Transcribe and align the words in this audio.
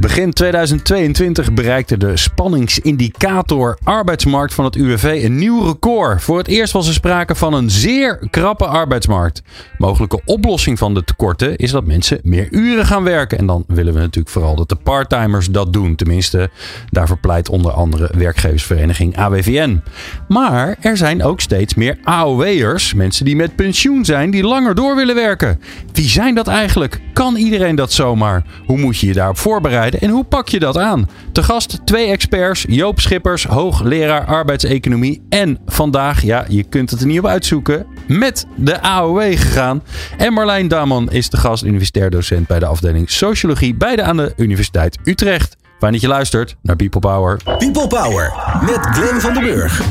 Begin 0.00 0.32
2022 0.32 1.52
bereikte 1.52 1.96
de 1.96 2.16
spanningsindicator 2.16 3.78
arbeidsmarkt 3.82 4.54
van 4.54 4.64
het 4.64 4.74
UWV 4.74 5.20
een 5.24 5.36
nieuw 5.36 5.64
record. 5.64 6.22
Voor 6.22 6.38
het 6.38 6.46
eerst 6.46 6.72
was 6.72 6.88
er 6.88 6.92
sprake 6.92 7.34
van 7.34 7.54
een 7.54 7.70
zeer 7.70 8.26
krappe 8.30 8.66
arbeidsmarkt. 8.66 9.42
Mogelijke 9.78 10.20
oplossing 10.24 10.78
van 10.78 10.94
de 10.94 11.04
tekorten 11.04 11.56
is 11.56 11.70
dat 11.70 11.84
mensen 11.84 12.20
meer 12.22 12.48
uren 12.50 12.86
gaan 12.86 13.02
werken. 13.02 13.38
En 13.38 13.46
dan 13.46 13.64
willen 13.66 13.94
we 13.94 13.98
natuurlijk 14.00 14.34
vooral 14.34 14.56
dat 14.56 14.68
de 14.68 14.76
parttimers 14.76 15.46
dat 15.46 15.72
doen. 15.72 15.94
Tenminste, 15.94 16.50
daarvoor 16.90 17.18
pleit 17.18 17.48
onder 17.48 17.72
andere 17.72 18.10
werkgeversvereniging 18.16 19.16
AWVN. 19.16 19.82
Maar 20.28 20.76
er 20.80 20.96
zijn 20.96 21.22
ook 21.22 21.40
steeds 21.40 21.74
meer 21.74 21.98
AOW'ers, 22.04 22.94
mensen 22.94 23.24
die 23.24 23.36
met 23.36 23.56
pensioen 23.56 24.04
zijn, 24.04 24.30
die 24.30 24.42
langer 24.42 24.74
door 24.74 24.96
willen 24.96 25.14
werken. 25.14 25.60
Wie 25.92 26.08
zijn 26.08 26.34
dat 26.34 26.48
eigenlijk? 26.48 27.00
Kan 27.12 27.36
iedereen 27.36 27.76
dat 27.76 27.92
zomaar? 27.92 28.44
Hoe 28.66 28.78
moet 28.78 28.98
je 28.98 29.06
je 29.06 29.12
daarop 29.12 29.38
voorbereiden? 29.38 29.87
En 29.94 30.10
hoe 30.10 30.24
pak 30.24 30.48
je 30.48 30.58
dat 30.58 30.76
aan? 30.76 31.08
Te 31.32 31.42
gast 31.42 31.80
twee 31.84 32.06
experts, 32.06 32.64
Joop 32.68 33.00
Schippers, 33.00 33.44
hoogleraar 33.44 34.26
arbeidseconomie. 34.26 35.22
En 35.28 35.58
vandaag, 35.66 36.22
ja, 36.22 36.44
je 36.48 36.62
kunt 36.62 36.90
het 36.90 37.00
er 37.00 37.06
niet 37.06 37.18
op 37.18 37.26
uitzoeken, 37.26 37.86
met 38.06 38.46
de 38.56 38.82
AOW 38.82 39.20
gegaan. 39.20 39.82
En 40.16 40.32
Marlijn 40.32 40.68
Daman 40.68 41.10
is 41.10 41.30
de 41.30 41.36
gast, 41.36 41.64
universitair 41.64 42.10
docent 42.10 42.46
bij 42.46 42.58
de 42.58 42.66
afdeling 42.66 43.10
Sociologie, 43.10 43.74
beide 43.74 44.02
aan 44.02 44.16
de 44.16 44.32
Universiteit 44.36 44.98
Utrecht. 45.04 45.56
Fijn 45.78 45.92
dat 45.92 46.00
je 46.00 46.08
luistert 46.08 46.56
naar 46.62 46.76
People 46.76 47.00
Power. 47.00 47.40
People 47.58 47.86
Power 47.86 48.32
met 48.60 48.78
Glenn 48.80 49.20
van 49.20 49.34
den 49.34 49.42
Burg. 49.42 49.82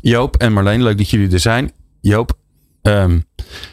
Joop 0.00 0.36
en 0.36 0.52
Marleen, 0.52 0.82
leuk 0.82 0.98
dat 0.98 1.10
jullie 1.10 1.32
er 1.32 1.40
zijn. 1.40 1.72
Joop, 2.00 2.32
ehm, 2.82 3.18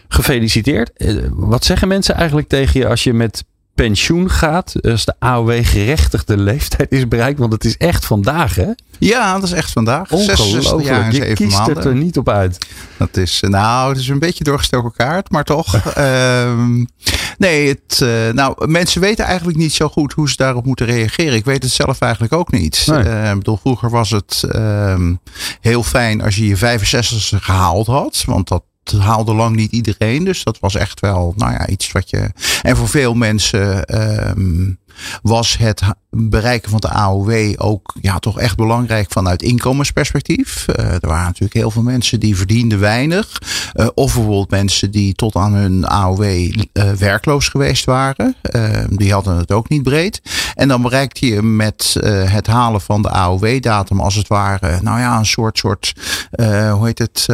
gefeliciteerd. 0.08 0.92
Eh, 0.94 1.16
wat 1.30 1.64
zeggen 1.66 1.88
mensen 1.88 2.16
eigenlijk 2.16 2.48
tegen 2.48 2.80
je 2.80 2.88
als 2.88 3.04
je 3.04 3.14
met 3.14 3.44
pensioen 3.76 4.30
gaat. 4.30 4.74
Als 4.82 5.06
de 5.06 5.14
AOW-gerechtigde 5.20 6.38
leeftijd 6.38 6.92
is 6.92 7.08
bereikt. 7.08 7.40
Want 7.40 7.54
het 7.54 7.66
is 7.66 7.78
echt 7.78 8.06
vandaag, 8.06 8.56
hè? 8.56 8.68
Ja, 9.00 9.34
dat 9.34 9.44
is 9.44 9.52
echt 9.52 9.72
vandaag. 9.72 10.08
66 10.10 10.84
jaar 10.84 11.06
en 11.06 11.12
7 11.14 11.30
Je 11.30 11.36
kiest 11.36 11.58
maanden. 11.58 11.76
het 11.76 11.86
er 11.86 11.96
niet 11.96 12.18
op 12.18 12.30
uit. 12.30 12.58
Dat 12.98 13.18
is, 13.18 13.44
nou, 13.48 13.90
het 13.90 14.00
is 14.00 14.08
een 14.08 14.20
beetje 14.20 14.44
doorgestoken 14.44 14.94
kaart, 14.94 15.32
maar 15.32 15.44
toch. 15.44 15.76
Ehm, 15.96 16.86
nee, 17.38 17.68
het, 17.68 18.02
eh, 18.02 18.34
nou, 18.34 18.68
mensen 18.68 19.02
weten 19.02 19.26
eigenlijk 19.26 19.58
niet 19.58 19.74
zo 19.74 19.88
goed 19.88 20.14
hoe 20.14 20.30
ze 20.30 20.36
daarop 20.36 20.66
moeten 20.66 20.86
reageren. 20.86 21.34
Ik 21.34 21.46
weet 21.46 21.64
het 21.64 21.72
zelf 21.72 22.00
eigenlijk 22.00 22.34
ook 22.34 22.52
niet. 22.52 22.84
Nee. 22.86 23.04
Eh, 23.04 23.34
bedoel, 23.34 23.58
vroeger 23.58 23.90
was 23.90 24.10
het 24.10 24.44
ehm, 24.52 25.14
heel 25.62 25.84
fijn 25.84 26.22
als 26.22 26.36
je 26.36 26.48
je 26.48 26.58
65 26.58 27.46
gehaald 27.46 27.88
had. 27.88 28.24
Want 28.26 28.48
dat 28.48 28.64
haalde 28.84 29.34
lang 29.34 29.56
niet 29.56 29.72
iedereen. 29.72 30.24
Dus 30.24 30.44
dat 30.44 30.60
was 30.60 30.76
echt 30.76 31.00
wel, 31.00 31.34
nou 31.38 31.52
ja, 31.52 31.68
iets 31.68 31.92
wat 31.92 32.10
je. 32.10 32.32
En 32.62 32.78
voor 32.78 32.88
veel 32.88 33.14
mensen 33.14 33.86
ehm, 33.86 34.70
was 35.22 35.58
het 35.58 35.82
bereiken 36.12 36.70
van 36.72 36.80
de 36.80 36.90
AOW 36.90 37.54
ook 37.58 37.96
ja, 38.02 38.20
toch 38.20 38.40
echt 38.40 38.56
belangrijk 38.56 39.12
vanuit 39.12 39.42
inkomensperspectief. 39.42 40.68
Eh, 40.68 40.94
er 40.94 41.08
waren 41.08 41.26
natuurlijk 41.26 41.54
heel 41.54 41.72
veel 41.72 41.82
mensen 41.82 42.20
die 42.20 42.36
verdienden 42.36 42.80
weinig. 42.80 43.42
Eh, 43.74 43.88
of 43.94 44.14
bijvoorbeeld 44.14 44.50
mensen 44.50 44.92
die 44.92 45.14
tot 45.14 45.36
aan 45.36 45.54
hun 45.54 45.86
AOW 45.88 46.24
eh, 46.24 46.92
werkloos 46.92 47.48
geweest 47.48 47.86
waren. 47.86 48.36
Die 48.90 49.14
hadden 49.14 49.38
het 49.38 49.52
ook 49.52 49.70
niet 49.70 49.84
breed. 49.84 50.22
En 50.56 50.68
dan 50.68 50.82
bereikte 50.82 51.26
je 51.26 51.42
met 51.42 51.96
het 52.26 52.48
halen 52.48 52.82
van 52.82 53.02
de 53.02 53.10
AOW-datum 53.10 54.00
als 54.00 54.16
het 54.16 54.28
ware, 54.28 54.80
nou 54.82 55.00
ja, 55.00 55.18
een 55.18 55.26
soort, 55.26 55.58
soort 55.58 55.94
hoe 56.72 56.86
heet 56.86 57.00
het, 57.00 57.26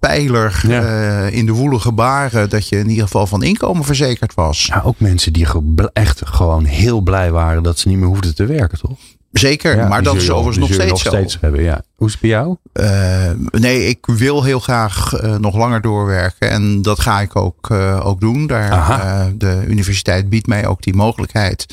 pijler 0.00 0.62
Ja. 0.66 0.82
in 1.26 1.46
de 1.46 1.52
woelige 1.52 1.92
baren. 1.92 2.50
Dat 2.50 2.68
je 2.68 2.78
in 2.78 2.88
ieder 2.88 3.04
geval 3.04 3.26
van 3.26 3.42
inkomen 3.42 3.84
verzekerd 3.84 4.34
was. 4.34 4.66
Ja, 4.66 4.82
ook 4.84 5.00
mensen 5.00 5.32
die 5.32 5.46
echt 5.92 6.22
gewoon 6.24 6.64
heel 6.64 6.99
blij 7.02 7.30
waren 7.30 7.62
dat 7.62 7.78
ze 7.78 7.88
niet 7.88 7.98
meer 7.98 8.06
hoefden 8.08 8.34
te 8.34 8.46
werken, 8.46 8.78
toch? 8.78 8.98
Zeker, 9.30 9.76
Ja, 9.76 9.88
maar 9.88 10.02
dat 10.02 10.16
is 10.16 10.30
overigens 10.30 10.58
nog 10.58 10.72
steeds 10.72 11.02
zo. 11.02 11.08
steeds 11.08 11.38
hebben, 11.40 11.62
ja. 11.62 11.82
Hoe 11.96 12.06
is 12.06 12.12
het 12.12 12.22
bij 12.22 12.30
jou? 12.30 12.56
Eh, 12.72 13.30
nee, 13.50 13.86
ik 13.86 14.06
wil 14.06 14.44
heel 14.44 14.60
graag 14.60 15.12
eh, 15.12 15.36
nog 15.36 15.56
langer 15.56 15.80
doorwerken. 15.80 16.50
En 16.50 16.82
dat 16.82 17.00
ga 17.00 17.20
ik 17.20 17.36
ook, 17.36 17.70
eh, 17.70 18.06
ook 18.06 18.20
doen. 18.20 18.46
Daar, 18.46 19.32
de 19.38 19.64
universiteit 19.68 20.28
biedt 20.28 20.46
mij 20.46 20.66
ook 20.66 20.82
die 20.82 20.94
mogelijkheid. 20.94 21.66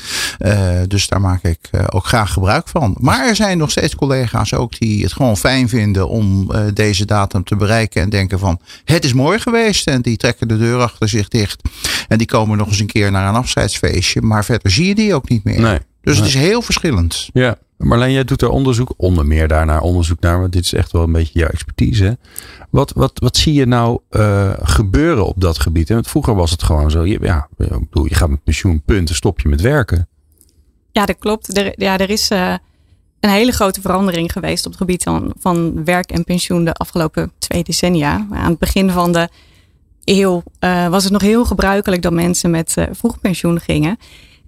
Dus 0.86 1.08
daar 1.08 1.20
maak 1.20 1.42
ik 1.42 1.70
ook 1.88 2.06
graag 2.06 2.32
gebruik 2.32 2.68
van. 2.68 2.96
Maar 3.00 3.26
er 3.26 3.36
zijn 3.36 3.58
nog 3.58 3.70
steeds 3.70 3.94
collega's 3.94 4.54
ook 4.54 4.78
die 4.78 5.02
het 5.02 5.12
gewoon 5.12 5.36
fijn 5.36 5.68
vinden 5.68 6.08
om 6.08 6.50
deze 6.74 7.04
datum 7.04 7.44
te 7.44 7.56
bereiken. 7.56 8.02
En 8.02 8.10
denken 8.10 8.38
van 8.38 8.60
het 8.84 9.04
is 9.04 9.12
mooi 9.12 9.38
geweest. 9.38 9.86
En 9.86 10.02
die 10.02 10.16
trekken 10.16 10.48
de 10.48 10.58
deur 10.58 10.80
achter 10.80 11.08
zich 11.08 11.28
dicht. 11.28 11.62
En 12.08 12.18
die 12.18 12.26
komen 12.26 12.58
nog 12.58 12.68
eens 12.68 12.80
een 12.80 12.86
keer 12.86 13.10
naar 13.10 13.28
een 13.28 13.34
afscheidsfeestje. 13.34 14.22
Maar 14.22 14.44
verder 14.44 14.70
zie 14.70 14.86
je 14.86 14.94
die 14.94 15.14
ook 15.14 15.28
niet 15.28 15.44
meer. 15.44 15.60
Nee. 15.60 15.78
Dus 16.08 16.18
het 16.18 16.26
is 16.26 16.34
heel 16.34 16.62
verschillend. 16.62 17.28
Ja. 17.32 17.56
Marleen, 17.76 18.12
jij 18.12 18.24
doet 18.24 18.42
er 18.42 18.48
onderzoek, 18.48 18.94
onder 18.96 19.26
meer 19.26 19.48
daarnaar 19.48 19.80
onderzoek 19.80 20.20
naar, 20.20 20.40
want 20.40 20.52
dit 20.52 20.64
is 20.64 20.72
echt 20.72 20.92
wel 20.92 21.02
een 21.02 21.12
beetje 21.12 21.38
jouw 21.38 21.48
expertise. 21.48 22.04
hè? 22.04 22.12
Wat, 22.70 22.92
wat, 22.92 23.12
wat 23.14 23.36
zie 23.36 23.52
je 23.52 23.66
nou 23.66 24.00
eh, 24.10 24.52
gebeuren 24.62 25.26
op 25.26 25.40
dat 25.40 25.60
gebied? 25.60 25.88
hè? 25.88 25.94
Want 25.94 26.08
vroeger 26.08 26.34
was 26.34 26.50
het 26.50 26.62
gewoon 26.62 26.90
zo, 26.90 27.06
je, 27.06 27.18
ja, 27.22 27.48
ik 27.58 27.68
bedoel, 27.68 28.08
je 28.08 28.14
gaat 28.14 28.28
met 28.28 28.44
pensioen, 28.44 28.82
punten, 28.84 29.14
stop 29.14 29.40
je 29.40 29.48
met 29.48 29.60
werken. 29.60 30.08
Ja, 30.92 31.06
dat 31.06 31.18
klopt. 31.18 31.56
Er, 31.56 31.72
ja, 31.76 31.98
er 31.98 32.10
is 32.10 32.30
eh, 32.30 32.54
een 33.20 33.30
hele 33.30 33.52
grote 33.52 33.80
verandering 33.80 34.32
geweest 34.32 34.66
op 34.66 34.70
het 34.70 34.80
gebied 34.80 35.02
van, 35.02 35.34
van 35.38 35.84
werk 35.84 36.10
en 36.10 36.24
pensioen 36.24 36.64
de 36.64 36.72
afgelopen 36.72 37.32
twee 37.38 37.64
decennia. 37.64 38.26
Aan 38.30 38.50
het 38.50 38.58
begin 38.58 38.90
van 38.90 39.12
de 39.12 39.28
eeuw 40.04 40.42
eh, 40.58 40.88
was 40.88 41.02
het 41.02 41.12
nog 41.12 41.22
heel 41.22 41.44
gebruikelijk 41.44 42.02
dat 42.02 42.12
mensen 42.12 42.50
met 42.50 42.76
eh, 42.76 42.84
vroeg 42.90 43.20
pensioen 43.20 43.60
gingen. 43.60 43.96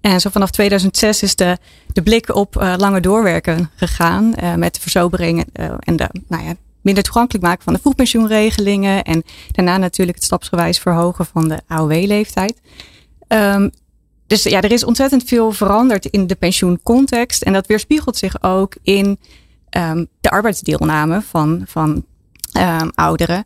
En 0.00 0.20
zo 0.20 0.30
vanaf 0.30 0.50
2006 0.50 1.22
is 1.22 1.36
de, 1.36 1.58
de 1.92 2.02
blik 2.02 2.34
op 2.34 2.56
eh, 2.56 2.74
langer 2.76 3.00
doorwerken 3.00 3.70
gegaan. 3.74 4.34
eh, 4.34 4.54
met 4.54 4.74
de 4.74 4.80
versobering 4.80 5.46
eh, 5.52 5.72
en 5.78 5.96
de 5.96 6.08
nou 6.28 6.44
ja, 6.44 6.54
minder 6.80 7.02
toegankelijk 7.02 7.44
maken 7.44 7.64
van 7.64 7.72
de 7.72 7.80
vroegpensioenregelingen. 7.80 9.04
En 9.04 9.22
daarna 9.52 9.76
natuurlijk 9.76 10.16
het 10.16 10.26
stapsgewijs 10.26 10.78
verhogen 10.78 11.26
van 11.26 11.48
de 11.48 11.60
AOW-leeftijd. 11.66 12.60
Ehm, 13.26 13.68
dus 14.26 14.42
ja, 14.42 14.60
er 14.60 14.72
is 14.72 14.84
ontzettend 14.84 15.24
veel 15.24 15.52
veranderd 15.52 16.06
in 16.06 16.26
de 16.26 16.34
pensioencontext. 16.34 17.42
En 17.42 17.52
dat 17.52 17.66
weerspiegelt 17.66 18.16
zich 18.16 18.42
ook 18.42 18.76
in 18.82 19.18
ehm, 19.68 20.04
de 20.20 20.30
arbeidsdeelname 20.30 21.22
van, 21.22 21.62
van 21.66 22.04
ehm, 22.52 22.88
ouderen. 22.94 23.44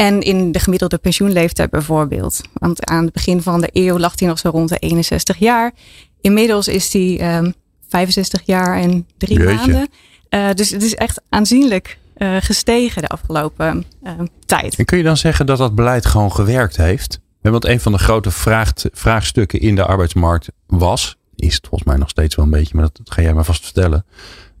En 0.00 0.20
in 0.20 0.52
de 0.52 0.58
gemiddelde 0.58 0.98
pensioenleeftijd 0.98 1.70
bijvoorbeeld. 1.70 2.40
Want 2.52 2.86
aan 2.86 3.04
het 3.04 3.12
begin 3.12 3.42
van 3.42 3.60
de 3.60 3.68
eeuw 3.72 3.98
lag 3.98 4.14
die 4.14 4.28
nog 4.28 4.38
zo 4.38 4.48
rond 4.50 4.68
de 4.68 4.76
61 4.76 5.38
jaar. 5.38 5.72
Inmiddels 6.20 6.68
is 6.68 6.90
die 6.90 7.18
ehm 7.18 7.50
65 7.88 8.42
jaar 8.44 8.80
en 8.80 9.06
drie 9.18 9.38
Jeetje. 9.38 9.54
maanden. 9.54 9.88
Eh, 10.28 10.50
dus 10.54 10.70
het 10.70 10.82
is 10.82 10.94
echt 10.94 11.20
aanzienlijk 11.28 11.98
eh, 12.14 12.36
gestegen 12.40 13.02
de 13.02 13.08
afgelopen 13.08 13.84
ehm, 14.02 14.26
tijd. 14.46 14.74
En 14.74 14.84
kun 14.84 14.98
je 14.98 15.04
dan 15.04 15.16
zeggen 15.16 15.46
dat 15.46 15.58
dat 15.58 15.74
beleid 15.74 16.06
gewoon 16.06 16.32
gewerkt 16.32 16.76
heeft? 16.76 17.20
Want 17.40 17.64
een 17.64 17.80
van 17.80 17.92
de 17.92 17.98
grote 17.98 18.30
vraag, 18.30 18.72
vraagstukken 18.92 19.60
in 19.60 19.74
de 19.74 19.84
arbeidsmarkt 19.84 20.48
was, 20.66 21.16
is 21.36 21.54
het 21.54 21.66
volgens 21.66 21.90
mij 21.90 21.98
nog 21.98 22.08
steeds 22.08 22.34
wel 22.34 22.44
een 22.44 22.50
beetje, 22.50 22.74
maar 22.74 22.84
dat, 22.84 22.96
dat 22.96 23.14
ga 23.14 23.22
jij 23.22 23.34
maar 23.34 23.44
vast 23.44 23.64
vertellen, 23.64 24.04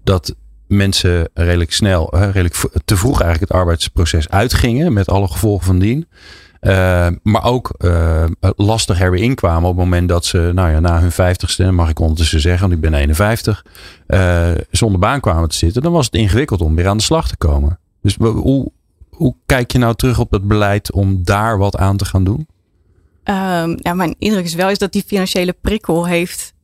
dat 0.04 0.34
mensen 0.70 1.28
redelijk 1.34 1.72
snel, 1.72 2.16
redelijk 2.16 2.54
te 2.84 2.96
vroeg 2.96 3.20
eigenlijk 3.20 3.52
het 3.52 3.60
arbeidsproces 3.60 4.28
uitgingen 4.28 4.92
met 4.92 5.08
alle 5.08 5.28
gevolgen 5.28 5.66
van 5.66 5.78
dien. 5.78 6.06
Eh, 6.60 7.08
maar 7.22 7.44
ook 7.44 7.74
eh, 7.78 8.24
lastig 8.56 9.00
er 9.00 9.10
weer 9.10 9.22
inkwamen 9.22 9.68
op 9.68 9.76
het 9.76 9.84
moment 9.84 10.08
dat 10.08 10.24
ze, 10.24 10.50
nou 10.54 10.70
ja, 10.70 10.80
na 10.80 11.00
hun 11.00 11.12
vijftigste, 11.12 11.70
mag 11.70 11.88
ik 11.88 11.98
ondertussen 11.98 12.40
zeggen, 12.40 12.60
want 12.60 12.72
ik 12.72 12.90
ben 12.90 12.94
51, 12.94 13.64
eh, 14.06 14.50
zonder 14.70 15.00
baan 15.00 15.20
kwamen 15.20 15.48
te 15.48 15.56
zitten. 15.56 15.82
Dan 15.82 15.92
was 15.92 16.04
het 16.04 16.14
ingewikkeld 16.14 16.60
om 16.60 16.74
weer 16.74 16.88
aan 16.88 16.96
de 16.96 17.02
slag 17.02 17.28
te 17.28 17.36
komen. 17.36 17.78
Dus 18.02 18.16
hoe, 18.16 18.72
hoe 19.10 19.34
kijk 19.46 19.72
je 19.72 19.78
nou 19.78 19.94
terug 19.94 20.18
op 20.18 20.30
het 20.30 20.48
beleid 20.48 20.92
om 20.92 21.24
daar 21.24 21.58
wat 21.58 21.76
aan 21.76 21.96
te 21.96 22.04
gaan 22.04 22.24
doen? 22.24 22.46
Ehm, 23.22 23.76
ja, 23.76 23.94
mijn 23.94 24.14
indruk 24.18 24.44
is 24.44 24.54
wel 24.54 24.70
is 24.70 24.78
dat 24.78 24.92
die 24.92 25.04
financiële 25.06 25.56
prikkel 25.60 26.06
heeft 26.06 26.54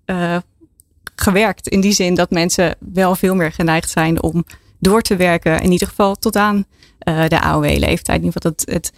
gewerkt. 1.16 1.68
In 1.68 1.80
die 1.80 1.92
zin 1.92 2.14
dat 2.14 2.30
mensen 2.30 2.76
wel 2.92 3.14
veel 3.14 3.34
meer 3.34 3.52
geneigd 3.52 3.90
zijn 3.90 4.22
om 4.22 4.44
door 4.78 5.02
te 5.02 5.16
werken. 5.16 5.60
In 5.60 5.72
ieder 5.72 5.88
geval 5.88 6.14
tot 6.14 6.36
aan 6.36 6.64
eh, 6.98 7.28
de 7.28 7.40
AOW-leeftijd. 7.40 8.18
In 8.18 8.24
ieder 8.24 8.40
geval 8.40 8.50
dat 8.50 8.74
het, 8.74 8.92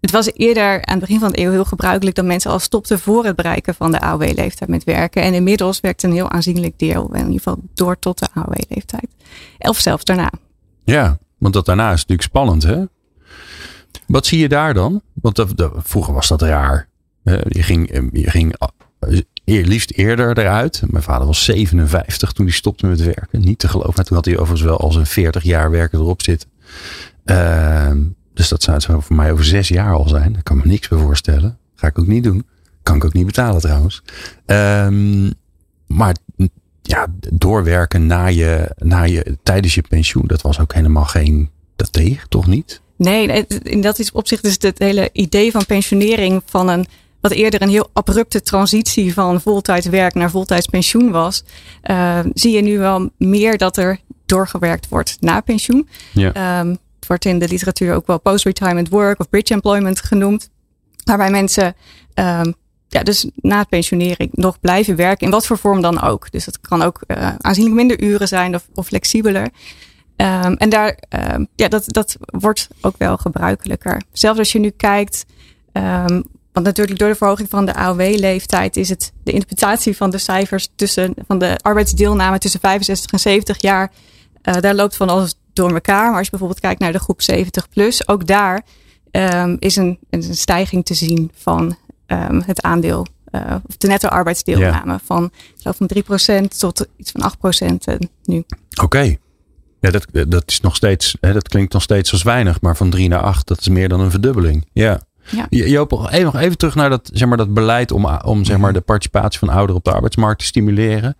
het 0.00 0.10
was 0.10 0.30
eerder 0.32 0.84
aan 0.84 0.98
het 0.98 1.00
begin 1.00 1.18
van 1.18 1.32
de 1.32 1.40
eeuw 1.40 1.50
heel 1.50 1.64
gebruikelijk 1.64 2.16
dat 2.16 2.24
mensen 2.24 2.50
al 2.50 2.58
stopten 2.58 2.98
voor 2.98 3.24
het 3.24 3.36
bereiken 3.36 3.74
van 3.74 3.92
de 3.92 4.00
AOW-leeftijd 4.00 4.70
met 4.70 4.84
werken. 4.84 5.22
En 5.22 5.34
inmiddels 5.34 5.80
werkt 5.80 6.02
een 6.02 6.12
heel 6.12 6.30
aanzienlijk 6.30 6.78
deel, 6.78 7.08
in 7.12 7.18
ieder 7.18 7.32
geval 7.32 7.58
door 7.74 7.98
tot 7.98 8.18
de 8.18 8.28
AOW-leeftijd. 8.34 9.06
Of 9.58 9.78
zelfs 9.78 10.04
daarna. 10.04 10.32
Ja, 10.84 11.18
want 11.38 11.54
dat 11.54 11.66
daarna 11.66 11.86
is 11.86 12.00
natuurlijk 12.00 12.28
spannend, 12.28 12.62
hè? 12.62 12.84
Wat 14.06 14.26
zie 14.26 14.38
je 14.38 14.48
daar 14.48 14.74
dan? 14.74 15.02
Want 15.14 15.44
vroeger 15.76 16.14
was 16.14 16.28
dat 16.28 16.42
raar. 16.42 16.88
Je 17.48 17.62
ging, 17.62 17.90
eh, 17.90 18.02
je 18.12 18.30
ging 18.30 18.56
eh, 18.58 19.20
liefst 19.44 19.90
eerder 19.90 20.38
eruit. 20.38 20.82
Mijn 20.86 21.02
vader 21.02 21.26
was 21.26 21.44
57 21.44 22.32
toen 22.32 22.46
hij 22.46 22.54
stopte 22.54 22.86
met 22.86 23.02
werken. 23.04 23.40
Niet 23.40 23.58
te 23.58 23.68
geloven. 23.68 23.92
Maar 23.96 24.04
toen 24.04 24.16
had 24.16 24.24
hij 24.24 24.34
overigens 24.34 24.62
wel 24.62 24.78
al 24.78 24.92
zijn 24.92 25.06
40 25.06 25.42
jaar 25.42 25.70
werken 25.70 25.98
erop 25.98 26.22
zitten. 26.22 26.48
Ehm, 27.24 28.02
dus 28.34 28.48
dat 28.48 28.62
zou 28.62 28.80
zou 28.80 29.02
voor 29.02 29.16
mij 29.16 29.32
over 29.32 29.44
zes 29.44 29.68
jaar 29.68 29.94
al 29.94 30.08
zijn. 30.08 30.32
Daar 30.32 30.42
kan 30.42 30.56
me 30.56 30.62
niks 30.64 30.88
bij 30.88 30.98
voorstellen. 30.98 31.58
Ga 31.74 31.86
ik 31.86 31.98
ook 31.98 32.06
niet 32.06 32.24
doen. 32.24 32.46
Kan 32.82 32.96
ik 32.96 33.04
ook 33.04 33.12
niet 33.12 33.26
betalen 33.26 33.60
trouwens. 33.60 34.02
Ehm, 34.46 35.30
maar 35.86 36.16
ja, 36.82 37.06
doorwerken 37.32 38.06
na 38.06 38.26
je, 38.26 38.70
na 38.78 39.02
je, 39.02 39.38
tijdens 39.42 39.74
je 39.74 39.82
pensioen, 39.88 40.26
dat 40.26 40.42
was 40.42 40.60
ook 40.60 40.74
helemaal 40.74 41.04
geen 41.04 41.50
dat 41.76 41.92
tegen, 41.92 42.28
toch 42.28 42.46
niet? 42.46 42.80
Nee, 42.96 43.30
het- 43.30 43.60
in 43.68 43.80
dat 43.80 43.98
opzicht 44.12 44.44
is 44.44 44.56
het 44.60 44.78
hele 44.78 45.08
idee 45.12 45.50
van 45.50 45.66
pensionering 45.66 46.42
van 46.46 46.68
een 46.68 46.86
wat 47.22 47.32
eerder 47.32 47.62
een 47.62 47.68
heel 47.68 47.90
abrupte 47.92 48.42
transitie 48.42 49.14
van 49.14 49.40
voltijds 49.40 49.86
werk 49.86 50.14
naar 50.14 50.30
voltijds 50.30 50.66
pensioen 50.66 51.10
was, 51.10 51.44
eh, 51.82 52.18
zie 52.34 52.52
je 52.52 52.62
nu 52.62 52.78
wel 52.78 53.10
meer 53.18 53.58
dat 53.58 53.76
er 53.76 53.98
doorgewerkt 54.26 54.88
wordt 54.88 55.16
na 55.20 55.40
pensioen. 55.40 55.88
Ja. 56.12 56.32
Ehm, 56.32 56.68
het 56.68 57.06
wordt 57.06 57.24
in 57.24 57.38
de 57.38 57.48
literatuur 57.48 57.94
ook 57.94 58.06
wel 58.06 58.20
post-retirement 58.20 58.88
work 58.88 59.20
of 59.20 59.28
bridge 59.28 59.54
employment 59.54 60.00
genoemd. 60.00 60.50
Waarbij 61.04 61.30
mensen 61.30 61.74
ehm, 62.14 62.52
ja, 62.88 63.02
dus 63.02 63.30
na 63.34 63.58
het 63.58 63.68
pensionering 63.68 64.30
nog 64.32 64.60
blijven 64.60 64.96
werken, 64.96 65.26
in 65.26 65.32
wat 65.32 65.46
voor 65.46 65.58
vorm 65.58 65.80
dan 65.80 66.00
ook. 66.00 66.30
Dus 66.30 66.46
het 66.46 66.60
kan 66.60 66.82
ook 66.82 67.02
eh, 67.06 67.34
aanzienlijk 67.38 67.76
minder 67.76 68.02
uren 68.02 68.28
zijn 68.28 68.54
of, 68.54 68.68
of 68.74 68.86
flexibeler. 68.86 69.48
Ehm, 70.16 70.52
en 70.52 70.68
daar, 70.68 70.98
ja, 71.54 71.68
dat, 71.68 71.84
dat 71.86 72.16
wordt 72.26 72.68
ook 72.80 72.94
wel 72.98 73.16
gebruikelijker. 73.16 74.02
Zelfs 74.12 74.38
als 74.38 74.52
je 74.52 74.58
nu 74.58 74.70
kijkt, 74.70 75.24
want 76.52 76.66
natuurlijk 76.66 76.98
door 76.98 77.08
de 77.08 77.14
verhoging 77.14 77.48
van 77.50 77.64
de 77.66 77.74
AOW-leeftijd 77.74 78.76
is 78.76 78.88
het 78.88 79.12
de 79.24 79.32
interpretatie 79.32 79.96
van 79.96 80.10
de 80.10 80.18
cijfers 80.18 80.68
tussen 80.76 81.14
van 81.26 81.38
de 81.38 81.56
arbeidsdeelname 81.62 82.38
tussen 82.38 82.60
65 82.60 83.12
en 83.12 83.18
70 83.20 83.60
jaar, 83.60 83.92
eh, 84.42 84.60
daar 84.60 84.74
loopt 84.74 84.96
van 84.96 85.08
alles 85.08 85.34
door 85.52 85.72
elkaar. 85.72 86.04
Maar 86.06 86.14
als 86.14 86.24
je 86.24 86.30
bijvoorbeeld 86.30 86.60
kijkt 86.60 86.80
naar 86.80 86.92
de 86.92 86.98
groep 86.98 87.22
70 87.22 87.68
plus, 87.68 88.08
ook 88.08 88.26
daar 88.26 88.62
ehm, 89.10 89.56
is 89.58 89.76
een, 89.76 89.98
een 90.10 90.22
stijging 90.34 90.84
te 90.84 90.94
zien 90.94 91.30
van 91.34 91.76
ehm, 92.06 92.40
het 92.46 92.62
aandeel. 92.62 93.06
eh, 93.30 93.54
of 93.68 93.76
de 93.76 93.86
netto 93.86 94.08
arbeidsdeelname 94.08 94.98
van, 95.04 95.24
ik 95.24 95.60
geloof 95.60 95.76
van 95.76 95.86
3% 95.86 96.58
tot 96.58 96.86
iets 96.96 97.10
van 97.10 97.22
8% 97.22 97.84
eh, 97.84 97.94
nu. 98.24 98.44
Oké. 98.82 99.16
Ja, 99.80 99.90
dat, 99.90 100.06
dat 100.28 100.42
is 100.46 100.60
nog 100.60 100.76
steeds, 100.76 101.16
hè, 101.20 101.32
dat 101.32 101.48
klinkt 101.48 101.72
nog 101.72 101.82
steeds 101.82 102.12
als 102.12 102.22
weinig, 102.22 102.60
maar 102.60 102.76
van 102.76 102.90
drie 102.90 103.08
naar 103.08 103.22
acht, 103.22 103.46
dat 103.46 103.60
is 103.60 103.68
meer 103.68 103.88
dan 103.88 104.00
een 104.00 104.10
verdubbeling. 104.10 104.66
Ja. 104.72 105.00
Ja. 105.30 105.46
Jo- 105.50 105.64
Joop, 105.66 105.92
even, 106.10 106.24
nog 106.24 106.36
even 106.36 106.58
terug 106.58 106.74
naar 106.74 106.90
dat, 106.90 107.10
zeg 107.12 107.28
maar, 107.28 107.36
dat 107.36 107.54
beleid 107.54 107.92
om, 107.92 108.06
om 108.24 108.44
zeg 108.44 108.58
maar, 108.58 108.72
de 108.72 108.80
participatie 108.80 109.38
van 109.38 109.48
ouderen 109.48 109.76
op 109.76 109.84
de 109.84 109.92
arbeidsmarkt 109.92 110.38
te 110.38 110.44
stimuleren. 110.46 111.16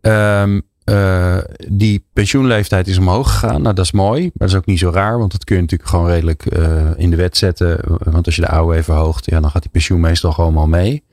Ehm, 0.00 0.60
eh, 0.84 1.38
die 1.68 2.06
pensioenleeftijd 2.12 2.86
is 2.86 2.98
omhoog 2.98 3.32
gegaan. 3.32 3.62
Nou, 3.62 3.74
dat 3.74 3.84
is 3.84 3.92
mooi. 3.92 4.20
Maar 4.22 4.32
dat 4.34 4.48
is 4.48 4.54
ook 4.54 4.66
niet 4.66 4.78
zo 4.78 4.90
raar. 4.90 5.18
Want 5.18 5.32
dat 5.32 5.44
kun 5.44 5.56
je 5.56 5.62
natuurlijk 5.62 5.90
gewoon 5.90 6.06
redelijk 6.06 6.46
eh, 6.46 6.90
in 6.96 7.10
de 7.10 7.16
wet 7.16 7.36
zetten. 7.36 7.80
Want 7.98 8.26
als 8.26 8.36
je 8.36 8.42
de 8.42 8.48
AOW 8.48 8.82
verhoogt, 8.82 9.26
ja, 9.30 9.40
dan 9.40 9.50
gaat 9.50 9.62
die 9.62 9.70
pensioen 9.70 10.00
meestal 10.00 10.32
gewoon 10.32 10.54
wel 10.54 10.66
mee. 10.66 11.04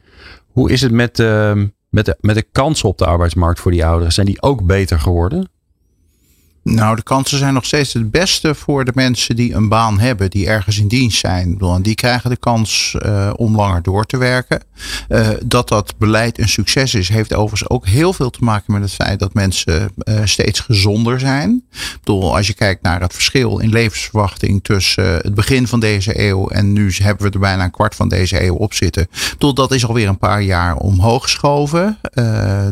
Hoe 0.51 0.71
is 0.71 0.81
het 0.81 0.92
met, 0.92 1.19
ehm, 1.19 1.68
met, 1.89 2.06
de, 2.06 2.18
met 2.21 2.36
de 2.36 2.45
kansen 2.51 2.89
op 2.89 2.98
de 2.98 3.06
arbeidsmarkt 3.06 3.60
voor 3.60 3.71
die 3.71 3.86
ouderen? 3.86 4.13
Zijn 4.13 4.25
die 4.25 4.42
ook 4.42 4.66
beter 4.66 5.00
geworden? 5.00 5.50
Nou, 6.74 6.95
de 6.95 7.04
kansen 7.04 7.38
zijn 7.38 7.54
nog 7.54 7.66
steeds 7.66 7.94
het 7.94 8.12
beste 8.12 8.56
voor 8.56 8.86
de 8.86 8.92
mensen 8.95 9.36
die 9.36 9.54
een 9.54 9.69
baan 9.69 10.00
hebben, 10.00 10.30
die 10.30 10.48
ergens 10.48 10.80
in 10.80 10.88
dienst 10.88 11.19
zijn. 11.19 11.57
En 11.60 11.81
die 11.81 11.95
krijgen 11.95 12.30
de 12.30 12.38
kans 12.38 12.95
eh, 13.00 13.30
om 13.36 13.56
langer 13.56 13.81
door 13.81 14.06
te 14.06 14.18
werken. 14.18 14.63
Eh, 15.07 15.27
dat 15.45 15.68
dat 15.68 15.94
beleid 15.98 16.39
een 16.39 16.50
succes 16.50 16.94
is, 16.94 17.10
heeft 17.10 17.33
overigens 17.33 17.69
ook 17.69 17.88
heel 17.88 18.13
veel 18.13 18.30
te 18.30 18.44
maken 18.44 18.74
met 18.74 18.81
het 18.81 18.92
feit 18.92 19.19
dat 19.19 19.33
mensen 19.33 19.92
eh, 19.98 20.19
steeds 20.24 20.60
gezonder 20.60 21.19
zijn. 21.19 21.63
Ik 22.04 22.10
als 22.10 22.48
je 22.48 22.54
kijkt 22.54 22.81
naar 22.81 23.01
het 23.01 23.13
verschil 23.13 23.60
in 23.60 23.69
levensverwachting 23.69 24.63
tussen 24.63 25.04
het 25.04 25.33
begin 25.33 25.68
van 25.68 25.80
deze 25.80 26.27
eeuw 26.27 26.48
en 26.48 26.74
nu 26.74 26.94
hebben 26.98 27.27
we 27.27 27.33
er 27.33 27.39
bijna 27.39 27.63
een 27.63 27.71
kwart 27.71 27.95
van 27.95 28.10
deze 28.10 28.44
eeuw 28.44 28.56
op 28.56 28.74
zitten. 28.74 29.07
Ik 29.38 29.56
dat 29.56 29.71
is 29.71 29.86
alweer 29.86 30.07
een 30.07 30.18
paar 30.18 30.42
jaar 30.42 30.75
omhoog 30.75 31.24
geschoven. 31.24 31.98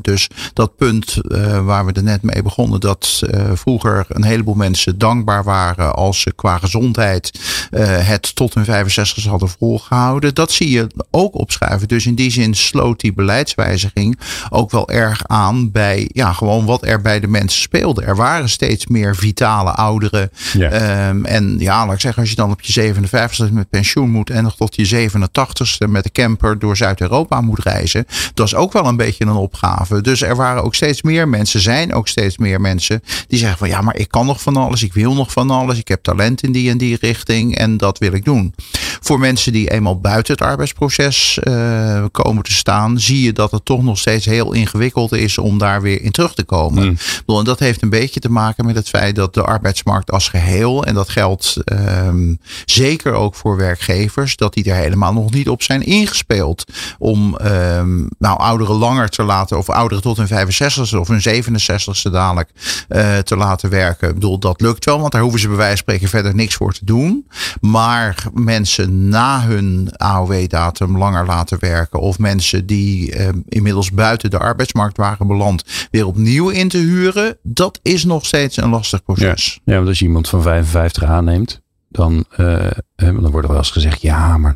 Dus 0.02 0.30
dat 0.54 0.76
punt 0.76 1.22
waar 1.64 1.86
we 1.86 1.92
er 1.92 2.04
net 2.04 2.22
mee 2.22 2.44
begonnen, 2.44 2.80
dat 2.80 3.22
eh, 3.22 3.52
vroeger 3.88 4.16
een 4.16 4.24
heleboel 4.24 4.56
mensen 4.56 4.98
dankbaar 4.98 5.44
waren 5.44 5.96
als 5.96 6.22
ze 6.22 6.34
qua 6.36 6.58
gezondheid 6.58 7.40
eh, 7.72 8.08
het 8.08 8.36
tot 8.36 8.54
hun 8.54 8.66
65 8.66 9.26
hadden 9.26 9.50
volgehouden. 9.50 10.36
Dat 10.36 10.52
zie 10.52 10.70
je 10.70 10.88
ook 11.12 11.36
opschuiven. 11.36 11.88
Dus 11.88 12.06
in 12.06 12.16
die 12.16 12.32
zin 12.32 12.56
sloot 12.56 13.00
die 13.00 13.14
beleidswijziging 13.14 14.20
ook 14.50 14.72
wel 14.72 14.90
erg 14.90 15.28
aan 15.28 15.72
bij 15.72 16.10
ja, 16.14 16.34
gewoon 16.34 16.66
wat 16.66 16.86
er 16.86 17.02
bij 17.02 17.20
de 17.20 17.28
mensen 17.28 17.62
speelde. 17.62 18.04
Er 18.04 18.16
waren 18.16 18.50
steeds 18.50 18.88
meer 18.88 19.16
vitale 19.16 19.72
ouderen. 19.72 20.32
Ja. 20.54 20.70
Ehm, 20.70 21.26
en 21.26 21.56
ja, 21.60 21.86
laat 21.86 21.94
ik 21.94 22.02
zeggen, 22.02 22.22
als 22.22 22.30
je 22.30 22.36
dan 22.36 22.52
op 22.52 22.62
je 22.62 22.74
57ste 22.74 23.52
met 23.52 23.70
pensioen 23.70 24.10
moet 24.10 24.30
en 24.30 24.44
nog 24.44 24.56
tot 24.56 24.76
je 24.76 25.10
87ste 25.10 25.88
met 25.88 26.04
de 26.04 26.12
camper 26.12 26.60
door 26.60 26.78
Zuid-Europa 26.78 27.42
moet 27.42 27.60
reizen, 27.60 28.06
dat 28.34 28.46
is 28.46 28.56
ook 28.56 28.74
wel 28.74 28.86
een 28.86 28.98
beetje 28.98 29.26
een 29.26 29.32
opgave. 29.32 30.02
Dus 30.02 30.22
er 30.22 30.36
waren 30.36 30.64
ook 30.64 30.76
steeds 30.76 31.02
meer 31.02 31.28
mensen, 31.28 31.60
zijn 31.60 31.94
ook 31.94 32.08
steeds 32.08 32.38
meer 32.38 32.62
mensen 32.62 33.04
die 33.28 33.40
zeggen 33.40 33.58
van 33.58 33.67
ja, 33.68 33.82
maar 33.82 33.96
ik 33.96 34.10
kan 34.10 34.26
nog 34.26 34.42
van 34.42 34.58
alles, 34.58 34.84
ik 34.84 34.94
wil 34.94 35.14
nog 35.14 35.32
van 35.32 35.50
alles, 35.50 35.78
ik 35.78 35.88
heb 35.88 36.04
talent 36.04 36.44
in 36.44 36.52
die 36.52 36.70
en 36.70 36.78
die 36.78 36.98
richting 37.02 37.56
en 37.56 37.78
dat 37.78 37.98
wil 37.98 38.14
ik 38.14 38.26
doen. 38.26 38.54
Voor 39.02 39.20
mensen 39.20 39.52
die 39.52 39.72
eenmaal 39.72 40.00
buiten 40.00 40.34
het 40.34 40.44
arbeidsproces 40.44 41.40
eh, 41.40 42.06
komen 42.12 42.44
te 42.44 42.54
staan, 42.54 43.00
zie 43.00 43.22
je 43.22 43.34
dat 43.34 43.52
het 43.52 43.66
toch 43.66 43.84
nog 43.84 43.98
steeds 43.98 44.26
heel 44.26 44.54
ingewikkeld 44.54 45.12
is 45.12 45.38
om 45.38 45.58
daar 45.58 45.82
weer 45.82 46.02
in 46.02 46.12
terug 46.12 46.34
te 46.34 46.44
komen. 46.44 46.84
Mm. 46.84 46.98
Bedoel, 47.18 47.40
En 47.40 47.46
dat 47.46 47.60
heeft 47.60 47.82
een 47.82 47.90
beetje 47.90 48.20
te 48.20 48.32
maken 48.32 48.66
met 48.66 48.76
het 48.76 48.90
feit 48.90 49.16
dat 49.16 49.34
de 49.34 49.44
arbeidsmarkt 49.44 50.12
als 50.12 50.30
geheel, 50.30 50.86
en 50.86 50.94
dat 50.94 51.10
geldt 51.10 51.58
ehm, 51.64 52.36
zeker 52.66 53.14
ook 53.14 53.36
voor 53.36 53.58
werkgevers, 53.58 54.36
dat 54.36 54.54
die 54.54 54.64
er 54.64 54.76
helemaal 54.76 55.14
nog 55.14 55.32
niet 55.32 55.50
op 55.50 55.64
zijn 55.64 55.82
ingespeeld. 55.82 56.64
Om 57.00 57.38
ehm, 57.38 57.98
nou, 58.20 58.40
ouderen 58.40 58.76
langer 58.76 59.10
te 59.10 59.24
laten, 59.24 59.58
of 59.58 59.70
ouderen 59.70 60.04
tot 60.04 60.18
hun 60.18 60.28
65ste 60.28 60.98
of 60.98 61.08
hun 61.08 61.44
67ste 61.44 62.12
dadelijk 62.12 62.50
eh, 62.88 63.18
te 63.18 63.36
laten 63.36 63.57
werken. 63.62 64.08
Ik 64.08 64.14
bedoel, 64.14 64.40
dat 64.40 64.62
lukt 64.62 64.86
wel, 64.86 65.00
want 65.00 65.12
daar 65.12 65.22
hoeven 65.22 65.40
ze 65.40 65.48
bij 65.48 65.56
wijze 65.56 65.72
van 65.72 65.78
spreken 65.78 66.08
verder 66.08 66.36
niks 66.36 66.56
voor 66.56 66.74
te 66.74 66.86
doen. 66.86 67.28
Maar 67.62 68.26
mensen 68.34 69.10
na 69.10 69.42
hun 69.42 69.90
AOW-datum 69.98 70.98
langer 70.98 71.26
laten 71.26 71.60
werken, 71.60 72.00
of 72.00 72.20
mensen 72.20 72.66
die 72.66 73.14
ehm, 73.14 73.40
inmiddels 73.50 73.92
buiten 73.92 74.30
de 74.30 74.40
arbeidsmarkt 74.40 74.98
waren 74.98 75.28
beland, 75.28 75.64
weer 75.92 76.06
opnieuw 76.06 76.50
in 76.50 76.68
te 76.68 76.78
huren, 76.78 77.38
dat 77.44 77.80
is 77.82 78.06
nog 78.06 78.26
steeds 78.26 78.58
een 78.58 78.70
lastig 78.70 79.04
proces. 79.04 79.60
Ja, 79.64 79.76
want 79.76 79.88
als 79.88 80.00
je 80.00 80.06
iemand 80.06 80.30
van 80.30 80.42
55 80.42 81.04
aanneemt, 81.04 81.62
dan, 81.90 82.26
eh, 82.30 82.72
dan 82.96 83.32
wordt 83.32 83.44
er 83.44 83.48
wel 83.48 83.58
eens 83.58 83.72
gezegd, 83.72 84.02
ja, 84.02 84.38
maar 84.38 84.56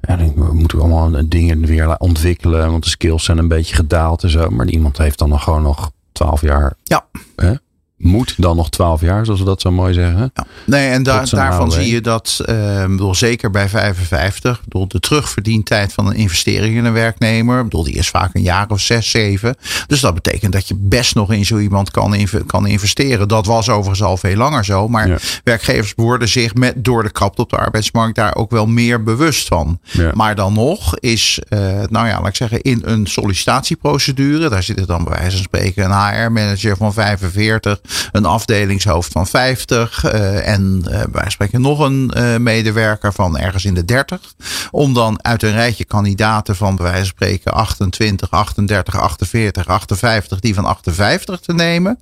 ja, 0.00 0.16
dan 0.16 0.56
moeten 0.56 0.78
we 0.78 0.84
allemaal 0.84 1.28
dingen 1.28 1.66
weer 1.66 1.96
ontwikkelen, 1.96 2.70
want 2.70 2.84
de 2.84 2.90
skills 2.90 3.24
zijn 3.24 3.38
een 3.38 3.48
beetje 3.48 3.74
gedaald 3.74 4.22
en 4.22 4.30
zo. 4.30 4.50
Maar 4.50 4.66
iemand 4.66 4.98
heeft 4.98 5.18
dan 5.18 5.28
nog 5.28 5.42
gewoon 5.42 5.62
nog 5.62 5.90
12 6.12 6.40
jaar. 6.40 6.74
Ja. 6.82 7.06
Hè? 7.36 7.54
Moet 7.98 8.34
dan 8.36 8.56
nog 8.56 8.70
12 8.70 9.00
jaar, 9.00 9.24
zoals 9.24 9.40
we 9.40 9.46
dat 9.46 9.60
zo 9.60 9.70
mooi 9.70 9.94
zeggen. 9.94 10.30
Ja. 10.34 10.44
Nee, 10.64 10.88
en 10.88 11.02
daarvan 11.02 11.72
zie 11.72 11.92
je 11.92 12.00
dat, 12.00 12.38
ik 12.46 12.86
bedoel, 12.88 13.14
zeker 13.14 13.50
bij 13.50 13.68
55, 13.68 14.56
ik 14.56 14.62
bedoel, 14.64 14.88
de 14.88 15.00
terugverdientijd 15.00 15.92
van 15.92 16.06
een 16.06 16.14
investering 16.14 16.76
in 16.76 16.84
een 16.84 16.92
werknemer, 16.92 17.56
ik 17.58 17.64
bedoel, 17.64 17.84
die 17.84 17.94
is 17.94 18.08
vaak 18.08 18.34
een 18.34 18.42
jaar 18.42 18.66
of 18.68 18.80
zes, 18.80 19.10
zeven. 19.10 19.56
Dus 19.86 20.00
dat 20.00 20.14
betekent 20.14 20.52
dat 20.52 20.68
je 20.68 20.74
best 20.78 21.14
nog 21.14 21.32
in 21.32 21.44
zo 21.44 21.58
iemand 21.58 21.90
kan, 21.90 22.14
inv- 22.14 22.46
kan 22.46 22.66
investeren. 22.66 23.28
Dat 23.28 23.46
was 23.46 23.68
overigens 23.68 24.02
al 24.02 24.16
veel 24.16 24.36
langer 24.36 24.64
zo, 24.64 24.88
maar 24.88 25.08
Ja. 25.08 25.16
werkgevers 25.44 25.92
worden 25.96 26.28
zich 26.28 26.54
met, 26.54 26.84
door 26.84 27.02
de 27.02 27.10
krapte 27.10 27.42
op 27.42 27.50
de 27.50 27.56
arbeidsmarkt 27.56 28.14
daar 28.16 28.34
ook 28.34 28.50
wel 28.50 28.66
meer 28.66 29.02
bewust 29.02 29.48
van. 29.48 29.78
Ja. 29.82 30.10
Maar 30.14 30.34
dan 30.34 30.52
nog 30.52 30.98
is, 30.98 31.38
eh, 31.48 31.58
nou 31.90 32.06
ja, 32.06 32.18
laat 32.18 32.26
ik 32.28 32.36
zeggen, 32.36 32.60
in 32.62 32.82
een 32.84 33.06
sollicitatieprocedure, 33.06 34.48
daar 34.48 34.62
zit 34.62 34.78
er 34.80 34.86
dan 34.86 35.04
bij 35.04 35.12
wijze 35.18 35.36
van 35.36 35.44
spreken 35.44 35.84
een 35.84 35.90
HR-manager 36.24 36.76
van 36.76 36.92
45, 36.92 37.80
een 38.12 38.24
afdelingshoofd 38.24 39.12
van 39.12 39.26
50 39.26 40.04
eh, 40.04 40.48
en 40.48 40.82
eh, 40.90 41.02
van 41.12 41.30
spreken 41.30 41.60
nog 41.60 41.78
een 41.78 42.10
eh, 42.10 42.36
medewerker 42.36 43.12
van 43.12 43.38
ergens 43.38 43.64
in 43.64 43.74
de 43.74 43.84
30. 43.84 44.34
Om 44.70 44.94
dan 44.94 45.24
uit 45.24 45.42
een 45.42 45.52
rijtje 45.52 45.84
kandidaten 45.84 46.56
van 46.56 46.76
bij 46.76 46.84
wijze 46.84 46.98
van 46.98 47.06
spreken 47.06 47.52
28, 47.52 48.30
38, 48.30 48.94
48, 48.96 49.66
58, 49.66 50.40
die 50.40 50.54
van 50.54 50.64
58 50.64 51.40
te 51.40 51.52
nemen. 51.52 51.98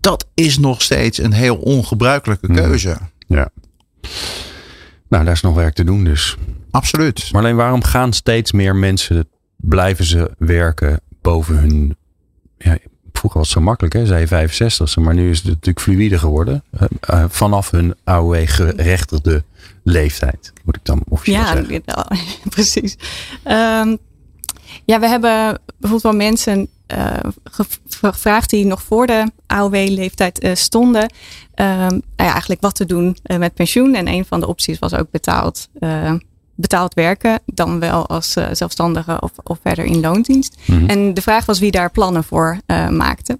Dat 0.00 0.26
is 0.34 0.58
nog 0.58 0.82
steeds 0.82 1.18
een 1.18 1.32
heel 1.32 1.56
ongebruikelijke 1.56 2.46
Hmm. 2.46 2.56
keuze. 2.56 2.96
Ja. 3.26 3.48
Nou, 5.08 5.24
daar 5.24 5.34
is 5.34 5.40
nog 5.40 5.54
werk 5.54 5.74
te 5.74 5.84
doen 5.84 6.04
dus. 6.04 6.36
Absoluut. 6.70 7.28
Maar 7.32 7.42
alleen 7.42 7.56
waarom 7.56 7.82
gaan 7.82 8.12
steeds 8.12 8.52
meer 8.52 8.76
mensen, 8.76 9.28
blijven 9.56 10.04
ze 10.04 10.30
werken 10.38 11.00
boven 11.22 11.56
hun, 11.56 11.96
ja, 12.58 12.78
vroeger 13.24 13.42
was 13.42 13.54
het 13.54 13.58
zo 13.58 13.64
makkelijk, 13.70 13.94
hè? 13.94 14.06
zei 14.06 14.20
je 14.20 14.26
65 14.26 14.96
maar 14.96 15.14
nu 15.14 15.30
is 15.30 15.38
het 15.38 15.46
natuurlijk 15.46 15.80
fluïde 15.80 16.18
geworden. 16.18 16.64
Uh, 16.80 16.82
uh, 17.10 17.24
vanaf 17.28 17.70
hun 17.70 17.94
AOW-gerechtigde 18.04 19.44
leeftijd, 19.82 20.52
moet 20.64 20.76
ik 20.76 20.84
dan 20.84 21.02
officieel 21.08 21.40
ja, 21.40 21.52
zeggen. 21.52 21.82
Ja, 21.84 22.06
precies. 22.48 22.96
Um, 23.44 23.98
ja, 24.84 25.00
we 25.00 25.08
hebben 25.08 25.60
bijvoorbeeld 25.66 26.02
wel 26.02 26.26
mensen 26.26 26.68
uh, 26.94 27.16
gevraagd 27.84 28.50
die 28.50 28.66
nog 28.66 28.82
voor 28.82 29.06
de 29.06 29.30
AOW-leeftijd 29.46 30.44
uh, 30.44 30.54
stonden. 30.54 31.02
Um, 31.02 31.06
nou 31.56 32.02
ja, 32.16 32.30
eigenlijk 32.30 32.60
wat 32.60 32.74
te 32.74 32.86
doen 32.86 33.16
uh, 33.26 33.38
met 33.38 33.54
pensioen. 33.54 33.94
En 33.94 34.08
een 34.08 34.24
van 34.24 34.40
de 34.40 34.46
opties 34.46 34.78
was 34.78 34.94
ook 34.94 35.10
betaald, 35.10 35.68
betaald 36.54 36.94
werken. 36.94 37.38
Dan 37.46 37.80
wel 37.80 38.06
als 38.06 38.36
zelfstandige 38.52 39.20
of, 39.20 39.30
of 39.42 39.58
verder 39.62 39.84
in 39.84 40.00
loondienst. 40.00 40.56
Mm 40.66 40.78
-hmm. 40.78 40.88
En 40.88 41.14
de 41.14 41.22
vraag 41.22 41.46
was 41.46 41.58
wie 41.58 41.70
daar 41.70 41.90
plannen 41.90 42.24
voor 42.24 42.58
maakte. 42.90 43.38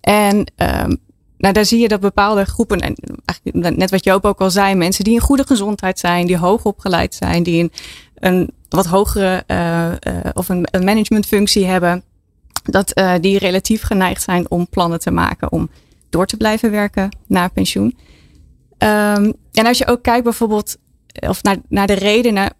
En 0.00 0.36
um, 0.36 0.98
nou, 1.38 1.54
daar 1.54 1.64
zie 1.64 1.80
je 1.80 1.88
dat 1.88 2.00
bepaalde 2.00 2.44
groepen, 2.44 2.80
en 2.80 2.94
eigenlijk 3.24 3.76
net 3.76 3.90
wat 3.90 4.04
Joop 4.04 4.24
ook 4.24 4.40
al 4.40 4.50
zei, 4.50 4.74
mensen 4.74 5.04
die 5.04 5.14
in 5.14 5.20
goede 5.20 5.46
gezondheid 5.46 5.98
zijn, 5.98 6.26
die 6.26 6.36
hoog 6.36 6.64
opgeleid 6.64 7.14
zijn, 7.14 7.42
die 7.42 7.62
een, 7.62 7.72
een 8.14 8.50
wat 8.68 8.86
hogere 8.86 9.44
uh, 9.46 9.86
uh, 9.86 10.30
of 10.32 10.48
een, 10.48 10.68
een 10.70 10.84
managementfunctie 10.84 11.66
hebben, 11.66 12.02
dat 12.62 13.02
die 13.20 13.38
relatief 13.38 13.82
geneigd 13.82 14.22
zijn 14.22 14.50
om 14.50 14.68
plannen 14.68 15.00
te 15.00 15.10
maken 15.10 15.52
om 15.52 15.70
door 16.10 16.26
te 16.26 16.36
blijven 16.36 16.70
werken 16.70 17.16
na 17.26 17.48
pensioen. 17.48 17.96
Um, 18.78 19.32
en 19.52 19.66
als 19.66 19.78
je 19.78 19.86
ook 19.86 20.02
kijkt 20.02 20.24
bijvoorbeeld, 20.24 20.76
of 21.12 21.42
naar, 21.42 21.56
naar 21.68 21.86
de 21.86 21.92
redenen. 21.92 22.54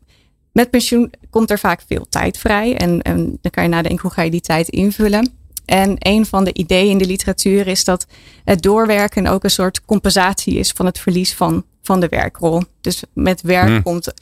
Met 0.52 0.70
pensioen 0.70 1.12
komt 1.30 1.50
er 1.50 1.58
vaak 1.58 1.82
veel 1.86 2.06
tijd 2.08 2.38
vrij. 2.38 2.76
En, 2.76 3.02
en 3.02 3.38
dan 3.40 3.50
kan 3.50 3.62
je 3.62 3.68
nadenken, 3.68 4.00
hoe 4.00 4.10
ga 4.10 4.22
je 4.22 4.30
die 4.30 4.40
tijd 4.40 4.68
invullen? 4.68 5.32
En 5.64 5.96
een 5.98 6.26
van 6.26 6.44
de 6.44 6.52
ideeën 6.52 6.90
in 6.90 6.98
de 6.98 7.06
literatuur 7.06 7.66
is 7.66 7.84
dat 7.84 8.06
het 8.44 8.62
doorwerken 8.62 9.26
ook 9.26 9.44
een 9.44 9.50
soort 9.50 9.84
compensatie 9.84 10.54
is 10.54 10.70
van 10.70 10.86
het 10.86 10.98
verlies 10.98 11.34
van, 11.34 11.64
van 11.82 12.00
de 12.00 12.08
werkrol. 12.08 12.62
Dus 12.80 13.02
met 13.12 13.40
werk 13.40 13.68
hmm. 13.68 13.82
komt 13.82 14.12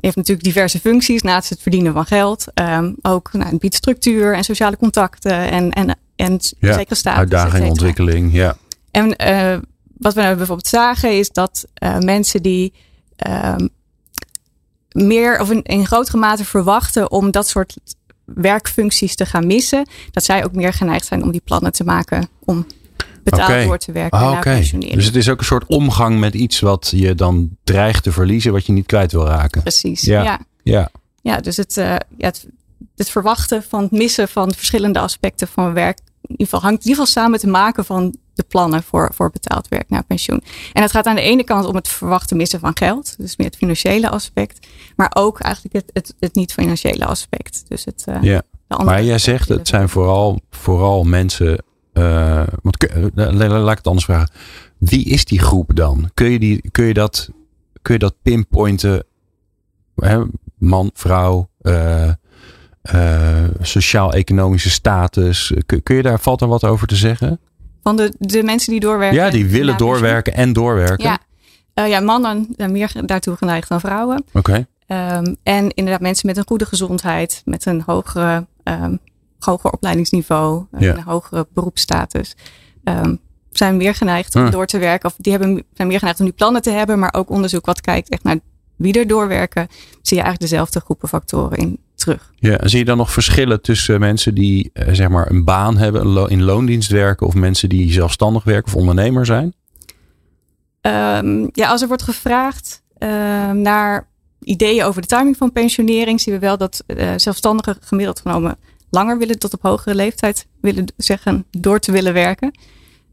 heeft 0.00 0.16
natuurlijk 0.16 0.46
diverse 0.46 0.80
functies 0.80 1.22
naast 1.22 1.48
het 1.48 1.62
verdienen 1.62 1.92
van 1.92 2.06
geld. 2.06 2.46
Um, 2.54 2.96
ook 3.02 3.32
nou, 3.32 3.50
het 3.50 3.58
biedt 3.58 3.74
structuur 3.74 4.34
en 4.34 4.44
sociale 4.44 4.76
contacten 4.76 5.50
en, 5.50 5.70
en, 5.70 5.98
en 6.16 6.38
ja, 6.58 6.72
zeker 6.72 6.96
status. 6.96 7.18
Uitdaging, 7.18 7.68
ontwikkeling, 7.68 8.32
ja. 8.32 8.56
En 8.90 9.14
uh, 9.26 9.58
wat 9.96 10.14
we 10.14 10.20
nou 10.20 10.36
bijvoorbeeld 10.36 10.66
zagen 10.66 11.18
is 11.18 11.30
dat 11.30 11.66
uh, 11.82 11.98
mensen 11.98 12.42
die 12.42 12.72
um, 13.16 13.68
meer 14.90 15.40
of 15.40 15.50
in, 15.50 15.62
in 15.62 15.86
grotere 15.86 16.18
mate 16.18 16.44
verwachten 16.44 17.10
om 17.10 17.30
dat 17.30 17.48
soort 17.48 17.76
werkfuncties 18.24 19.14
te 19.14 19.26
gaan 19.26 19.46
missen, 19.46 19.88
dat 20.10 20.24
zij 20.24 20.44
ook 20.44 20.52
meer 20.52 20.72
geneigd 20.72 21.06
zijn 21.06 21.22
om 21.22 21.30
die 21.30 21.42
plannen 21.44 21.72
te 21.72 21.84
maken 21.84 22.28
om 22.44 22.66
betaald 23.22 23.50
okay. 23.50 23.64
door 23.64 23.78
te 23.78 23.92
werken 23.92 24.18
ah, 24.18 24.32
okay. 24.36 24.70
Dus 24.78 25.06
het 25.06 25.16
is 25.16 25.28
ook 25.28 25.38
een 25.38 25.44
soort 25.44 25.66
omgang 25.66 26.18
met 26.18 26.34
iets 26.34 26.60
wat 26.60 26.92
je 26.94 27.14
dan 27.14 27.56
dreigt 27.64 28.02
te 28.02 28.12
verliezen, 28.12 28.52
wat 28.52 28.66
je 28.66 28.72
niet 28.72 28.86
kwijt 28.86 29.12
wil 29.12 29.26
raken. 29.26 29.62
Precies, 29.62 30.00
ja. 30.00 30.22
ja. 30.22 30.40
Ja, 30.62 30.90
ja 31.22 31.40
dus 31.40 31.56
het, 31.56 31.76
uh, 31.76 31.84
ja, 31.94 32.26
het, 32.26 32.46
het, 32.96 33.10
verwachten 33.10 33.62
van 33.62 33.82
het 33.82 33.90
missen 33.90 34.28
van 34.28 34.54
verschillende 34.54 34.98
aspecten 34.98 35.48
van 35.48 35.72
werk, 35.72 35.98
in 35.98 36.30
ieder 36.30 36.44
geval 36.44 36.60
hangt 36.60 36.84
in 36.84 36.88
ieder 36.88 37.04
geval 37.04 37.12
samen 37.12 37.30
met 37.30 37.42
het 37.42 37.50
maken 37.50 37.84
van 37.84 38.16
de 38.34 38.42
plannen 38.48 38.82
voor, 38.82 39.10
voor 39.14 39.30
betaald 39.30 39.68
werk 39.68 39.88
na 39.88 40.02
pensioen. 40.02 40.42
En 40.72 40.82
het 40.82 40.90
gaat 40.90 41.06
aan 41.06 41.14
de 41.14 41.20
ene 41.20 41.44
kant 41.44 41.66
om 41.66 41.74
het 41.74 41.88
verwachten 41.88 42.36
missen 42.36 42.60
van 42.60 42.76
geld, 42.76 43.14
dus 43.18 43.36
meer 43.36 43.46
het 43.46 43.56
financiële 43.56 44.10
aspect, 44.10 44.66
maar 44.96 45.10
ook 45.14 45.40
eigenlijk 45.40 45.74
het, 45.74 45.90
het, 45.92 46.14
het 46.18 46.34
niet-financiële 46.34 47.06
aspect. 47.06 47.64
Dus 47.68 47.84
het, 47.84 48.04
uh, 48.08 48.22
ja. 48.22 48.42
Maar 48.84 49.04
jij 49.04 49.18
zegt 49.18 49.48
het 49.48 49.68
zijn 49.68 49.88
vooral, 49.88 50.40
vooral 50.50 51.04
mensen 51.04 51.64
uh, 51.94 52.42
want, 52.62 52.86
laat 53.14 53.70
ik 53.70 53.76
het 53.76 53.86
anders 53.86 54.04
vragen. 54.04 54.30
Wie 54.78 55.04
is 55.04 55.24
die 55.24 55.38
groep 55.38 55.70
dan? 55.74 56.10
Kun 56.14 56.30
je, 56.30 56.38
die, 56.38 56.70
kun 56.70 56.84
je, 56.84 56.94
dat, 56.94 57.30
kun 57.82 57.94
je 57.94 58.00
dat 58.00 58.14
pinpointen? 58.22 59.04
Hè? 59.96 60.22
Man, 60.58 60.90
vrouw, 60.94 61.48
uh, 61.62 62.10
uh, 62.94 63.44
sociaal-economische 63.60 64.70
status. 64.70 65.52
Kun, 65.66 65.82
kun, 65.82 65.96
je 65.96 66.02
daar, 66.02 66.20
valt 66.20 66.40
er 66.40 66.48
wat 66.48 66.64
over 66.64 66.86
te 66.86 66.96
zeggen? 66.96 67.40
Van 67.84 67.96
de, 67.96 68.14
de 68.18 68.42
mensen 68.42 68.70
die 68.70 68.80
doorwerken? 68.80 69.18
Ja, 69.18 69.30
die 69.30 69.46
willen 69.46 69.76
doorwerken 69.76 70.34
en 70.34 70.52
doorwerken. 70.52 71.04
Ja, 71.04 71.18
uh, 71.74 71.88
ja 71.88 72.00
mannen 72.00 72.48
zijn 72.56 72.72
meer 72.72 72.92
daartoe 73.06 73.36
geneigd 73.36 73.68
dan 73.68 73.80
vrouwen. 73.80 74.24
Oké. 74.32 74.38
Okay. 74.38 74.66
Um, 75.16 75.36
en 75.42 75.70
inderdaad 75.74 76.00
mensen 76.00 76.26
met 76.26 76.36
een 76.36 76.46
goede 76.46 76.66
gezondheid, 76.66 77.42
met 77.44 77.66
een 77.66 77.82
hogere 77.86 78.46
um, 78.64 78.98
hoger 79.38 79.70
opleidingsniveau, 79.70 80.64
ja. 80.78 80.96
een 80.96 81.02
hogere 81.02 81.46
beroepsstatus, 81.54 82.36
um, 82.84 83.18
zijn 83.50 83.76
meer 83.76 83.94
geneigd 83.94 84.34
om 84.34 84.44
Ah. 84.44 84.52
door 84.52 84.66
te 84.66 84.78
werken. 84.78 85.08
Of 85.08 85.14
die 85.18 85.32
hebben, 85.32 85.64
zijn 85.74 85.88
meer 85.88 85.98
geneigd 85.98 86.18
om 86.20 86.24
die 86.24 86.34
plannen 86.34 86.62
te 86.62 86.70
hebben, 86.70 86.98
maar 86.98 87.14
ook 87.14 87.30
onderzoek 87.30 87.66
wat 87.66 87.80
kijkt 87.80 88.08
echt 88.08 88.22
naar 88.22 88.38
wie 88.76 88.98
er 88.98 89.06
doorwerken, 89.06 89.66
zie 90.02 90.16
je 90.16 90.22
eigenlijk 90.22 90.40
dezelfde 90.40 90.80
groepen 90.80 91.08
factoren 91.08 91.58
in 91.58 91.78
terug. 92.04 92.32
Ja, 92.36 92.56
en 92.56 92.68
zie 92.68 92.78
je 92.78 92.84
dan 92.84 92.96
nog 92.96 93.12
verschillen 93.12 93.62
tussen 93.62 94.00
mensen 94.00 94.34
die 94.34 94.70
uh, 94.72 94.88
zeg 94.92 95.08
maar 95.08 95.30
een 95.30 95.44
baan 95.44 95.76
hebben, 95.76 96.28
in 96.30 96.42
loondienst 96.42 96.90
werken, 96.90 97.26
of 97.26 97.34
mensen 97.34 97.68
die 97.68 97.92
zelfstandig 97.92 98.44
werken 98.44 98.72
of 98.72 98.78
ondernemer 98.78 99.26
zijn? 99.26 99.54
Um, 100.80 101.48
ja, 101.52 101.68
als 101.68 101.82
er 101.82 101.88
wordt 101.88 102.02
gevraagd 102.02 102.82
uh, 102.98 103.08
naar 103.50 104.08
ideeën 104.42 104.84
over 104.84 105.00
de 105.00 105.08
timing 105.08 105.36
van 105.36 105.52
pensionering, 105.52 106.20
zien 106.20 106.34
we 106.34 106.40
wel 106.40 106.58
dat 106.58 106.84
uh, 106.86 107.12
zelfstandigen 107.16 107.76
gemiddeld 107.80 108.20
genomen 108.20 108.56
langer 108.90 109.18
willen 109.18 109.38
tot 109.38 109.54
op 109.54 109.62
hogere 109.62 109.94
leeftijd 109.94 110.46
willen 110.60 110.92
zeggen 110.96 111.44
door 111.50 111.78
te 111.78 111.92
willen 111.92 112.12
werken. 112.12 112.58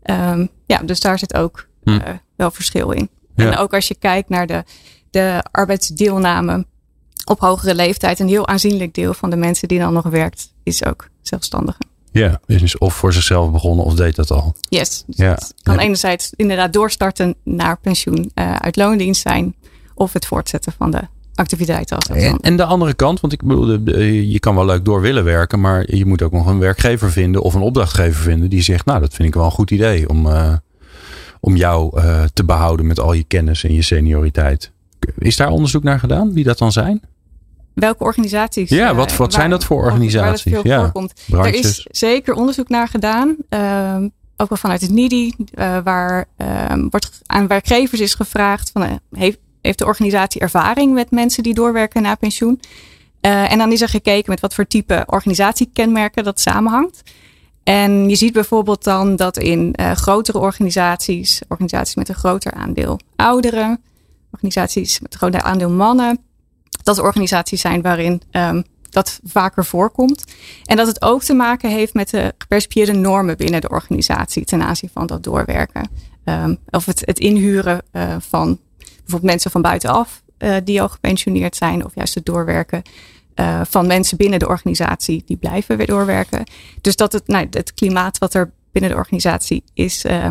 Um, 0.04 0.50
ja, 0.66 0.78
dus 0.78 1.00
daar 1.00 1.20
zit 1.20 1.34
ook 1.34 1.70
Hm. 1.84 1.90
uh, 1.90 2.02
wel 2.36 2.52
verschil 2.52 2.92
in. 2.92 3.10
Ja. 3.36 3.52
En 3.52 3.58
ook 3.58 3.74
als 3.74 3.88
je 3.88 3.96
kijkt 3.96 4.30
naar 4.30 4.48
de, 4.48 4.64
de 5.10 5.44
arbeidsdeelname 5.52 6.66
op 7.32 7.40
hogere 7.40 7.76
leeftijd, 7.76 8.20
een 8.20 8.28
heel 8.28 8.48
aanzienlijk 8.48 8.94
deel 8.94 9.14
van 9.14 9.30
de 9.30 9.36
mensen 9.36 9.68
die 9.68 9.80
dan 9.80 9.94
nog 9.94 10.04
werkt, 10.04 10.54
is 10.64 10.86
ook 10.86 11.08
zelfstandige. 11.22 11.80
Ja, 12.12 12.40
is 12.46 12.78
of 12.78 12.94
voor 12.94 13.14
zichzelf 13.14 13.52
begonnen 13.52 13.86
of 13.86 13.94
deed 13.94 14.16
dat 14.16 14.32
al. 14.32 14.54
Yes. 14.70 15.04
Dus 15.08 15.18
Ja. 15.18 15.32
het 15.32 15.54
kan 15.64 15.76
Ja. 15.76 15.80
enerzijds 15.82 16.34
inderdaad 16.36 16.74
doorstarten 16.74 17.36
naar 17.44 17.80
pensioen 17.80 18.32
uh, 18.36 18.56
uit 18.56 18.76
loondienst 18.76 19.22
zijn, 19.22 19.56
of 19.96 20.14
het 20.14 20.26
voortzetten 20.26 20.74
van 20.78 20.92
de 20.92 21.02
activiteiten 21.36 21.96
als 21.98 22.08
En, 22.08 22.38
en 22.42 22.58
de 22.58 22.66
andere 22.66 22.94
kant, 22.94 23.20
want 23.20 23.34
ik 23.34 23.44
bedoel, 23.44 23.80
je 24.10 24.40
kan 24.40 24.56
wel 24.56 24.66
leuk 24.66 24.86
door 24.86 25.02
willen 25.02 25.24
werken, 25.24 25.60
maar 25.60 25.96
je 25.96 26.06
moet 26.06 26.22
ook 26.22 26.32
nog 26.32 26.46
een 26.48 26.60
werkgever 26.60 27.12
vinden 27.12 27.42
of 27.42 27.54
een 27.54 27.62
opdrachtgever 27.62 28.22
vinden 28.22 28.50
die 28.50 28.62
zegt, 28.62 28.86
nou, 28.86 29.00
dat 29.00 29.14
vind 29.14 29.28
ik 29.28 29.34
wel 29.34 29.46
een 29.46 29.52
goed 29.52 29.72
idee 29.72 30.10
om, 30.10 30.28
eh, 30.28 30.54
om 31.40 31.56
jou 31.56 32.00
eh, 32.00 32.24
te 32.34 32.44
behouden 32.44 32.88
met 32.88 33.00
al 33.00 33.14
je 33.14 33.24
kennis 33.24 33.64
en 33.64 33.74
je 33.74 33.82
senioriteit. 33.82 34.72
Is 35.18 35.36
daar 35.36 35.50
onderzoek 35.50 35.84
naar 35.84 36.00
gedaan, 36.00 36.34
wie 36.34 36.44
dat 36.44 36.58
dan 36.58 36.72
zijn? 36.72 37.02
Welke 37.82 38.04
organisaties? 38.04 38.70
Ja, 38.70 38.90
eh, 38.90 38.96
wat- 38.96 39.16
wat 39.16 39.34
zijn 39.34 39.50
dat 39.50 39.64
voor 39.64 39.76
waar 39.82 39.86
dat 39.86 39.94
organisaties? 39.94 40.52
veel 40.52 40.62
Ja, 40.68 40.80
voorkomt. 40.82 41.14
Er 41.32 41.54
is 41.54 41.88
zeker 41.92 42.34
onderzoek 42.34 42.70
naar 42.70 42.88
gedaan. 42.88 43.36
ehm, 43.50 44.08
ook 44.38 44.50
wel 44.50 44.58
vanuit 44.58 44.82
het 44.82 44.92
NIDI, 44.92 45.34
eh, 45.54 45.78
waar 45.84 46.26
ehm, 46.38 46.88
wordt 46.90 47.20
aan 47.26 47.48
werkgevers 47.48 48.02
is 48.02 48.14
gevraagd: 48.14 48.70
van, 48.74 48.84
eh, 48.84 48.92
heeft, 49.12 49.38
heeft 49.62 49.78
de 49.78 49.86
organisatie 49.86 50.42
ervaring 50.42 50.94
met 50.94 51.12
mensen 51.12 51.44
die 51.44 51.54
doorwerken 51.54 52.02
na 52.02 52.16
pensioen? 52.16 52.60
En 53.22 53.58
dan 53.58 53.72
is 53.72 53.82
er 53.82 53.90
gekeken 53.90 54.30
met 54.32 54.40
wat 54.40 54.54
voor 54.54 54.68
type 54.68 55.04
organisatiekenmerken 55.06 56.24
dat 56.24 56.40
samenhangt. 56.40 57.02
En 57.64 58.10
je 58.10 58.16
ziet 58.16 58.34
bijvoorbeeld 58.34 58.84
dan 58.84 59.16
dat 59.16 59.38
in 59.38 59.76
grotere 59.94 60.38
organisaties, 60.40 61.42
organisaties 61.48 61.96
met 61.96 62.10
een 62.10 62.16
groter 62.16 62.54
aandeel 62.54 63.00
ouderen, 63.16 63.82
organisaties 64.32 65.00
met 65.00 65.14
een 65.14 65.20
groter 65.20 65.42
aandeel 65.42 65.70
mannen, 65.70 66.20
dat 66.84 66.98
er 66.98 67.04
organisaties 67.04 67.62
zijn 67.62 67.82
waarin 67.82 68.22
um, 68.32 68.64
dat 68.90 69.20
vaker 69.24 69.66
voorkomt. 69.66 70.26
En 70.66 70.76
dat 70.76 70.88
het 70.88 71.02
ook 71.02 71.24
te 71.24 71.34
maken 71.34 71.70
heeft 71.70 71.94
met 71.94 72.10
de 72.10 72.34
gepercipieerde 72.38 72.94
normen 72.94 73.38
binnen 73.38 73.62
de 73.62 73.70
organisatie 73.70 74.46
ten 74.46 74.62
aanzien 74.62 74.90
van 74.94 75.08
dat 75.08 75.24
doorwerken. 75.24 75.90
Um, 76.26 76.58
of 76.70 76.86
het, 76.86 77.02
het 77.06 77.20
inhuren 77.20 77.82
uh, 77.94 78.16
van 78.20 78.60
bijvoorbeeld 78.86 79.32
mensen 79.32 79.52
van 79.52 79.62
buitenaf 79.62 80.22
uh, 80.40 80.56
die 80.64 80.82
al 80.82 80.90
gepensioneerd 80.90 81.56
zijn, 81.56 81.86
of 81.86 81.96
juist 81.96 82.16
het 82.16 82.26
doorwerken 82.26 82.82
uh, 83.36 83.62
van 83.64 83.88
mensen 83.88 84.18
binnen 84.18 84.40
de 84.40 84.48
organisatie 84.48 85.24
die 85.26 85.38
blijven 85.38 85.78
weer 85.78 85.88
doorwerken. 85.88 86.44
Dus 86.82 86.96
dat 86.96 87.12
het, 87.12 87.28
nou, 87.28 87.48
het 87.50 87.74
klimaat 87.74 88.18
wat 88.18 88.34
er 88.34 88.52
binnen 88.72 88.92
de 88.92 88.98
organisatie 88.98 89.64
is, 89.74 90.06
uh, 90.06 90.28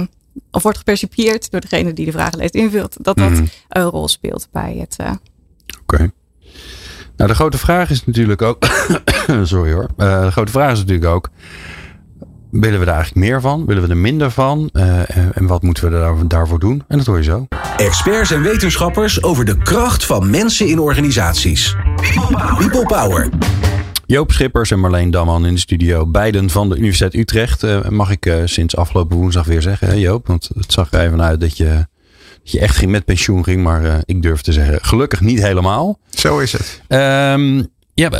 of 0.50 0.62
wordt 0.62 0.78
gepercipieerd 0.78 1.50
door 1.50 1.61
degene 1.61 1.92
die 1.92 2.04
de 2.04 2.12
vragenlijst 2.12 2.54
invult, 2.54 3.04
dat 3.04 3.16
dat 3.16 3.30
Mhm. 3.30 3.45
een 3.69 3.83
rol 3.83 4.09
speelt 4.09 4.49
bij 4.52 4.76
het. 4.76 4.97
Oké. 5.83 6.12
Nou, 7.20 7.32
de 7.32 7.38
grote 7.38 7.58
vraag 7.58 7.90
is 7.90 8.04
natuurlijk 8.04 8.42
ook. 8.42 8.64
Sorry 9.42 9.72
hoor. 9.72 9.86
Uh, 9.96 10.24
de 10.24 10.30
grote 10.30 10.52
vraag 10.52 10.72
is 10.72 10.78
natuurlijk 10.78 11.06
ook. 11.06 11.28
Willen 12.50 12.78
we 12.78 12.84
daar 12.84 12.94
eigenlijk 12.94 13.26
meer 13.26 13.40
van? 13.40 13.66
Willen 13.66 13.82
we 13.82 13.88
er 13.88 13.96
minder 13.96 14.30
van? 14.30 14.70
Uh, 14.72 15.16
en, 15.16 15.30
en 15.34 15.46
wat 15.46 15.62
moeten 15.62 15.84
we 15.84 15.90
daar, 15.90 16.26
daarvoor 16.26 16.58
doen? 16.58 16.84
En 16.88 16.96
dat 16.96 17.06
hoor 17.06 17.16
je 17.16 17.22
zo. 17.22 17.46
Experts 17.76 18.30
en 18.30 18.42
wetenschappers 18.42 19.22
over 19.22 19.44
de 19.44 19.58
kracht 19.58 20.04
van 20.04 20.30
mensen 20.30 20.66
in 20.68 20.78
organisaties. 20.78 21.76
People 22.58 22.86
Power. 22.86 23.28
Joop 24.06 24.32
Schippers 24.32 24.70
en 24.70 24.80
Marleen 24.80 25.10
Damman 25.10 25.46
in 25.46 25.54
de 25.54 25.60
studio. 25.60 26.06
Beiden 26.06 26.50
van 26.50 26.68
de 26.68 26.76
Universiteit 26.76 27.14
Utrecht. 27.14 27.62
Uh, 27.62 27.88
mag 27.88 28.10
ik 28.10 28.34
sinds 28.44 28.76
afgelopen 28.76 29.16
woensdag 29.16 29.46
weer 29.46 29.62
zeggen, 29.62 29.88
hè 29.88 29.94
Joop? 29.94 30.26
Want 30.26 30.50
het 30.54 30.72
zag 30.72 30.92
er 30.92 31.00
even 31.00 31.22
uit 31.22 31.40
dat 31.40 31.56
je, 31.56 31.86
dat 32.42 32.52
je 32.52 32.61
echt 32.61 32.76
ging 32.76 32.90
met 32.90 33.04
pensioen 33.04 33.44
ging. 33.44 33.62
Maar 33.62 33.85
uh, 33.85 33.94
ik 34.04 34.23
durf 34.23 34.40
te 34.40 34.52
zeggen, 34.52 34.85
gelukkig 34.85 35.20
niet 35.20 35.42
helemaal. 35.42 35.99
Zo 36.11 36.38
is 36.38 36.52
het. 36.52 36.82
Um, 36.88 37.68
ja, 37.94 38.11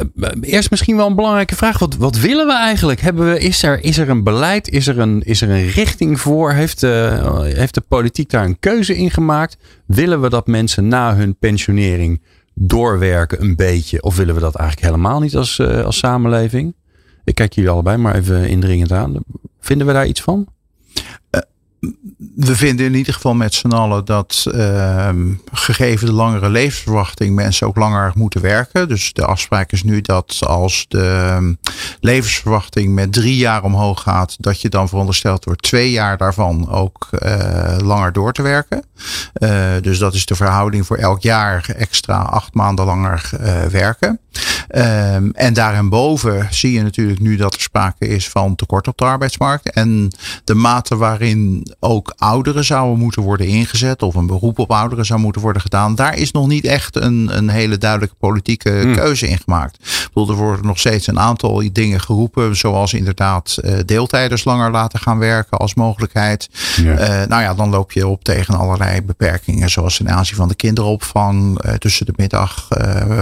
eerst 0.41 0.71
misschien 0.71 0.97
wel 0.97 1.07
een 1.07 1.15
belangrijke 1.15 1.57
vraag. 1.57 1.79
Wat, 1.79 1.97
wat 1.97 2.17
willen 2.17 2.47
we 2.47 2.57
eigenlijk? 2.57 3.00
Hebben 3.00 3.33
we, 3.33 3.41
is, 3.41 3.62
er, 3.62 3.85
is 3.85 3.99
er 3.99 4.09
een 4.09 4.25
beleid? 4.25 4.69
Is 4.69 4.87
er 4.87 4.99
een, 4.99 5.23
is 5.23 5.43
er 5.43 5.50
een 5.50 5.69
richting 5.69 6.21
voor? 6.21 6.53
Heeft 6.53 6.81
de, 6.81 7.21
heeft 7.55 7.75
de 7.75 7.81
politiek 7.89 8.31
daar 8.31 8.45
een 8.45 8.59
keuze 8.59 8.97
in 8.97 9.11
gemaakt? 9.11 9.57
Willen 9.87 10.21
we 10.21 10.29
dat 10.29 10.47
mensen 10.47 10.89
na 10.89 11.17
hun 11.17 11.37
pensionering 11.37 12.23
doorwerken 12.55 13.43
een 13.43 13.57
beetje? 13.57 14.03
Of 14.03 14.17
willen 14.17 14.35
we 14.35 14.41
dat 14.41 14.55
eigenlijk 14.55 14.91
helemaal 14.91 15.21
niet 15.21 15.37
als, 15.37 15.59
uh, 15.59 15.85
als 15.85 15.99
samenleving? 15.99 16.75
Ik 17.25 17.35
kijk 17.35 17.53
jullie 17.53 17.71
allebei 17.71 17.97
maar 17.97 18.15
even 18.15 18.49
indringend 18.49 18.93
aan. 18.93 19.17
Vinden 19.61 19.87
we 19.87 19.93
daar 19.93 20.07
iets 20.07 20.21
van? 20.21 20.47
Uh, 21.31 21.41
we 22.37 22.57
vinden 22.57 22.87
in 22.87 22.95
ieder 22.95 23.15
geval 23.15 23.35
met 23.35 23.55
z'n 23.55 23.71
allen 23.71 24.05
dat 24.05 24.45
uh, 24.55 25.09
gegeven 25.53 26.07
de 26.07 26.13
langere 26.13 26.49
levensverwachting 26.51 27.35
mensen 27.35 27.67
ook 27.67 27.77
langer 27.77 28.13
moeten 28.15 28.41
werken. 28.41 28.89
Dus 28.89 29.13
de 29.13 29.25
afspraak 29.25 29.73
is 29.73 29.83
nu 29.83 30.01
dat 30.01 30.39
als 30.47 30.85
de 30.89 31.57
levensverwachting 32.01 32.95
met 32.95 33.13
drie 33.13 33.37
jaar 33.37 33.63
omhoog 33.63 34.03
gaat, 34.03 34.37
dat 34.39 34.61
je 34.61 34.69
dan 34.69 34.89
verondersteld 34.89 35.45
wordt 35.45 35.63
twee 35.63 35.91
jaar 35.91 36.17
daarvan 36.17 36.71
ook 36.71 37.09
uh, 37.13 37.77
langer 37.79 38.13
door 38.13 38.33
te 38.33 38.43
werken. 38.43 38.85
Uh, 39.43 39.71
dus 39.83 39.99
dat 39.99 40.15
is 40.15 40.27
de 40.27 40.35
verhouding 40.35 40.87
voor 40.87 40.97
elk 40.97 41.23
jaar 41.23 41.69
extra 41.77 42.19
acht 42.19 42.55
maanden 42.55 42.85
langer 42.85 43.31
uh, 43.41 43.65
werken. 43.65 44.21
Um, 44.75 45.31
en 45.33 45.53
daarboven 45.53 46.47
zie 46.50 46.73
je 46.73 46.83
natuurlijk 46.83 47.21
nu 47.21 47.37
dat 47.37 47.55
er 47.55 47.61
sprake 47.61 48.09
is 48.09 48.29
van 48.29 48.55
tekort 48.55 48.89
op 48.89 48.99
de 48.99 49.05
arbeidsmarkt. 49.05 49.71
En 49.71 50.11
de 50.45 50.55
mate 50.55 50.97
waarin 50.97 51.73
ook 51.81 52.15
ouderen 52.17 52.65
zouden 52.65 52.99
moeten 52.99 53.23
worden 53.23 53.47
ingezet 53.47 54.03
of 54.03 54.15
een 54.15 54.27
beroep 54.27 54.59
op 54.59 54.71
ouderen 54.71 55.07
zou 55.07 55.21
moeten 55.21 55.43
worden 55.43 55.62
gedaan. 55.62 55.95
Daar 55.95 56.17
is 56.17 56.31
nog 56.31 56.47
niet 56.47 56.65
echt 56.65 56.97
een, 56.97 57.37
een 57.37 57.49
hele 57.49 57.79
duidelijke 57.79 58.15
politieke 58.19 58.71
hmm. 58.71 58.95
keuze 58.95 59.29
in 59.29 59.39
gemaakt. 59.39 59.77
Ik 59.81 60.11
bedoel, 60.15 60.31
er 60.31 60.37
worden 60.37 60.67
nog 60.67 60.79
steeds 60.79 61.07
een 61.07 61.21
aantal 61.21 61.62
dingen 61.73 62.00
geroepen, 62.00 62.57
zoals 62.57 62.93
inderdaad 62.93 63.57
uh, 63.61 63.75
deeltijders 63.87 64.45
langer 64.45 64.71
laten 64.71 64.99
gaan 64.99 65.19
werken 65.19 65.59
als 65.59 65.75
mogelijkheid. 65.75 66.49
Ja. 66.77 67.23
Uh, 67.23 67.29
nou 67.29 67.43
ja, 67.43 67.55
dan 67.55 67.71
loop 67.71 67.93
je 67.93 68.07
op 68.07 68.25
tegen 68.25 68.55
allerlei 68.55 69.03
beperkingen, 69.03 69.71
zoals 69.71 69.97
ten 69.97 70.11
aanzien 70.11 70.37
van 70.37 70.49
de 70.49 70.55
kinderopvang 70.55 71.65
uh, 71.65 71.73
tussen 71.73 72.07
de 72.07 72.12
middag, 72.17 72.69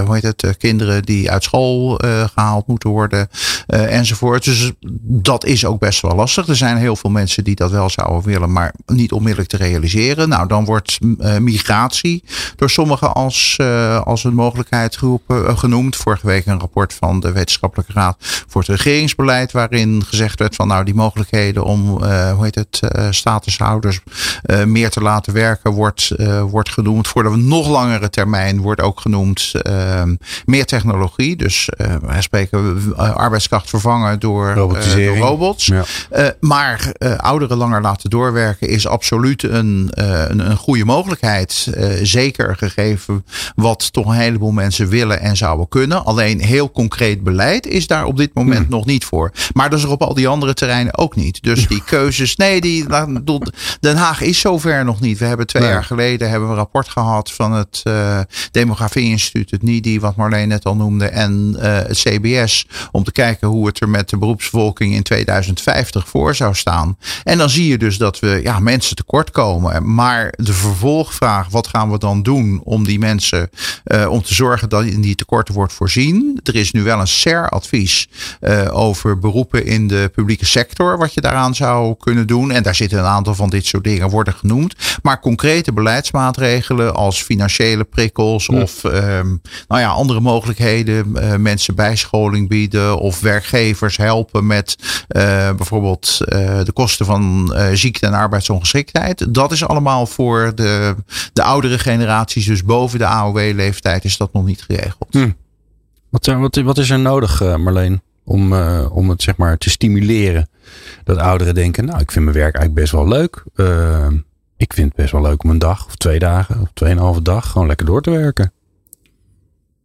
hoe 0.04 0.14
heet 0.20 0.22
het, 0.22 0.56
kinderen 0.58 1.02
die 1.02 1.30
uit 1.30 1.37
school 1.44 2.00
gehaald 2.34 2.66
moeten 2.66 2.90
worden 2.90 3.28
enzovoort. 3.66 4.44
Dus 4.44 4.72
dat 5.02 5.44
is 5.44 5.64
ook 5.64 5.78
best 5.78 6.00
wel 6.00 6.14
lastig. 6.14 6.48
Er 6.48 6.56
zijn 6.56 6.76
heel 6.76 6.96
veel 6.96 7.10
mensen 7.10 7.44
die 7.44 7.54
dat 7.54 7.70
wel 7.70 7.90
zouden 7.90 8.22
willen, 8.22 8.52
maar 8.52 8.74
niet 8.86 9.12
onmiddellijk 9.12 9.48
te 9.48 9.56
realiseren. 9.56 10.28
Nou, 10.28 10.48
dan 10.48 10.64
wordt 10.64 10.98
uh, 11.00 11.36
migratie 11.36 12.24
door 12.56 12.70
sommigen 12.70 13.14
als, 13.14 13.58
als 14.04 14.24
een 14.24 14.34
mogelijkheid 14.34 14.98
genoemd. 15.28 15.96
Vorige 15.96 16.26
week 16.26 16.46
een 16.46 16.60
rapport 16.60 16.94
van 16.94 17.20
de 17.20 17.32
Wetenschappelijke 17.32 17.92
Raad 17.92 18.16
voor 18.48 18.60
het 18.60 18.70
Regeringsbeleid, 18.70 19.52
waarin 19.52 20.04
gezegd 20.04 20.38
werd 20.38 20.54
van 20.54 20.68
nou 20.68 20.84
die 20.84 20.94
mogelijkheden 20.94 21.64
om, 21.64 21.88
hoe 22.34 22.44
heet 22.44 22.54
het, 22.54 22.80
statushouders 23.10 24.00
meer 24.66 24.90
te 24.90 25.00
laten 25.00 25.32
werken, 25.32 25.72
wordt, 25.72 26.12
wordt 26.50 26.70
genoemd. 26.70 27.08
Voor 27.08 27.22
de 27.22 27.36
nog 27.36 27.68
langere 27.68 28.10
termijn 28.10 28.60
wordt 28.60 28.80
ook 28.80 29.00
genoemd 29.00 29.52
meer 30.44 30.66
technologie. 30.66 31.27
Dus 31.36 31.68
wij 32.00 32.22
spreken 32.22 32.82
arbeidskracht 32.96 33.68
vervangen 33.68 34.20
door, 34.20 34.54
door 34.54 34.76
robots. 35.16 35.66
Ja. 35.66 35.84
maar 36.40 36.92
ouderen 37.16 37.56
langer 37.56 37.80
laten 37.80 38.10
doorwerken 38.10 38.68
is 38.68 38.86
absoluut 38.86 39.42
een, 39.42 39.90
uh, 39.98 40.28
een, 40.28 40.50
een, 40.50 40.56
goede 40.56 40.84
mogelijkheid. 40.84 41.72
Uh, 41.76 41.92
zeker 42.02 42.56
gegeven 42.56 43.24
wat 43.54 43.92
toch 43.92 44.06
een 44.06 44.12
heleboel 44.12 44.50
mensen 44.50 44.88
willen 44.88 45.20
en 45.20 45.36
zouden 45.36 45.68
kunnen. 45.68 46.04
Alleen 46.04 46.40
heel 46.40 46.70
concreet 46.70 47.22
beleid 47.22 47.66
is 47.66 47.86
daar 47.86 48.04
op 48.04 48.16
dit 48.16 48.34
moment 48.34 48.66
hmm. 48.66 48.70
nog 48.70 48.86
niet 48.86 49.04
voor. 49.04 49.32
Maar 49.52 49.70
dat 49.70 49.78
is 49.78 49.84
er 49.84 49.90
op 49.90 50.02
al 50.02 50.14
die 50.14 50.28
andere 50.28 50.54
terreinen 50.54 50.98
ook 50.98 51.16
niet. 51.16 51.42
Dus 51.42 51.68
die 51.68 51.82
keuzes, 51.84 52.36
nee, 52.36 52.60
die, 52.60 52.86
Den 53.80 53.96
Haag 53.96 54.20
is 54.20 54.40
zover 54.40 54.84
nog 54.84 55.00
niet. 55.00 55.18
We 55.18 55.24
hebben 55.24 55.46
twee 55.46 55.62
nee. 55.62 55.72
jaar 55.72 55.84
geleden 55.84 56.30
hebben 56.30 56.48
we 56.48 56.54
een 56.54 56.60
rapport 56.60 56.88
gehad 56.88 57.32
van 57.32 57.52
het 57.52 57.80
uh, 57.84 58.20
Demografie 58.50 59.04
Instituut, 59.04 59.50
het 59.50 59.62
NIDI, 59.62 60.00
wat 60.00 60.16
Marleen 60.16 60.48
net 60.48 60.64
al 60.64 60.76
noemde, 60.76 61.06
en 61.18 61.56
het 61.58 61.98
CBS. 61.98 62.66
Om 62.90 63.04
te 63.04 63.12
kijken 63.12 63.48
hoe 63.48 63.66
het 63.66 63.80
er 63.80 63.88
met 63.88 64.08
de 64.08 64.18
beroepsbevolking 64.18 64.94
in 64.94 65.02
2050 65.02 66.08
voor 66.08 66.34
zou 66.34 66.54
staan. 66.54 66.98
En 67.24 67.38
dan 67.38 67.50
zie 67.50 67.66
je 67.66 67.78
dus 67.78 67.98
dat 67.98 68.18
we 68.18 68.40
ja, 68.42 68.58
mensen 68.58 68.96
tekort 68.96 69.30
komen. 69.30 69.94
Maar 69.94 70.34
de 70.36 70.52
vervolgvraag, 70.52 71.48
wat 71.48 71.66
gaan 71.66 71.90
we 71.90 71.98
dan 71.98 72.22
doen 72.22 72.60
om 72.64 72.84
die 72.84 72.98
mensen, 72.98 73.50
uh, 73.84 74.10
om 74.10 74.22
te 74.22 74.34
zorgen 74.34 74.68
dat 74.68 74.84
in 74.84 75.00
die 75.00 75.14
tekorten 75.14 75.54
wordt 75.54 75.72
voorzien? 75.72 76.40
Er 76.42 76.54
is 76.54 76.72
nu 76.72 76.82
wel 76.82 77.00
een 77.00 77.08
SER-advies 77.08 78.08
uh, 78.40 78.68
over 78.70 79.18
beroepen 79.18 79.66
in 79.66 79.88
de 79.88 80.10
publieke 80.14 80.46
sector, 80.46 80.98
wat 80.98 81.14
je 81.14 81.20
daaraan 81.20 81.54
zou 81.54 81.94
kunnen 81.98 82.26
doen. 82.26 82.50
En 82.50 82.62
daar 82.62 82.74
zitten 82.74 82.98
een 82.98 83.04
aantal 83.04 83.34
van 83.34 83.50
dit 83.50 83.66
soort 83.66 83.84
dingen 83.84 84.10
worden 84.10 84.34
genoemd. 84.34 84.74
Maar 85.02 85.20
concrete 85.20 85.72
beleidsmaatregelen 85.72 86.94
als 86.94 87.22
financiële 87.22 87.84
prikkels 87.84 88.46
ja. 88.46 88.60
of 88.60 88.84
um, 88.84 89.40
nou 89.68 89.80
ja, 89.80 89.88
andere 89.88 90.20
mogelijkheden, 90.20 91.07
mensen 91.38 91.74
bijscholing 91.74 92.48
bieden 92.48 92.98
of 92.98 93.20
werkgevers 93.20 93.96
helpen 93.96 94.46
met 94.46 94.76
bijvoorbeeld 95.56 96.18
de 96.64 96.72
kosten 96.72 97.06
van 97.06 97.54
ziekte 97.72 98.06
en 98.06 98.12
arbeidsongeschiktheid. 98.12 99.34
Dat 99.34 99.52
is 99.52 99.64
allemaal 99.64 100.06
voor 100.06 100.52
de, 100.54 100.94
de 101.32 101.42
oudere 101.42 101.78
generaties, 101.78 102.46
dus 102.46 102.64
boven 102.64 102.98
de 102.98 103.06
AOW-leeftijd, 103.06 104.04
is 104.04 104.16
dat 104.16 104.32
nog 104.32 104.44
niet 104.44 104.62
geregeld. 104.62 105.06
Hm. 105.10 105.30
Wat, 106.08 106.26
wat, 106.26 106.56
wat, 106.56 106.78
is 106.78 106.90
er 106.90 106.98
nodig, 106.98 107.40
Marleen, 107.40 108.02
om, 108.24 108.52
om 108.82 109.08
het 109.08 109.22
zeg 109.22 109.36
maar 109.36 109.58
te 109.58 109.70
stimuleren? 109.70 110.48
Dat 111.04 111.16
ouderen 111.16 111.54
denken, 111.54 111.84
nou, 111.84 112.00
ik 112.00 112.10
vind 112.10 112.24
mijn 112.24 112.36
werk 112.36 112.54
eigenlijk 112.54 112.74
best 112.74 112.92
wel 112.92 113.08
leuk. 113.08 113.44
Ik 114.56 114.72
vind 114.72 114.88
het 114.88 114.96
best 114.96 115.12
wel 115.12 115.22
leuk 115.22 115.44
om 115.44 115.50
een 115.50 115.58
dag 115.58 115.86
of 115.86 115.96
twee 115.96 116.18
dagen 116.18 116.60
of 116.60 116.68
tweeënhalve 116.74 117.22
dag 117.22 117.50
gewoon 117.50 117.66
lekker 117.66 117.86
door 117.86 118.02
te 118.02 118.10
werken. 118.10 118.52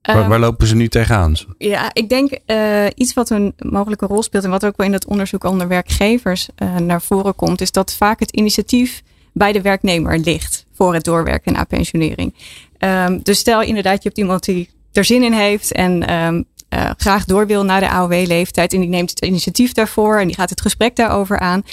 Waar, 0.04 0.16
waar, 0.16 0.32
ehm, 0.32 0.40
lopen 0.40 0.68
ze 0.68 0.76
nu 0.76 0.88
tegenaan? 0.88 1.36
Ja, 1.58 1.90
ik 1.94 2.10
denk 2.10 2.40
uh, 2.48 2.86
iets 2.96 3.14
wat 3.14 3.30
een 3.30 3.54
mogelijke 3.58 4.06
rol 4.06 4.24
speelt 4.24 4.44
en 4.44 4.50
wat 4.50 4.66
ook 4.66 4.78
wel 4.78 4.86
in 4.86 4.92
dat 4.92 5.06
onderzoek 5.06 5.44
onder 5.44 5.68
werkgevers 5.68 6.48
uh, 6.58 6.76
naar 6.76 7.02
voren 7.02 7.36
komt, 7.36 7.62
is 7.62 7.72
dat 7.72 7.94
vaak 7.94 8.20
het 8.20 8.32
initiatief 8.32 9.04
bij 9.34 9.52
de 9.52 9.62
werknemer 9.62 10.20
ligt 10.20 10.66
voor 10.74 10.94
het 10.94 11.04
doorwerken 11.04 11.54
na 11.54 11.64
pensionering. 11.64 12.34
Um, 12.80 13.20
dus 13.24 13.40
stel 13.40 13.62
inderdaad, 13.62 14.04
je 14.04 14.08
hebt 14.08 14.18
iemand 14.18 14.44
die 14.44 14.70
er 14.92 15.06
zin 15.06 15.24
in 15.24 15.34
heeft 15.34 15.72
en 15.72 16.14
um, 16.14 16.46
uh, 16.70 16.90
graag 16.98 17.26
door 17.26 17.48
wil 17.48 17.64
naar 17.64 17.80
de 17.80 17.90
AOW-leeftijd 17.90 18.74
en 18.74 18.80
die 18.80 18.90
neemt 18.90 19.10
het 19.10 19.26
initiatief 19.26 19.72
daarvoor 19.72 20.20
en 20.20 20.28
die 20.28 20.36
gaat 20.36 20.50
het 20.50 20.62
gesprek 20.62 20.96
daarover 20.96 21.40
aan. 21.40 21.64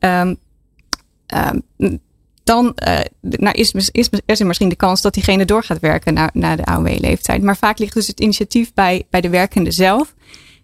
Um, 0.00 0.38
dan 2.50 2.76
uh, 2.88 2.98
nou 3.20 3.54
is, 3.54 3.72
is, 3.72 4.08
er 4.26 4.46
misschien 4.46 4.68
de 4.68 4.76
kans 4.76 5.00
dat 5.00 5.14
diegene 5.14 5.44
door 5.44 5.64
gaat 5.64 5.80
werken 5.80 6.14
naar 6.32 6.56
de 6.56 6.64
AOW-leeftijd. 6.64 7.42
Maar 7.42 7.56
vaak 7.56 7.78
ligt 7.78 7.94
dus 7.94 8.06
het 8.06 8.20
initiatief 8.20 8.74
bij, 8.74 9.06
bij 9.10 9.20
de 9.20 9.28
werkende 9.28 9.70
zelf. 9.70 10.14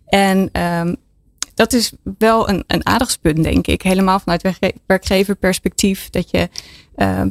En 0.07 0.61
um, 0.63 0.97
dat 1.55 1.73
is 1.73 1.93
wel 2.19 2.49
een, 2.49 2.65
een 2.67 2.87
aardigspunt, 2.87 3.43
denk 3.43 3.67
ik. 3.67 3.83
Helemaal 3.83 4.21
vanuit 4.21 4.55
werkgeverperspectief. 4.87 6.11
Dat 6.11 6.31
je 6.31 6.49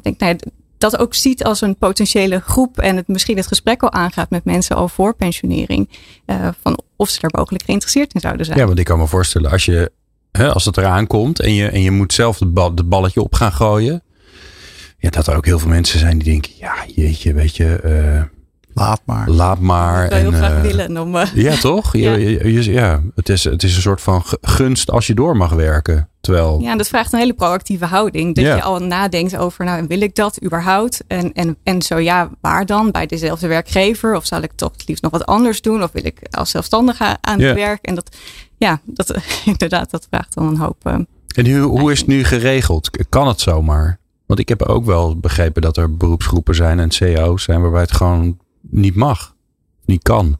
denkt, 0.01 0.19
nou 0.19 0.35
dat 0.77 0.97
ook 0.97 1.13
ziet 1.13 1.43
als 1.43 1.61
een 1.61 1.77
potentiële 1.77 2.39
groep. 2.39 2.79
En 2.79 2.95
het 2.95 3.07
misschien 3.07 3.37
het 3.37 3.47
gesprek 3.47 3.83
al 3.83 3.91
aangaat 3.91 4.29
met 4.29 4.45
mensen 4.45 4.75
al 4.75 4.87
voor 4.87 5.15
pensionering. 5.15 5.89
Uh, 6.25 6.47
van 6.61 6.79
of 6.95 7.09
ze 7.09 7.19
daar 7.19 7.31
mogelijk 7.33 7.63
geïnteresseerd 7.63 8.13
in 8.13 8.19
zouden 8.19 8.45
zijn. 8.45 8.57
Ja, 8.57 8.65
want 8.65 8.79
ik 8.79 8.85
kan 8.85 8.99
me 8.99 9.07
voorstellen, 9.07 9.51
als 9.51 9.65
je 9.65 9.91
als 10.31 10.65
het 10.65 10.77
eraan 10.77 11.07
komt 11.07 11.39
en 11.39 11.53
je, 11.53 11.67
en 11.67 11.81
je 11.81 11.91
moet 11.91 12.13
zelf 12.13 12.39
het 12.39 12.89
balletje 12.89 13.21
op 13.21 13.33
gaan 13.33 13.51
gooien 13.51 14.03
ja, 15.05 15.11
dat 15.11 15.27
er 15.27 15.35
ook 15.35 15.45
heel 15.45 15.59
veel 15.59 15.69
mensen 15.69 15.99
zijn 15.99 16.17
die 16.17 16.31
denken, 16.31 16.51
ja, 16.57 16.73
jeetje, 16.95 17.33
weet 17.33 17.55
je. 17.57 17.79
Uh, 17.85 18.21
laat 18.73 19.01
maar. 19.05 19.29
Laat 19.29 19.59
maar. 19.59 20.07
en, 20.07 20.19
heel 20.19 20.31
graag 20.31 20.55
uh, 20.55 20.61
willen. 20.61 20.97
Om, 21.01 21.15
uh, 21.15 21.25
ja, 21.33 21.55
toch? 21.55 21.97
ja. 21.97 22.13
Je, 22.13 22.53
je, 22.53 22.71
ja, 22.71 23.01
het, 23.15 23.29
is, 23.29 23.43
het 23.43 23.63
is 23.63 23.75
een 23.75 23.81
soort 23.81 24.01
van 24.01 24.23
gunst 24.41 24.91
als 24.91 25.07
je 25.07 25.13
door 25.13 25.37
mag 25.37 25.51
werken. 25.51 26.09
Terwijl... 26.21 26.59
Ja, 26.61 26.71
en 26.71 26.77
dat 26.77 26.87
vraagt 26.87 27.13
een 27.13 27.19
hele 27.19 27.33
proactieve 27.33 27.85
houding. 27.85 28.35
Dat 28.35 28.45
ja. 28.45 28.55
je 28.55 28.61
al 28.61 28.79
nadenkt 28.79 29.37
over, 29.37 29.65
nou, 29.65 29.85
wil 29.87 30.01
ik 30.01 30.15
dat 30.15 30.43
überhaupt? 30.43 31.03
En, 31.07 31.33
en, 31.33 31.57
en 31.63 31.81
zo 31.81 31.97
ja, 31.97 32.29
waar 32.41 32.65
dan? 32.65 32.91
Bij 32.91 33.05
dezelfde 33.05 33.47
werkgever? 33.47 34.15
Of 34.15 34.25
zal 34.25 34.41
ik 34.41 34.51
toch 34.55 34.71
het 34.71 34.87
liefst 34.87 35.03
nog 35.03 35.11
wat 35.11 35.25
anders 35.25 35.61
doen? 35.61 35.83
Of 35.83 35.91
wil 35.91 36.05
ik 36.05 36.19
als 36.29 36.49
zelfstandige 36.49 37.17
aan 37.21 37.39
het 37.39 37.55
werk? 37.55 37.85
En 37.85 37.95
dat, 37.95 38.15
ja, 38.57 38.81
dat, 38.85 39.15
inderdaad, 39.45 39.91
dat 39.91 40.07
vraagt 40.09 40.33
dan 40.35 40.47
een 40.47 40.57
hoop. 40.57 40.85
en 41.35 41.51
hoe, 41.51 41.79
hoe 41.79 41.91
is 41.91 41.99
het 41.99 42.07
nu 42.07 42.23
geregeld? 42.23 42.89
Kan 43.09 43.27
het 43.27 43.41
zomaar? 43.41 43.99
Want 44.25 44.39
ik 44.39 44.49
heb 44.49 44.61
ook 44.61 44.85
wel 44.85 45.19
begrepen 45.19 45.61
dat 45.61 45.77
er 45.77 45.97
beroepsgroepen 45.97 46.55
zijn 46.55 46.79
en 46.79 46.91
CEO's 46.91 47.43
zijn 47.43 47.61
waarbij 47.61 47.81
het 47.81 47.91
gewoon 47.91 48.39
niet 48.61 48.95
mag, 48.95 49.35
niet 49.85 50.03
kan. 50.03 50.37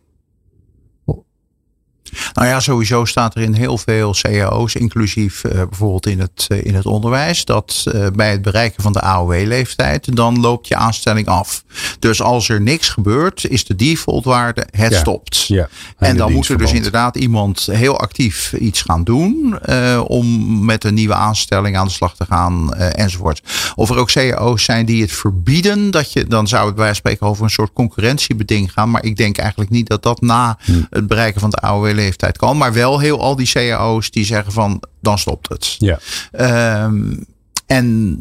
Nou 2.33 2.47
ja, 2.47 2.59
sowieso 2.59 3.05
staat 3.05 3.35
er 3.35 3.41
in 3.41 3.53
heel 3.53 3.77
veel 3.77 4.15
cao's, 4.21 4.75
inclusief 4.75 5.43
uh, 5.43 5.51
bijvoorbeeld 5.51 6.07
in 6.07 6.19
het, 6.19 6.45
uh, 6.51 6.65
in 6.65 6.75
het 6.75 6.85
onderwijs, 6.85 7.45
dat 7.45 7.83
uh, 7.87 8.07
bij 8.15 8.31
het 8.31 8.41
bereiken 8.41 8.83
van 8.83 8.93
de 8.93 9.01
AOW-leeftijd, 9.01 10.15
dan 10.15 10.39
loopt 10.39 10.67
je 10.67 10.75
aanstelling 10.75 11.27
af. 11.27 11.63
Dus 11.99 12.21
als 12.21 12.49
er 12.49 12.61
niks 12.61 12.89
gebeurt, 12.89 13.47
is 13.47 13.65
de 13.65 13.75
defaultwaarde 13.75 14.67
het 14.71 14.91
Ja. 14.91 14.99
stopt. 14.99 15.45
Ja. 15.47 15.69
En 15.97 16.17
dan 16.17 16.31
moet 16.33 16.47
er 16.47 16.57
dus 16.57 16.73
inderdaad 16.73 17.15
iemand 17.15 17.67
heel 17.71 17.99
actief 17.99 18.53
iets 18.53 18.81
gaan 18.81 19.03
doen 19.03 19.59
eh, 19.61 20.01
om 20.07 20.65
met 20.65 20.83
een 20.83 20.93
nieuwe 20.93 21.13
aanstelling 21.13 21.77
aan 21.77 21.85
de 21.85 21.91
slag 21.91 22.15
te 22.15 22.25
gaan 22.25 22.73
eh, 22.73 23.03
enzovoort. 23.03 23.41
Of 23.75 23.89
er 23.89 23.97
ook 23.97 24.11
cao's 24.11 24.63
zijn 24.63 24.85
die 24.85 25.01
het 25.01 25.11
verbieden, 25.11 25.91
dat 25.91 26.13
je, 26.13 26.27
dan 26.27 26.47
zou 26.47 26.65
het 26.65 26.75
bij 26.75 26.83
wijze 26.83 27.01
van 27.01 27.11
spreken 27.11 27.27
over 27.27 27.43
een 27.43 27.49
soort 27.49 27.73
concurrentiebeding 27.73 28.71
gaan. 28.71 28.91
Maar 28.91 29.03
ik 29.03 29.17
denk 29.17 29.37
eigenlijk 29.37 29.69
niet 29.69 29.87
dat 29.87 30.03
dat 30.03 30.21
na 30.21 30.57
het 30.89 31.07
bereiken 31.07 31.41
van 31.41 31.49
de 31.49 31.61
AOW-leeftijd 31.95 32.37
kan. 32.37 32.57
Maar 32.57 32.73
wel 32.73 32.99
heel 32.99 33.21
al 33.21 33.35
die 33.35 33.51
cao's 33.51 34.11
die 34.11 34.25
zeggen 34.25 34.51
van 34.51 34.83
dan 35.01 35.19
stopt 35.19 35.49
het. 35.49 35.75
Ja. 35.77 35.99
Ehm, 36.31 37.17
en 37.65 38.19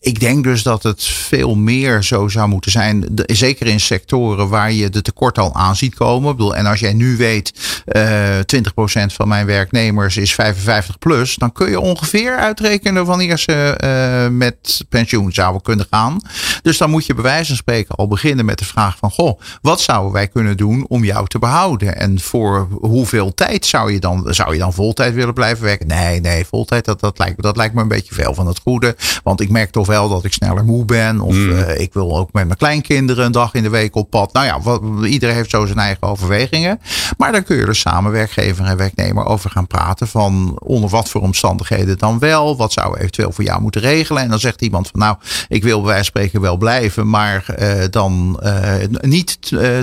ik 0.00 0.20
denk 0.20 0.44
dus 0.44 0.62
dat 0.62 0.82
het 0.82 1.04
veel 1.04 1.54
meer 1.54 2.02
zo 2.02 2.28
zou 2.28 2.48
moeten 2.48 2.70
zijn. 2.70 3.04
Zeker 3.26 3.66
in 3.66 3.80
sectoren 3.80 4.48
waar 4.48 4.72
je 4.72 4.88
de 4.88 5.02
tekort 5.02 5.38
al 5.38 5.54
aan 5.54 5.76
ziet 5.76 5.94
komen. 5.94 6.30
Ik 6.30 6.36
bedoel, 6.36 6.56
en 6.56 6.66
als 6.66 6.80
jij 6.80 6.92
nu 6.92 7.16
weet, 7.16 7.52
eh 7.84 8.38
20% 8.38 9.12
van 9.12 9.28
mijn 9.28 9.46
werknemers 9.46 10.16
is 10.16 10.34
55 10.34 10.98
plus. 10.98 11.34
Dan 11.34 11.52
kun 11.52 11.70
je 11.70 11.80
ongeveer 11.80 12.36
uitrekenen 12.36 13.04
wanneer 13.04 13.38
ze 13.38 13.52
eh, 13.52 14.28
met 14.28 14.84
pensioen 14.88 15.32
zouden 15.32 15.62
kunnen 15.62 15.86
gaan. 15.90 16.20
Dus 16.62 16.78
dan 16.78 16.90
moet 16.90 17.06
je 17.06 17.14
bij 17.14 17.22
wijze 17.22 17.46
van 17.46 17.56
spreken 17.56 17.94
al 17.94 18.08
beginnen 18.08 18.44
met 18.44 18.58
de 18.58 18.64
vraag 18.64 18.96
van... 18.96 19.10
Goh, 19.10 19.40
wat 19.62 19.80
zouden 19.80 20.12
wij 20.12 20.28
kunnen 20.28 20.56
doen 20.56 20.86
om 20.88 21.04
jou 21.04 21.26
te 21.26 21.38
behouden? 21.38 21.96
En 21.96 22.20
voor 22.20 22.68
hoeveel 22.80 23.34
tijd 23.34 23.66
zou 23.66 23.92
je 23.92 23.98
dan, 23.98 24.26
zou 24.28 24.52
je 24.52 24.58
dan 24.58 24.72
voltijd 24.72 25.14
willen 25.14 25.34
blijven 25.34 25.64
werken? 25.64 25.86
Nee, 25.86 26.20
nee, 26.20 26.44
voltijd 26.44 26.84
dat, 26.84 27.00
dat, 27.00 27.18
lijkt, 27.18 27.42
dat 27.42 27.56
lijkt 27.56 27.74
me 27.74 27.80
een 27.80 27.88
beetje 27.88 28.14
veel 28.14 28.34
van 28.34 28.46
het 28.46 28.58
goede. 28.58 28.96
Want 29.22 29.40
ik 29.40 29.50
merk 29.50 29.70
toch 29.70 29.86
wel 29.88 30.08
dat 30.08 30.24
ik 30.24 30.32
sneller 30.32 30.64
moe 30.64 30.84
ben. 30.84 31.20
Of 31.20 31.34
eh, 31.36 31.80
ik 31.80 31.92
wil 31.92 32.16
ook 32.18 32.32
met 32.32 32.44
mijn 32.46 32.58
kleinkinderen 32.58 33.24
een 33.24 33.32
dag 33.32 33.54
in 33.54 33.62
de 33.62 33.68
week 33.68 33.96
op 33.96 34.10
pad. 34.10 34.32
Nou 34.32 34.46
ja, 34.46 34.60
wat, 34.60 34.82
iedereen 35.04 35.34
heeft 35.34 35.50
zo 35.50 35.66
zijn 35.66 35.78
eigen 35.78 36.02
overwegingen. 36.02 36.80
Maar 37.16 37.32
dan 37.32 37.42
kun 37.42 37.56
je 37.56 37.66
er 37.66 37.76
samen 37.76 38.12
werkgever 38.12 38.64
en 38.64 38.76
werknemer 38.76 39.24
over 39.24 39.50
gaan 39.50 39.66
praten. 39.66 40.08
Van 40.08 40.58
onder 40.62 40.90
wat 40.90 41.08
voor 41.08 41.20
omstandigheden 41.20 41.98
dan 41.98 42.18
wel. 42.18 42.56
Wat 42.56 42.72
zou 42.72 42.98
eventueel 42.98 43.32
voor 43.32 43.44
jou 43.44 43.60
moeten 43.60 43.80
regelen? 43.80 44.22
En 44.22 44.28
dan 44.28 44.38
zegt 44.40 44.62
iemand 44.62 44.88
van 44.88 45.00
nou, 45.00 45.16
ik 45.48 45.62
wil 45.62 45.76
bij 45.76 45.86
wijze 45.86 46.10
van 46.10 46.20
spreken 46.20 46.40
wel 46.40 46.56
blijven. 46.56 47.08
Maar 47.10 47.48
eh, 47.48 47.84
dan 47.90 48.38
eh, 48.42 48.74
niet 49.00 49.38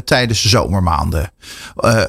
tijdens 0.05 0.41
de 0.41 0.49
zomermaanden. 0.49 1.31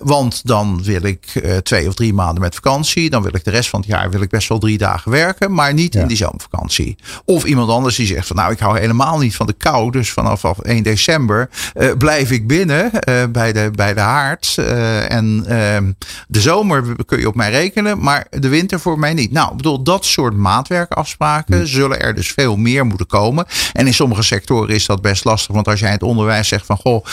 Want 0.02 0.46
dan 0.46 0.82
wil 0.82 1.02
ik 1.02 1.42
twee 1.62 1.88
of 1.88 1.94
drie 1.94 2.14
maanden 2.14 2.42
met 2.42 2.54
vakantie. 2.54 3.10
Dan 3.10 3.22
wil 3.22 3.34
ik 3.34 3.44
de 3.44 3.50
rest 3.50 3.68
van 3.68 3.80
het 3.80 3.88
jaar 3.88 4.10
wil 4.10 4.20
ik 4.20 4.28
best 4.30 4.48
wel 4.48 4.58
drie 4.58 4.78
dagen 4.78 5.10
werken. 5.10 5.52
Maar 5.52 5.74
niet 5.74 5.94
Ja. 5.94 6.00
in 6.00 6.06
die 6.06 6.16
zomervakantie. 6.16 6.96
Of 7.24 7.44
iemand 7.44 7.70
anders 7.70 7.85
die 7.94 8.06
zegt 8.06 8.26
van 8.26 8.36
nou 8.36 8.52
ik 8.52 8.58
hou 8.58 8.78
helemaal 8.78 9.18
niet 9.18 9.36
van 9.36 9.46
de 9.46 9.52
kou. 9.52 9.90
Dus 9.90 10.12
vanaf 10.12 10.44
1 10.44 10.82
december 10.82 11.48
eh, 11.74 11.90
blijf 11.98 12.30
ik 12.30 12.46
binnen 12.46 12.92
eh, 12.92 13.24
bij, 13.32 13.52
de, 13.52 13.70
bij 13.74 13.94
de 13.94 14.00
haard. 14.00 14.54
Eh, 14.56 15.10
en 15.12 15.44
ehm, 15.48 15.92
de 16.28 16.40
zomer 16.40 16.84
kun 17.06 17.18
je 17.18 17.28
op 17.28 17.34
mij 17.34 17.50
rekenen. 17.50 17.98
Maar 18.00 18.26
de 18.30 18.48
winter 18.48 18.80
voor 18.80 18.98
mij 18.98 19.14
niet. 19.14 19.32
Nou 19.32 19.50
ik 19.50 19.56
bedoel 19.56 19.82
dat 19.82 20.04
soort 20.04 20.36
maatwerkafspraken 20.36 21.68
zullen 21.68 22.00
er 22.00 22.14
dus 22.14 22.32
veel 22.32 22.56
meer 22.56 22.86
moeten 22.86 23.06
komen. 23.06 23.46
En 23.72 23.86
in 23.86 23.94
sommige 23.94 24.22
sectoren 24.22 24.74
is 24.74 24.86
dat 24.86 25.02
best 25.02 25.24
lastig. 25.24 25.54
Want 25.54 25.68
als 25.68 25.80
jij 25.80 25.88
in 25.88 25.94
het 25.94 26.02
onderwijs 26.02 26.48
zegt 26.48 26.66
van 26.66 26.76
goh 26.76 27.04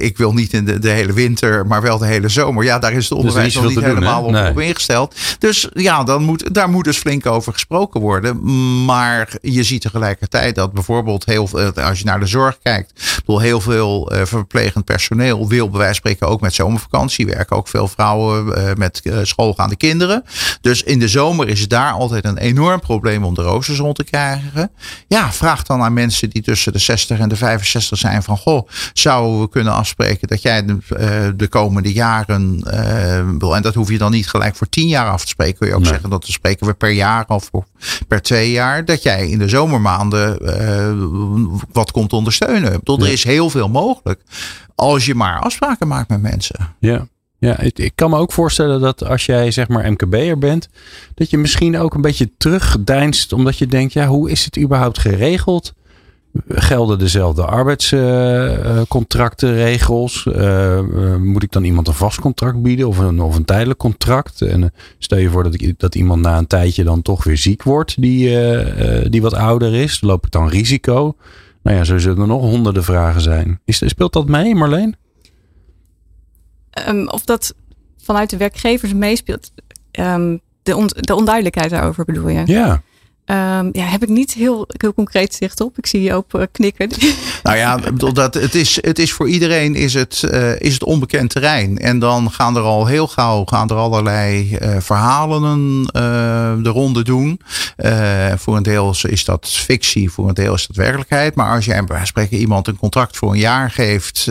ik 0.00 0.16
wil 0.16 0.32
niet 0.32 0.52
in 0.52 0.64
de, 0.64 0.78
de 0.78 0.88
hele 0.88 1.12
winter 1.12 1.66
maar 1.66 1.82
wel 1.82 1.98
de 1.98 2.06
hele 2.06 2.28
zomer. 2.28 2.64
Ja 2.64 2.78
daar 2.78 2.92
is 2.92 3.08
het 3.08 3.18
onderwijs 3.18 3.54
niet 3.54 3.62
nog 3.62 3.64
niet 3.64 3.74
doen, 3.74 3.88
helemaal 3.88 4.22
op, 4.22 4.50
op 4.50 4.60
ingesteld. 4.60 5.14
Dus 5.38 5.68
ja, 5.72 6.04
dan 6.04 6.22
moet, 6.22 6.54
daar 6.54 6.68
moet 6.68 6.84
dus 6.84 6.98
flink 6.98 7.26
over 7.26 7.52
gesproken 7.52 8.00
worden. 8.00 8.40
Maar 8.84 9.28
je 9.40 9.62
ziet 9.62 9.81
tegelijkertijd 9.82 10.54
dat 10.54 10.72
bijvoorbeeld 10.72 11.24
heel 11.24 11.46
veel, 11.46 11.72
als 11.72 11.98
je 11.98 12.04
naar 12.04 12.20
de 12.20 12.26
zorg 12.26 12.58
kijkt, 12.62 13.14
bedoel, 13.16 13.40
heel 13.40 13.60
veel 13.60 14.10
eh, 14.10 14.24
verplegend 14.24 14.84
personeel 14.84 15.48
wil 15.48 15.68
bij 15.70 15.78
wijze 15.78 16.00
van 16.00 16.10
spreken 16.10 16.28
ook 16.28 16.40
met 16.40 16.54
zomervakantie 16.54 17.26
werken. 17.26 17.56
Ook 17.56 17.68
veel 17.68 17.88
vrouwen 17.88 18.54
eh, 18.56 18.74
met 18.74 19.00
eh, 19.02 19.18
schoolgaande 19.22 19.76
kinderen. 19.76 20.24
Dus 20.60 20.82
in 20.82 20.98
de 20.98 21.08
zomer 21.08 21.48
is 21.48 21.60
het 21.60 21.70
daar 21.70 21.92
altijd 21.92 22.24
een 22.24 22.38
enorm 22.38 22.80
probleem 22.80 23.24
om 23.24 23.34
de 23.34 23.42
roosters 23.42 23.78
rond 23.78 23.96
te 23.96 24.04
krijgen. 24.04 24.70
Ja, 25.08 25.32
vraag 25.32 25.62
dan 25.62 25.82
aan 25.82 25.92
mensen 25.92 26.30
die 26.30 26.42
tussen 26.42 26.72
de 26.72 26.78
60 26.78 27.18
en 27.18 27.28
de 27.28 27.36
65 27.36 27.98
zijn 27.98 28.22
van 28.22 28.36
goh, 28.38 28.68
zouden 28.92 29.40
we 29.40 29.48
kunnen 29.48 29.72
afspreken 29.72 30.28
dat 30.28 30.42
jij 30.42 30.64
de, 30.64 30.76
eh, 30.96 31.28
de 31.36 31.48
komende 31.48 31.92
jaren, 31.92 32.60
eh, 32.66 33.24
wil- 33.38 33.56
en 33.56 33.62
dat 33.62 33.74
hoef 33.74 33.90
je 33.90 33.98
dan 33.98 34.10
niet 34.10 34.28
gelijk 34.28 34.56
voor 34.56 34.68
10 34.68 34.88
jaar 34.88 35.08
af 35.10 35.20
te 35.22 35.26
spreken. 35.28 35.58
Kun 35.58 35.66
je 35.68 35.74
ook 35.74 35.80
Nee. 35.80 35.90
zeggen 35.90 36.10
dat 36.10 36.26
we 36.26 36.32
spreken 36.32 36.66
we 36.66 36.74
per 36.74 36.90
jaar 36.90 37.24
of 37.28 37.50
per 38.08 38.22
twee 38.22 38.50
jaar. 38.50 38.84
Dat 38.84 39.02
jij 39.02 39.28
in 39.28 39.38
de 39.38 39.48
zomermaanden 39.72 40.38
eh, 40.38 40.92
wat 41.72 41.90
komt 41.90 42.12
ondersteunen. 42.12 42.72
Bedoel, 42.72 42.98
er 42.98 43.12
is 43.12 43.24
heel 43.24 43.50
veel 43.50 43.68
mogelijk. 43.68 44.20
Als 44.74 45.06
je 45.06 45.14
maar 45.14 45.40
afspraken 45.40 45.88
maakt 45.88 46.08
met 46.08 46.22
mensen. 46.22 46.74
Ja. 46.78 47.06
Ja, 47.38 47.58
ik, 47.58 47.78
ik 47.78 47.92
kan 47.94 48.10
me 48.10 48.16
ook 48.16 48.32
voorstellen 48.32 48.80
dat 48.80 49.04
als 49.04 49.26
jij 49.26 49.50
zeg 49.50 49.68
maar 49.68 49.92
MKB'er 49.92 50.38
bent, 50.38 50.68
dat 51.14 51.30
je 51.30 51.38
misschien 51.38 51.78
ook 51.78 51.94
een 51.94 52.00
beetje 52.00 52.30
terugdeinst, 52.36 53.32
omdat 53.32 53.58
je 53.58 53.66
denkt, 53.66 53.92
ja, 53.92 54.06
hoe 54.06 54.30
is 54.30 54.44
het 54.44 54.58
überhaupt 54.58 54.98
geregeld? 54.98 55.72
Gelden 56.48 56.98
dezelfde 56.98 57.44
arbeidscontracten, 57.44 59.54
regels? 59.54 60.26
Eh, 60.26 60.78
eh, 60.78 61.16
moet 61.16 61.42
ik 61.42 61.52
dan 61.52 61.64
iemand 61.64 61.88
een 61.88 61.94
vast 61.94 62.20
contract 62.20 62.62
bieden 62.62 62.88
of 62.88 62.98
een, 62.98 63.20
of 63.20 63.36
een 63.36 63.44
tijdelijk 63.44 63.78
contract? 63.78 64.42
En 64.42 64.72
stel 64.98 65.18
je 65.18 65.30
voor 65.30 65.42
dat, 65.42 65.54
ik, 65.54 65.78
dat 65.78 65.94
iemand 65.94 66.22
na 66.22 66.38
een 66.38 66.46
tijdje 66.46 66.84
dan 66.84 67.02
toch 67.02 67.24
weer 67.24 67.36
ziek 67.36 67.62
wordt, 67.62 68.00
die, 68.00 68.38
die 69.08 69.22
wat 69.22 69.34
ouder 69.34 69.74
is. 69.74 70.00
Loop 70.00 70.24
ik 70.26 70.30
dan 70.30 70.48
risico? 70.48 71.14
Nou 71.62 71.76
ja, 71.76 71.84
zo 71.84 71.98
zullen 71.98 72.20
er 72.20 72.26
nog 72.26 72.42
honderden 72.42 72.84
vragen 72.84 73.20
zijn. 73.20 73.60
Is, 73.64 73.82
speelt 73.86 74.12
dat 74.12 74.28
mee, 74.28 74.54
Marleen? 74.54 74.96
Ehm, 76.70 77.06
of 77.06 77.24
dat 77.24 77.54
vanuit 78.02 78.30
de 78.30 78.36
werkgevers 78.36 78.94
meespeelt. 78.94 79.52
Ehm, 79.90 80.36
de, 80.62 80.76
on- 80.76 80.90
de 80.94 81.14
onduidelijkheid 81.14 81.70
daarover 81.70 82.04
bedoel 82.04 82.28
je? 82.28 82.42
Ja. 82.44 82.82
Ehm, 83.24 83.68
ja, 83.72 83.84
heb 83.84 84.02
ik 84.02 84.08
niet 84.08 84.34
heel, 84.34 84.68
heel 84.76 84.94
concreet 84.94 85.34
zicht 85.34 85.60
op. 85.60 85.78
Ik 85.78 85.86
zie 85.86 86.02
je 86.02 86.14
ook 86.14 86.34
eh, 86.34 86.42
knikken. 86.52 86.90
Nou 87.42 87.56
ja, 87.56 87.76
dat, 88.12 88.34
het, 88.34 88.54
is, 88.54 88.78
het 88.80 88.98
is 88.98 89.12
voor 89.12 89.28
iedereen 89.28 89.74
is 89.74 89.94
het, 89.94 90.22
eh, 90.22 90.60
is 90.60 90.72
het 90.72 90.84
onbekend 90.84 91.30
terrein. 91.30 91.78
En 91.78 91.98
dan 91.98 92.30
gaan 92.30 92.56
er 92.56 92.62
al 92.62 92.86
heel 92.86 93.06
gauw 93.06 93.44
gaan 93.44 93.68
er 93.68 93.76
allerlei 93.76 94.54
eh, 94.54 94.76
verhalen 94.78 95.82
de 96.62 96.68
ronde 96.68 97.04
doen. 97.04 97.40
Voor 98.36 98.56
een 98.56 98.62
deel 98.62 98.94
is 99.02 99.24
dat 99.24 99.48
fictie, 99.48 100.10
voor 100.10 100.28
een 100.28 100.34
deel 100.34 100.54
is 100.54 100.66
dat 100.66 100.76
werkelijkheid. 100.76 101.34
Maar 101.34 101.54
als 101.54 101.64
jij 101.64 101.84
bij 101.84 102.06
spreken 102.06 102.38
iemand 102.38 102.68
een 102.68 102.76
contract 102.76 103.16
voor 103.16 103.32
een 103.32 103.38
jaar 103.38 103.70
geeft, 103.70 104.30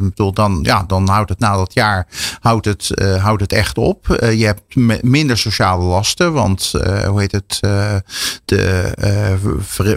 bedoel, 0.00 0.32
dan, 0.32 0.58
ja, 0.62 0.84
dan 0.86 1.08
houdt 1.08 1.28
het 1.28 1.38
na 1.38 1.56
dat 1.56 1.74
jaar 1.74 2.06
houdt 2.40 2.64
het, 2.64 2.90
houdt 3.20 3.40
het 3.40 3.52
echt 3.52 3.78
op. 3.78 4.06
Je 4.20 4.44
hebt 4.44 5.02
minder 5.02 5.38
sociale 5.38 5.84
lasten, 5.84 6.32
want 6.32 6.72
hoe 7.06 7.20
heet 7.20 7.32
het? 7.32 7.60
Eh, 8.44 8.56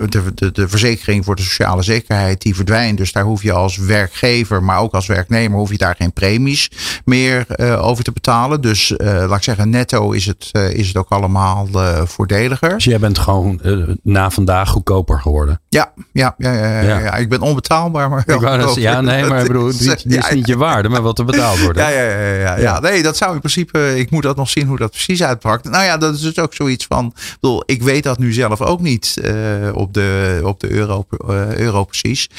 de, 0.09 0.33
de, 0.33 0.51
de, 0.51 0.67
verzekering 0.67 1.25
voor 1.25 1.36
de 1.36 1.41
sociale 1.41 1.81
zekerheid 1.81 2.41
die 2.41 2.55
verdwijnt. 2.55 2.97
Dus 2.97 3.12
daar 3.12 3.23
hoef 3.23 3.43
je 3.43 3.51
als 3.51 3.77
werkgever, 3.77 4.63
maar 4.63 4.79
ook 4.79 4.93
als 4.93 5.05
werknemer, 5.05 5.57
hoef 5.57 5.71
je 5.71 5.77
daar 5.77 5.95
geen 5.97 6.13
premies 6.13 6.71
meer 7.05 7.45
eh, 7.47 7.86
over 7.86 8.03
te 8.03 8.12
betalen. 8.12 8.62
Dus 8.62 8.95
eh, 8.95 9.07
laat 9.07 9.38
ik 9.38 9.43
zeggen, 9.43 9.69
netto 9.69 10.12
is 10.12 10.25
het, 10.25 10.49
is 10.73 10.88
het 10.88 10.97
ook 10.97 11.09
allemaal 11.09 11.67
voordeliger. 12.05 12.73
Dus 12.73 12.83
jij 12.83 12.99
bent 12.99 13.19
gewoon 13.19 13.62
na 14.03 14.29
vandaag 14.29 14.69
goedkoper 14.69 15.21
geworden. 15.21 15.62
Ja, 15.73 15.93
ja, 16.12 16.36
ja, 16.38 16.81
ja, 16.81 17.15
ik 17.15 17.29
ben 17.29 17.41
onbetaalbaar, 17.41 18.09
maar 18.09 18.23
ja, 18.75 19.01
nee, 19.01 19.25
maar 19.25 19.41
ik 19.41 19.47
bedoel, 19.47 19.65
dit, 19.65 20.05
is, 20.05 20.29
niet 20.29 20.47
je 20.47 20.57
waarde, 20.57 20.89
maar 20.89 21.01
wat 21.01 21.19
er 21.19 21.25
betaald 21.25 21.59
wordt. 21.59 21.79
Ja, 21.79 21.89
ja, 21.89 22.03
ja, 22.03 22.57
ja. 22.57 22.79
Nee, 22.79 23.03
dat 23.03 23.17
zou 23.17 23.33
in 23.33 23.39
principe. 23.39 23.99
Ik 23.99 24.09
moet 24.09 24.23
dat 24.23 24.36
nog 24.36 24.49
zien 24.49 24.67
hoe 24.67 24.77
dat 24.77 24.91
precies 24.91 25.23
uitpakt. 25.23 25.69
Nou 25.69 25.83
ja, 25.83 25.97
dat 25.97 26.13
is 26.13 26.21
dus 26.21 26.39
ook 26.39 26.53
zoiets 26.53 26.86
van. 26.86 27.05
Ik, 27.15 27.38
bedoel, 27.39 27.63
ik 27.65 27.83
weet 27.83 28.03
dat 28.03 28.17
nu 28.17 28.33
zelf 28.33 28.62
ook 28.62 28.81
niet 28.81 29.17
eh, 29.23 29.33
op 29.73 29.93
de, 29.93 30.39
op 30.43 30.59
de 30.59 30.71
euro, 30.71 31.05
eh, 31.27 31.55
euro 31.55 31.83
precies. 31.83 32.29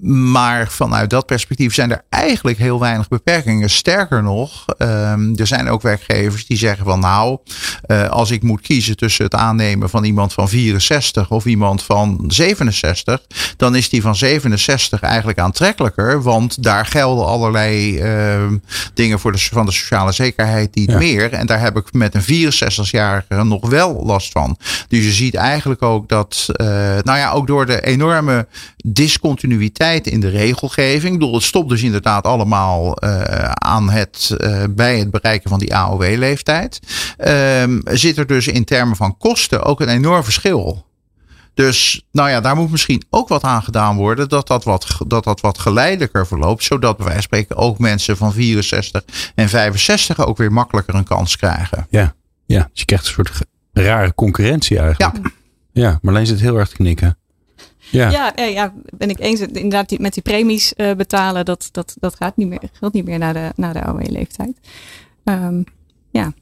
Maar 0.00 0.68
vanuit 0.68 1.10
dat 1.10 1.26
perspectief 1.26 1.74
zijn 1.74 1.90
er 1.90 2.04
eigenlijk 2.08 2.58
heel 2.58 2.80
weinig 2.80 3.08
beperkingen. 3.08 3.70
Sterker 3.70 4.22
nog, 4.22 4.64
ehm, 4.78 5.34
er 5.36 5.46
zijn 5.46 5.68
ook 5.68 5.82
werkgevers 5.82 6.46
die 6.46 6.56
zeggen 6.56 6.84
van 6.84 7.00
nou, 7.00 7.38
eh, 7.82 8.08
als 8.08 8.30
ik 8.30 8.42
moet 8.42 8.60
kiezen 8.60 8.96
tussen 8.96 9.24
het 9.24 9.34
aannemen 9.34 9.90
van 9.90 10.04
iemand 10.04 10.32
van 10.32 10.48
64 10.48 11.30
of 11.30 11.44
iemand 11.44 11.82
van 11.82 12.24
67, 12.28 13.20
dan 13.56 13.74
is 13.74 13.88
die 13.88 14.02
van 14.02 14.16
67 14.16 15.00
eigenlijk 15.02 15.38
aantrekkelijker, 15.38 16.22
want 16.22 16.62
daar 16.62 16.86
gelden 16.86 17.26
allerlei 17.26 17.98
ehm, 17.98 18.56
dingen 18.94 19.18
voor 19.20 19.32
de, 19.32 19.38
van 19.38 19.66
de 19.66 19.72
sociale 19.72 20.12
zekerheid 20.12 20.74
niet 20.74 20.90
Ja. 20.90 20.98
meer. 20.98 21.32
En 21.32 21.46
daar 21.46 21.60
heb 21.60 21.76
ik 21.76 21.92
met 21.92 22.14
een 22.14 22.22
64-jarige 22.22 23.42
nog 23.44 23.68
wel 23.68 24.02
last 24.04 24.32
van. 24.32 24.56
Dus 24.88 25.04
je 25.04 25.12
ziet 25.12 25.34
eigenlijk 25.34 25.82
ook 25.82 26.08
dat, 26.08 26.46
eh, 26.52 26.66
nou 27.02 27.18
ja, 27.18 27.30
ook 27.30 27.46
door 27.46 27.66
de 27.66 27.80
enorme 27.80 28.46
discontinuïteit 28.84 29.80
flexibiliteit 29.82 30.06
in 30.06 30.20
de 30.20 30.28
regelgeving. 30.28 31.12
Ik 31.12 31.18
bedoel, 31.18 31.34
het 31.34 31.42
stopt 31.42 31.68
dus 31.68 31.82
inderdaad 31.82 32.24
allemaal 32.24 33.04
uh, 33.04 33.50
aan 33.52 33.90
het, 33.90 34.36
uh, 34.38 34.64
bij 34.70 34.98
het 34.98 35.10
bereiken 35.10 35.50
van 35.50 35.58
die 35.58 35.74
AOW-leeftijd. 35.74 36.80
Um, 37.18 37.80
zit 37.84 38.18
er 38.18 38.26
dus 38.26 38.48
in 38.48 38.64
termen 38.64 38.96
van 38.96 39.16
kosten 39.16 39.62
ook 39.62 39.80
een 39.80 39.88
enorm 39.88 40.24
verschil. 40.24 40.86
Dus 41.54 42.04
nou 42.12 42.30
ja, 42.30 42.40
daar 42.40 42.56
moet 42.56 42.70
misschien 42.70 43.02
ook 43.10 43.28
wat 43.28 43.42
aan 43.42 43.62
gedaan 43.62 43.96
worden. 43.96 44.28
Dat 44.28 44.46
dat 44.46 44.64
wat, 44.64 44.86
dat 45.06 45.24
dat 45.24 45.40
wat 45.40 45.58
geleidelijker 45.58 46.26
verloopt. 46.26 46.64
Zodat 46.64 46.96
bij 46.96 47.06
wijze 47.06 47.28
van 47.28 47.38
spreken 47.38 47.56
ook 47.56 47.78
mensen 47.78 48.16
van 48.16 48.32
64 48.32 49.02
en 49.34 49.48
65 49.48 50.26
ook 50.26 50.36
weer 50.36 50.52
makkelijker 50.52 50.94
een 50.94 51.04
kans 51.04 51.36
krijgen. 51.36 51.86
Ja, 51.90 52.14
ja 52.46 52.68
dus 52.70 52.80
je 52.80 52.84
krijgt 52.84 53.06
een 53.06 53.12
soort 53.12 53.32
rare 53.72 54.14
concurrentie 54.14 54.78
eigenlijk. 54.78 55.16
Ja, 55.16 55.30
ja 55.72 55.98
Marleen 56.02 56.26
zit 56.26 56.40
heel 56.40 56.56
erg 56.56 56.68
te 56.68 56.76
knikken. 56.76 57.16
Ja. 57.92 58.10
Ja, 58.10 58.44
ja, 58.44 58.72
ben 58.96 59.10
ik 59.10 59.18
eens. 59.18 59.40
Inderdaad, 59.40 59.98
met 59.98 60.14
die 60.14 60.22
premies 60.22 60.72
uh, 60.76 60.92
betalen, 60.92 61.44
dat, 61.44 61.68
dat, 61.72 61.96
dat 61.98 62.14
gaat 62.14 62.36
niet 62.36 62.48
meer, 62.48 62.62
geldt 62.72 62.94
niet 62.94 63.04
meer 63.04 63.18
naar 63.18 63.32
de, 63.32 63.52
naar 63.56 63.72
de 63.72 63.82
AOW-leeftijd. 63.82 64.56
Um, 65.24 65.64
ja. 66.10 66.32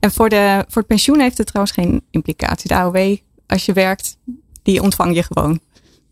En 0.00 0.12
voor, 0.12 0.28
de, 0.28 0.64
voor 0.68 0.82
het 0.82 0.86
pensioen 0.86 1.20
heeft 1.20 1.38
het 1.38 1.46
trouwens 1.46 1.74
geen 1.74 2.02
implicatie. 2.10 2.68
De 2.68 2.74
AOW, 2.74 3.16
als 3.46 3.66
je 3.66 3.72
werkt, 3.72 4.16
die 4.62 4.82
ontvang 4.82 5.14
je 5.14 5.22
gewoon. 5.22 5.60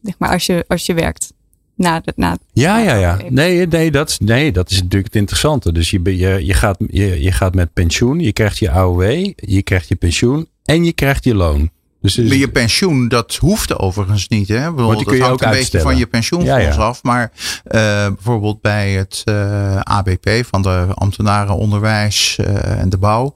Zeg 0.03 0.15
maar 0.19 0.31
als 0.31 0.47
je, 0.47 0.65
als 0.69 0.87
je 0.87 0.95
werkt. 0.95 1.35
Na 1.75 2.01
de, 2.01 2.13
na 2.17 2.39
ja, 2.53 2.79
ja, 2.79 2.95
ja. 2.95 3.19
Nee, 3.29 3.67
nee, 3.67 3.91
dat, 3.91 4.17
nee, 4.21 4.53
dat 4.53 4.71
is 4.71 4.77
natuurlijk 4.77 5.05
het 5.05 5.17
interessante. 5.17 5.73
Dus 5.73 5.91
je, 5.91 6.01
je, 6.03 6.47
je, 6.47 6.55
gaat, 6.55 6.77
je, 6.87 7.23
je 7.23 7.33
gaat 7.33 7.55
met 7.55 7.73
pensioen, 7.73 8.21
je 8.21 8.33
krijgt 8.33 8.59
je 8.59 8.71
AOW, 8.71 9.33
je 9.37 9.63
krijgt 9.63 9.89
je 9.89 9.97
pensioen 9.97 10.49
en 10.65 10.85
je 10.85 10.93
krijgt 10.93 11.25
je 11.25 11.35
loon. 11.35 11.71
Dus, 12.15 12.39
je 12.39 12.49
pensioen, 12.49 13.09
dat 13.09 13.35
hoeft 13.35 13.79
overigens 13.79 14.29
niet. 14.29 14.49
Hè? 14.49 14.71
Bedoel, 14.71 14.93
dat 14.93 15.05
kun 15.05 15.17
je 15.17 15.23
hangt 15.23 15.43
ook 15.43 15.51
een 15.53 15.59
beetje 15.59 15.81
van 15.81 15.97
je 15.97 16.07
pensioenfonds 16.07 16.79
af. 16.79 17.03
Maar 17.03 17.33
uh, 17.33 17.81
bijvoorbeeld 18.07 18.61
bij 18.61 18.91
het 18.91 19.23
uh, 19.25 19.81
ABP 19.81 20.31
van 20.51 20.63
de 20.63 20.87
ambtenarenonderwijs 20.95 22.39
uh, 22.41 22.81
en 22.81 22.89
de 22.89 22.99
bouw. 22.99 23.33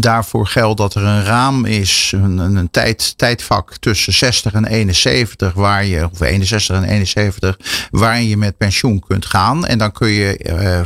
daarvoor 0.00 0.46
geldt 0.46 0.78
dat 0.78 0.94
er 0.94 1.02
een 1.02 1.24
raam 1.24 1.64
is, 1.64 2.12
een, 2.14 2.38
een 2.38 2.70
tijd, 2.70 3.18
tijdvak 3.18 3.76
tussen 3.76 4.12
60 4.12 4.52
en 4.52 4.66
71, 4.66 5.52
waar 5.52 5.84
je, 5.84 6.08
of 6.12 6.20
61 6.20 6.76
en 6.76 6.84
71, 6.84 7.58
waarin 7.90 8.28
je 8.28 8.36
met 8.36 8.56
pensioen 8.56 9.00
kunt 9.06 9.26
gaan. 9.26 9.66
En 9.66 9.78
dan 9.78 9.92
kun 9.92 10.08
je 10.08 10.84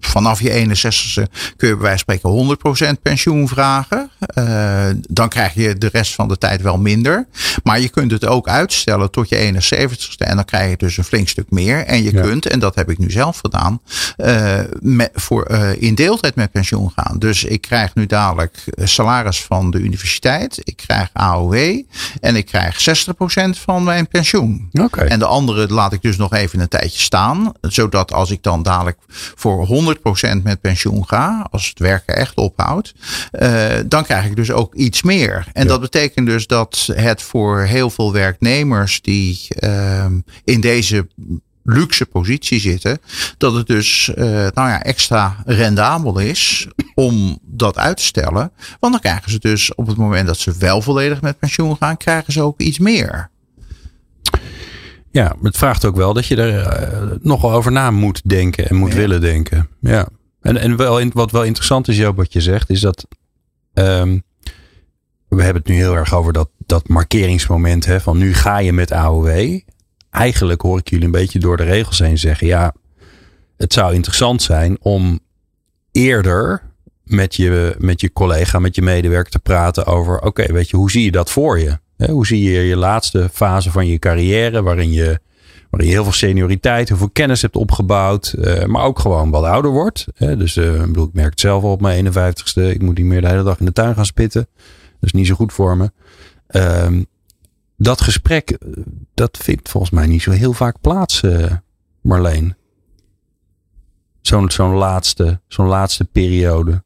vanaf 0.00 0.40
je 0.40 0.66
61ste 0.66 1.22
kun 1.56 1.68
je 1.68 1.76
bij 1.76 1.82
wijze 1.82 2.04
van 2.06 2.16
spreken 2.16 2.96
100% 2.98 3.02
pensioen 3.02 3.48
vragen. 3.48 4.10
dan 5.08 5.28
krijg 5.28 5.49
krijg 5.52 5.68
je 5.68 5.78
de 5.78 5.88
rest 5.92 6.14
van 6.14 6.28
de 6.28 6.38
tijd 6.38 6.62
wel 6.62 6.78
minder. 6.78 7.26
Maar 7.62 7.80
je 7.80 7.88
kunt 7.88 8.10
het 8.10 8.26
ook 8.26 8.48
uitstellen 8.48 9.10
tot 9.10 9.28
je 9.28 9.52
71ste. 9.52 10.26
En 10.26 10.36
dan 10.36 10.44
krijg 10.44 10.70
je 10.70 10.76
dus 10.76 10.96
een 10.96 11.04
flink 11.04 11.28
stuk 11.28 11.50
meer. 11.50 11.84
En 11.84 12.02
je 12.02 12.12
kunt, 12.12 12.46
en 12.46 12.58
dat 12.58 12.74
heb 12.74 12.90
ik 12.90 12.98
nu 12.98 13.10
zelf 13.10 13.38
gedaan, 13.38 13.80
uh, 14.16 14.58
met, 14.80 15.10
voor, 15.14 15.50
uh, 15.50 15.82
in 15.82 15.94
deeltijd 15.94 16.34
met 16.34 16.52
pensioen 16.52 16.92
gaan. 16.96 17.18
Dus 17.18 17.44
ik 17.44 17.60
krijg 17.60 17.94
nu 17.94 18.06
dadelijk 18.06 18.64
salaris 18.76 19.42
van 19.42 19.70
de 19.70 19.78
universiteit. 19.78 20.60
Ik 20.64 20.76
krijg 20.76 21.08
AOW. 21.12 21.82
En 22.20 22.36
ik 22.36 22.46
krijg 22.46 23.04
60% 23.06 23.58
van 23.58 23.84
mijn 23.84 24.08
pensioen. 24.08 24.68
Okay. 24.72 25.06
En 25.06 25.18
de 25.18 25.26
andere 25.26 25.72
laat 25.72 25.92
ik 25.92 26.02
dus 26.02 26.16
nog 26.16 26.32
even 26.32 26.60
een 26.60 26.68
tijdje 26.68 27.00
staan. 27.00 27.52
Zodat 27.60 28.12
als 28.12 28.30
ik 28.30 28.42
dan 28.42 28.62
dadelijk 28.62 28.98
voor 29.34 29.66
100% 30.36 30.42
met 30.42 30.60
pensioen 30.60 31.06
ga. 31.06 31.46
Als 31.50 31.68
het 31.68 31.78
werken 31.78 32.16
echt 32.16 32.36
ophoudt. 32.36 32.92
Uh, 33.32 33.64
dan 33.86 34.04
krijg 34.04 34.24
ik 34.24 34.36
dus 34.36 34.50
ook 34.50 34.74
iets 34.74 35.02
meer. 35.02 35.29
En 35.52 35.66
dat 35.66 35.80
betekent 35.80 36.26
dus 36.26 36.46
dat 36.46 36.88
het 36.92 37.22
voor 37.22 37.60
heel 37.60 37.90
veel 37.90 38.12
werknemers 38.12 39.00
die 39.00 39.46
uh, 39.60 40.06
in 40.44 40.60
deze 40.60 41.08
luxe 41.62 42.06
positie 42.06 42.60
zitten, 42.60 42.98
dat 43.38 43.54
het 43.54 43.66
dus 43.66 44.08
uh, 44.08 44.24
nou 44.26 44.68
ja, 44.68 44.82
extra 44.82 45.36
rendabel 45.44 46.18
is 46.18 46.68
om 46.94 47.38
dat 47.42 47.78
uit 47.78 47.96
te 47.96 48.02
stellen. 48.02 48.52
Want 48.80 48.92
dan 48.92 49.00
krijgen 49.00 49.30
ze 49.30 49.38
dus 49.38 49.74
op 49.74 49.86
het 49.86 49.96
moment 49.96 50.26
dat 50.26 50.38
ze 50.38 50.54
wel 50.58 50.82
volledig 50.82 51.20
met 51.20 51.38
pensioen 51.38 51.76
gaan, 51.76 51.96
krijgen 51.96 52.32
ze 52.32 52.42
ook 52.42 52.60
iets 52.60 52.78
meer. 52.78 53.30
Ja, 55.10 55.36
het 55.42 55.56
vraagt 55.56 55.84
ook 55.84 55.96
wel 55.96 56.12
dat 56.12 56.26
je 56.26 56.36
er 56.36 56.92
uh, 56.92 57.16
nogal 57.22 57.52
over 57.52 57.72
na 57.72 57.90
moet 57.90 58.20
denken 58.28 58.68
en 58.68 58.76
moet 58.76 58.92
ja. 58.92 58.96
willen 58.96 59.20
denken. 59.20 59.68
Ja. 59.80 60.08
En, 60.40 60.56
en 60.56 60.76
wel, 60.76 61.10
wat 61.12 61.30
wel 61.30 61.44
interessant 61.44 61.88
is, 61.88 61.96
Joop, 61.96 62.16
wat 62.16 62.32
je 62.32 62.40
zegt, 62.40 62.70
is 62.70 62.80
dat 62.80 63.06
um, 63.74 64.22
we 65.36 65.42
hebben 65.42 65.62
het 65.62 65.72
nu 65.72 65.76
heel 65.76 65.96
erg 65.96 66.14
over 66.14 66.32
dat, 66.32 66.50
dat 66.66 66.88
markeringsmoment 66.88 67.86
hè, 67.86 68.00
van 68.00 68.18
nu 68.18 68.34
ga 68.34 68.58
je 68.58 68.72
met 68.72 68.92
AOW. 68.92 69.58
Eigenlijk 70.10 70.60
hoor 70.60 70.78
ik 70.78 70.90
jullie 70.90 71.04
een 71.04 71.10
beetje 71.10 71.38
door 71.38 71.56
de 71.56 71.62
regels 71.62 71.98
heen 71.98 72.18
zeggen, 72.18 72.46
ja, 72.46 72.74
het 73.56 73.72
zou 73.72 73.94
interessant 73.94 74.42
zijn 74.42 74.76
om 74.80 75.20
eerder 75.92 76.62
met 77.04 77.34
je, 77.34 77.74
met 77.78 78.00
je 78.00 78.12
collega, 78.12 78.58
met 78.58 78.74
je 78.74 78.82
medewerker 78.82 79.32
te 79.32 79.38
praten 79.38 79.86
over, 79.86 80.20
oké, 80.20 80.52
weet 80.52 80.70
je, 80.70 80.76
hoe 80.76 80.90
zie 80.90 81.04
je 81.04 81.10
dat 81.10 81.30
voor 81.30 81.58
je? 81.58 81.78
hoe 82.06 82.26
zie 82.26 82.52
je 82.52 82.60
je 82.60 82.76
laatste 82.76 83.28
fase 83.32 83.70
van 83.70 83.86
je 83.86 83.98
carrière, 83.98 84.62
waarin 84.62 84.92
je, 84.92 85.20
waarin 85.70 85.88
je 85.88 85.94
heel 85.94 86.04
veel 86.04 86.12
senioriteit, 86.12 86.88
heel 86.88 86.96
veel 86.96 87.10
kennis 87.10 87.42
hebt 87.42 87.56
opgebouwd, 87.56 88.34
uh, 88.38 88.64
maar 88.64 88.84
ook 88.84 88.98
gewoon 88.98 89.30
wat 89.30 89.44
ouder 89.44 89.70
wordt. 89.70 90.06
dus 90.16 90.56
uh, 90.56 90.80
bedoel, 90.84 91.06
ik 91.06 91.12
merk 91.12 91.30
het 91.30 91.40
zelf 91.40 91.62
al 91.62 91.72
op 91.72 91.80
mijn 91.80 92.06
51ste, 92.06 92.62
ik 92.62 92.82
moet 92.82 92.96
niet 92.96 93.06
meer 93.06 93.20
de 93.20 93.28
hele 93.28 93.42
dag 93.42 93.58
in 93.58 93.64
de 93.64 93.72
tuin 93.72 93.94
gaan 93.94 94.06
spitten. 94.06 94.46
Dus 95.00 95.12
niet 95.12 95.26
zo 95.26 95.34
goed 95.34 95.52
voor 95.52 95.76
me. 95.76 95.92
Um, 96.48 97.06
dat 97.76 98.00
gesprek, 98.00 98.58
dat 99.14 99.36
vindt 99.36 99.68
volgens 99.68 99.92
mij 99.92 100.06
niet 100.06 100.22
zo 100.22 100.30
heel 100.30 100.52
vaak 100.52 100.80
plaats, 100.80 101.22
uh, 101.22 101.52
Marleen. 102.00 102.56
Zo'n 104.20 104.50
zo'n 104.50 104.74
laatste, 104.74 105.40
zo'n 105.48 105.66
laatste 105.66 106.04
periode. 106.04 106.82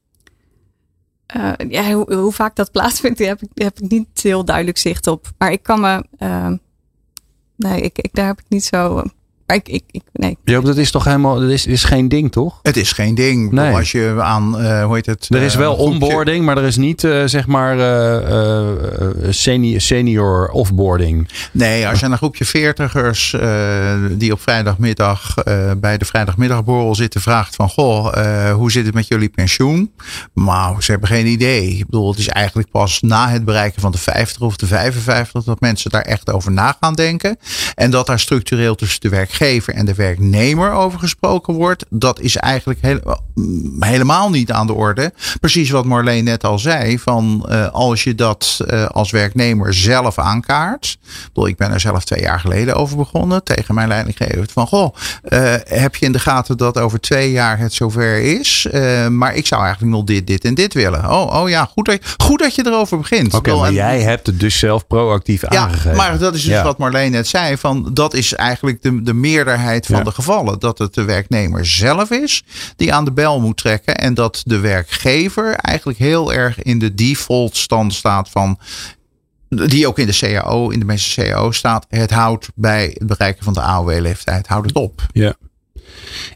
Uh, 1.36 1.52
ja, 1.68 1.92
hoe, 1.92 2.32
vaak 2.32 2.56
dat 2.56 2.70
plaatsvindt, 2.70 3.18
heb 3.18 3.42
ik, 3.42 3.48
heb 3.54 3.80
ik 3.80 3.90
niet 3.90 4.20
heel 4.22 4.44
duidelijk 4.44 4.78
zicht 4.78 5.06
op. 5.06 5.30
Maar 5.38 5.52
ik 5.52 5.62
kan 5.62 5.80
me. 5.80 6.04
Uh, 6.18 6.52
nee, 7.56 7.80
ik, 7.80 7.98
ik, 7.98 8.14
daar 8.14 8.26
heb 8.26 8.38
ik 8.38 8.48
niet 8.48 8.64
zo 8.64 9.02
ik, 9.46 9.68
ik, 9.68 9.82
ik, 9.90 10.02
nee. 10.12 10.36
Joop, 10.44 10.64
dat 10.64 10.76
is 10.76 10.90
toch 10.90 11.04
helemaal, 11.04 11.40
dat 11.40 11.50
is, 11.50 11.66
is 11.66 11.84
geen 11.84 12.08
ding, 12.08 12.32
toch? 12.32 12.58
Het 12.62 12.76
is 12.76 12.92
geen 12.92 13.14
ding. 13.14 13.52
Nee. 13.52 13.74
Als 13.74 13.92
je 13.92 14.16
aan, 14.20 14.60
uh, 14.60 14.84
hoe 14.84 14.94
heet 14.94 15.06
het? 15.06 15.26
Er 15.30 15.42
is 15.42 15.54
wel 15.54 15.74
uh, 15.74 15.80
onboarding, 15.80 16.44
maar 16.44 16.58
er 16.58 16.64
is 16.64 16.76
niet, 16.76 17.02
uh, 17.02 17.22
zeg 17.24 17.46
maar, 17.46 17.76
senior, 19.28 19.80
senior 19.80 20.48
offboarding. 20.48 21.28
Nee, 21.52 21.88
als 21.88 21.98
je 21.98 22.04
aan 22.04 22.12
een 22.12 22.18
groepje 22.18 22.44
veertigers 22.44 23.36
die 24.10 24.32
op 24.32 24.40
vrijdagmiddag 24.40 25.34
bij 25.76 25.98
de 25.98 26.04
vrijdagmiddagborrel 26.04 26.94
zitten 26.94 27.20
vraagt 27.20 27.54
van, 27.54 27.68
goh, 27.68 28.52
hoe 28.52 28.70
zit 28.70 28.84
het 28.84 28.94
met 28.94 29.08
jullie 29.08 29.28
pensioen? 29.28 29.92
Maar 30.32 30.82
ze 30.82 30.90
hebben 30.90 31.08
geen 31.08 31.26
idee. 31.26 31.68
Ik 31.68 31.86
bedoel, 31.86 32.10
het 32.10 32.18
is 32.18 32.28
eigenlijk 32.28 32.70
pas 32.70 33.00
na 33.00 33.28
het 33.28 33.44
bereiken 33.44 33.80
van 33.80 33.92
de 33.92 33.98
50 33.98 34.42
of 34.42 34.56
de 34.56 34.66
55 34.66 35.44
dat 35.44 35.60
mensen 35.60 35.90
daar 35.90 36.02
echt 36.02 36.32
over 36.32 36.52
na 36.52 36.76
gaan 36.80 36.94
denken. 36.94 37.38
En 37.74 37.90
dat 37.90 38.06
daar 38.06 38.20
structureel 38.20 38.74
tussen 38.74 39.00
de 39.00 39.08
werk 39.08 39.32
werkgever 39.38 39.74
en 39.74 39.84
de 39.84 39.94
werknemer 39.94 40.72
over 40.72 40.98
gesproken 40.98 41.54
wordt, 41.54 41.84
dat 41.88 42.20
is 42.20 42.36
eigenlijk 42.36 42.80
helemaal 43.80 44.30
niet 44.30 44.52
aan 44.52 44.66
de 44.66 44.72
orde. 44.72 45.12
Precies 45.40 45.70
wat 45.70 45.84
Marleen 45.84 46.24
net 46.24 46.44
al 46.44 46.58
zei, 46.58 46.98
van 46.98 47.46
uh, 47.50 47.68
als 47.68 48.04
je 48.04 48.14
dat 48.14 48.58
uh, 48.66 48.86
als 48.86 49.10
werknemer 49.10 49.74
zelf 49.74 50.18
aankaart. 50.18 50.98
Ik 51.44 51.56
ben 51.56 51.72
er 51.72 51.80
zelf 51.80 52.04
twee 52.04 52.20
jaar 52.20 52.40
geleden 52.40 52.74
over 52.74 52.96
begonnen 52.96 53.44
tegen 53.44 53.74
mijn 53.74 53.88
leidinggever. 53.88 54.46
Van 54.52 54.66
goh, 54.66 54.94
uh, 55.28 55.54
heb 55.64 55.96
je 55.96 56.06
in 56.06 56.12
de 56.12 56.18
gaten 56.18 56.56
dat 56.56 56.78
over 56.78 57.00
twee 57.00 57.30
jaar 57.30 57.58
het 57.58 57.72
zover 57.72 58.18
is? 58.18 58.66
maar 59.10 59.34
ik 59.34 59.46
zou 59.46 59.62
eigenlijk 59.62 59.92
nog 59.92 60.04
dit, 60.04 60.26
dit 60.26 60.44
en 60.44 60.54
dit 60.54 60.74
willen. 60.74 61.10
Oh, 61.10 61.42
oh 61.42 61.48
ja, 61.48 61.64
goed 61.64 61.84
dat, 61.84 61.98
goed 62.16 62.38
dat 62.38 62.54
je 62.54 62.66
erover 62.66 62.98
begint. 62.98 63.34
Oké, 63.34 63.50
okay, 63.50 63.60
maar 63.60 63.72
jij 63.72 64.00
hebt 64.00 64.26
het 64.26 64.40
dus 64.40 64.58
zelf 64.58 64.86
proactief 64.86 65.40
ja, 65.40 65.48
aangegeven. 65.48 65.96
Maar 65.96 66.18
dat 66.18 66.34
is 66.34 66.42
dus 66.42 66.52
ja. 66.52 66.62
wat 66.62 66.78
Marleen 66.78 67.10
net 67.10 67.26
zei. 67.26 67.56
Van, 67.56 67.90
dat 67.92 68.14
is 68.14 68.34
eigenlijk 68.34 68.82
de, 68.82 69.02
de 69.02 69.14
meerderheid 69.24 69.86
van 69.86 69.96
ja. 69.96 70.02
de 70.02 70.10
gevallen. 70.10 70.58
Dat 70.58 70.78
het 70.78 70.94
de 70.94 71.04
werknemer 71.04 71.66
zelf 71.66 72.10
is 72.10 72.44
die 72.76 72.94
aan 72.94 73.04
de 73.04 73.12
bel 73.12 73.40
moet 73.40 73.56
trekken. 73.56 73.94
En 73.94 74.14
dat 74.14 74.42
de 74.44 74.58
werkgever 74.58 75.54
eigenlijk 75.54 75.98
heel 75.98 76.32
erg 76.32 76.62
in 76.62 76.78
de 76.78 76.94
default 76.94 77.56
stand 77.56 77.94
staat 77.94 78.30
van 78.30 78.58
die 79.48 79.86
ook 79.86 79.98
in 79.98 80.06
de 80.06 80.16
CAO, 80.18 80.68
in 80.68 80.78
de 80.78 80.84
meeste 80.84 81.22
CAO 81.22 81.50
staat. 81.50 81.86
Het 81.88 82.10
houdt 82.10 82.48
bij 82.54 82.94
het 82.98 83.06
bereiken 83.06 83.44
van 83.44 83.52
de 83.52 83.60
AOW-leeftijd, 83.60 84.46
houdt 84.46 84.66
het 84.66 84.76
op. 84.76 85.06
Ja. 85.12 85.34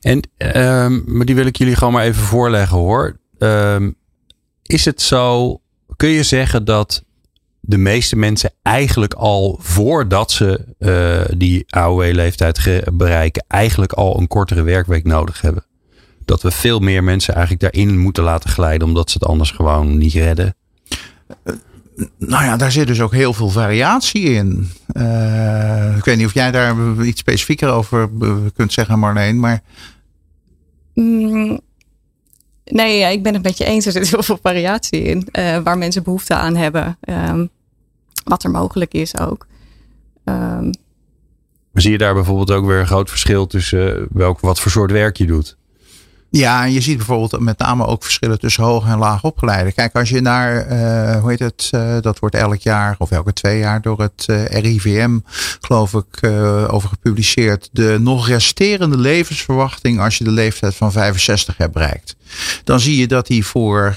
En, 0.00 0.28
um, 0.56 1.02
maar 1.06 1.26
die 1.26 1.34
wil 1.34 1.46
ik 1.46 1.56
jullie 1.56 1.76
gewoon 1.76 1.92
maar 1.92 2.04
even 2.04 2.22
voorleggen 2.22 2.76
hoor. 2.76 3.18
Um, 3.38 3.96
is 4.62 4.84
het 4.84 5.02
zo, 5.02 5.60
kun 5.96 6.08
je 6.08 6.22
zeggen 6.22 6.64
dat 6.64 7.02
de 7.68 7.78
meeste 7.78 8.16
mensen 8.16 8.50
eigenlijk 8.62 9.14
al 9.14 9.58
voordat 9.60 10.30
ze 10.30 10.64
uh, 10.78 11.38
die 11.38 11.64
AOW-leeftijd 11.68 12.82
bereiken, 12.92 13.44
eigenlijk 13.48 13.92
al 13.92 14.18
een 14.18 14.26
kortere 14.26 14.62
werkweek 14.62 15.04
nodig 15.04 15.40
hebben. 15.40 15.64
Dat 16.24 16.42
we 16.42 16.50
veel 16.50 16.78
meer 16.78 17.04
mensen 17.04 17.34
eigenlijk 17.34 17.62
daarin 17.62 17.98
moeten 17.98 18.22
laten 18.22 18.50
glijden, 18.50 18.88
omdat 18.88 19.10
ze 19.10 19.18
het 19.18 19.28
anders 19.28 19.50
gewoon 19.50 19.98
niet 19.98 20.12
redden. 20.12 20.54
nou 22.18 22.44
ja, 22.44 22.56
daar 22.56 22.72
zit 22.72 22.86
dus 22.86 23.00
ook 23.00 23.12
heel 23.12 23.32
veel 23.32 23.50
variatie 23.50 24.22
in. 24.22 24.70
Uh, 24.92 25.96
ik 25.96 26.04
weet 26.04 26.16
niet 26.16 26.26
of 26.26 26.34
jij 26.34 26.50
daar 26.50 27.04
iets 27.04 27.20
specifieker 27.20 27.68
over 27.68 28.10
kunt 28.54 28.72
zeggen, 28.72 28.98
Marleen, 28.98 29.40
maar. 29.40 29.62
Mm, 30.94 31.60
nee, 32.64 32.98
ja, 32.98 33.08
ik 33.08 33.22
ben 33.22 33.34
het 33.34 33.42
met 33.42 33.58
je 33.58 33.64
eens. 33.64 33.86
Er 33.86 33.92
zit 33.92 34.10
heel 34.10 34.22
veel 34.22 34.38
variatie 34.42 35.02
in. 35.02 35.28
Uh, 35.32 35.58
waar 35.58 35.78
mensen 35.78 36.02
behoefte 36.02 36.34
aan 36.34 36.56
hebben. 36.56 36.98
Um, 37.08 37.50
wat 38.28 38.44
er 38.44 38.50
mogelijk 38.50 38.92
is 38.92 39.18
ook. 39.18 39.46
Um, 40.24 40.70
Zie 41.72 41.92
je 41.92 41.98
daar 41.98 42.14
bijvoorbeeld 42.14 42.50
ook 42.50 42.66
weer 42.66 42.78
een 42.78 42.86
groot 42.86 43.08
verschil 43.08 43.46
tussen 43.46 44.06
welk, 44.12 44.40
wat 44.40 44.60
voor 44.60 44.70
soort 44.70 44.90
werk 44.90 45.16
je 45.16 45.26
doet? 45.26 45.56
Ja, 46.30 46.64
en 46.64 46.72
je 46.72 46.80
ziet 46.80 46.96
bijvoorbeeld 46.96 47.40
met 47.40 47.58
name 47.58 47.86
ook 47.86 48.02
verschillen 48.02 48.38
tussen 48.38 48.64
hoog 48.64 48.86
en 48.86 48.98
laag 48.98 49.24
opgeleide. 49.24 49.72
Kijk, 49.72 49.96
als 49.96 50.08
je 50.08 50.20
naar, 50.20 50.72
uh, 50.72 51.20
hoe 51.20 51.30
heet 51.30 51.38
het, 51.38 51.70
uh, 51.74 51.96
dat 52.00 52.18
wordt 52.18 52.34
elk 52.34 52.60
jaar 52.60 52.94
of 52.98 53.10
elke 53.10 53.32
twee 53.32 53.58
jaar 53.58 53.82
door 53.82 54.00
het 54.00 54.26
uh, 54.30 54.44
RIVM, 54.44 55.18
geloof 55.60 55.94
ik, 55.94 56.26
over 56.70 56.88
gepubliceerd. 56.88 57.68
De 57.72 57.96
nog 58.00 58.28
resterende 58.28 58.98
levensverwachting 58.98 60.00
als 60.00 60.18
je 60.18 60.24
de 60.24 60.30
leeftijd 60.30 60.74
van 60.74 60.92
65 60.92 61.56
hebt 61.56 61.72
bereikt. 61.72 62.16
Dan 62.64 62.80
zie 62.80 62.96
je 62.96 63.06
dat 63.06 63.26
die 63.26 63.46
voor, 63.46 63.96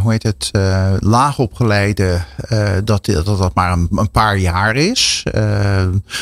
hoe 0.00 0.12
heet 0.12 0.22
het, 0.22 0.50
laag 0.98 1.38
opgeleide, 1.38 2.20
dat, 2.84 3.04
dat 3.04 3.26
dat 3.26 3.54
maar 3.54 3.72
een, 3.72 3.88
een 3.90 4.10
paar 4.10 4.36
jaar 4.36 4.76
is. 4.76 5.22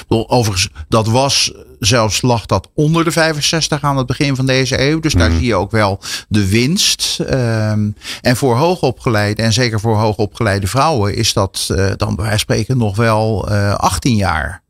overigens, 0.09 0.69
dat 0.89 1.07
was 1.07 1.53
zelfs 1.85 2.23
lag 2.23 2.47
dat 2.47 2.69
onder 2.75 3.05
de 3.05 3.11
65 3.11 3.83
aan 3.83 3.97
het 3.97 4.07
begin 4.07 4.37
van 4.37 4.47
deze 4.47 4.81
eeuw. 4.81 5.01
Dus 5.01 5.13
daar 5.13 5.29
mhm. 5.29 5.39
zie 5.39 5.47
je 5.47 5.55
ook 5.55 5.71
wel 5.71 6.01
de 6.29 6.49
winst. 6.49 7.21
Ehm, 7.21 7.91
en 8.21 8.37
voor 8.37 8.57
hoogopgeleide 8.57 9.43
en 9.43 9.53
zeker 9.53 9.81
voor 9.81 9.97
hoogopgeleide 9.97 10.67
vrouwen 10.67 11.15
is 11.15 11.33
dat 11.33 11.69
uh, 11.71 11.91
dan 11.97 12.15
bij 12.15 12.25
wijze 12.25 12.31
van 12.31 12.39
spreken 12.39 12.79
nog 12.79 12.97
wel 12.97 13.49
uh, 13.49 13.71
eh, 13.71 13.75
18 13.75 14.17
jaar. 14.17 14.63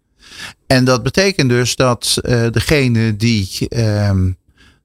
En 0.66 0.84
dat 0.84 1.02
betekent 1.02 1.48
dus 1.48 1.76
dat 1.76 2.18
uh, 2.22 2.46
degene 2.50 3.16
die 3.16 3.66
um, 3.76 4.36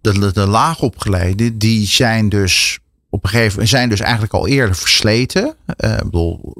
de, 0.01 0.31
de 0.33 0.47
laagopgeleide, 0.47 1.57
die 1.57 1.87
zijn 1.87 2.29
dus 2.29 2.79
op 3.09 3.23
een 3.23 3.29
gegeven 3.29 3.51
moment 3.51 3.69
zijn 3.69 3.89
dus 3.89 3.99
eigenlijk 3.99 4.33
al 4.33 4.47
eerder 4.47 4.75
versleten. 4.75 5.55
ik 5.77 6.03
bedoel, 6.03 6.55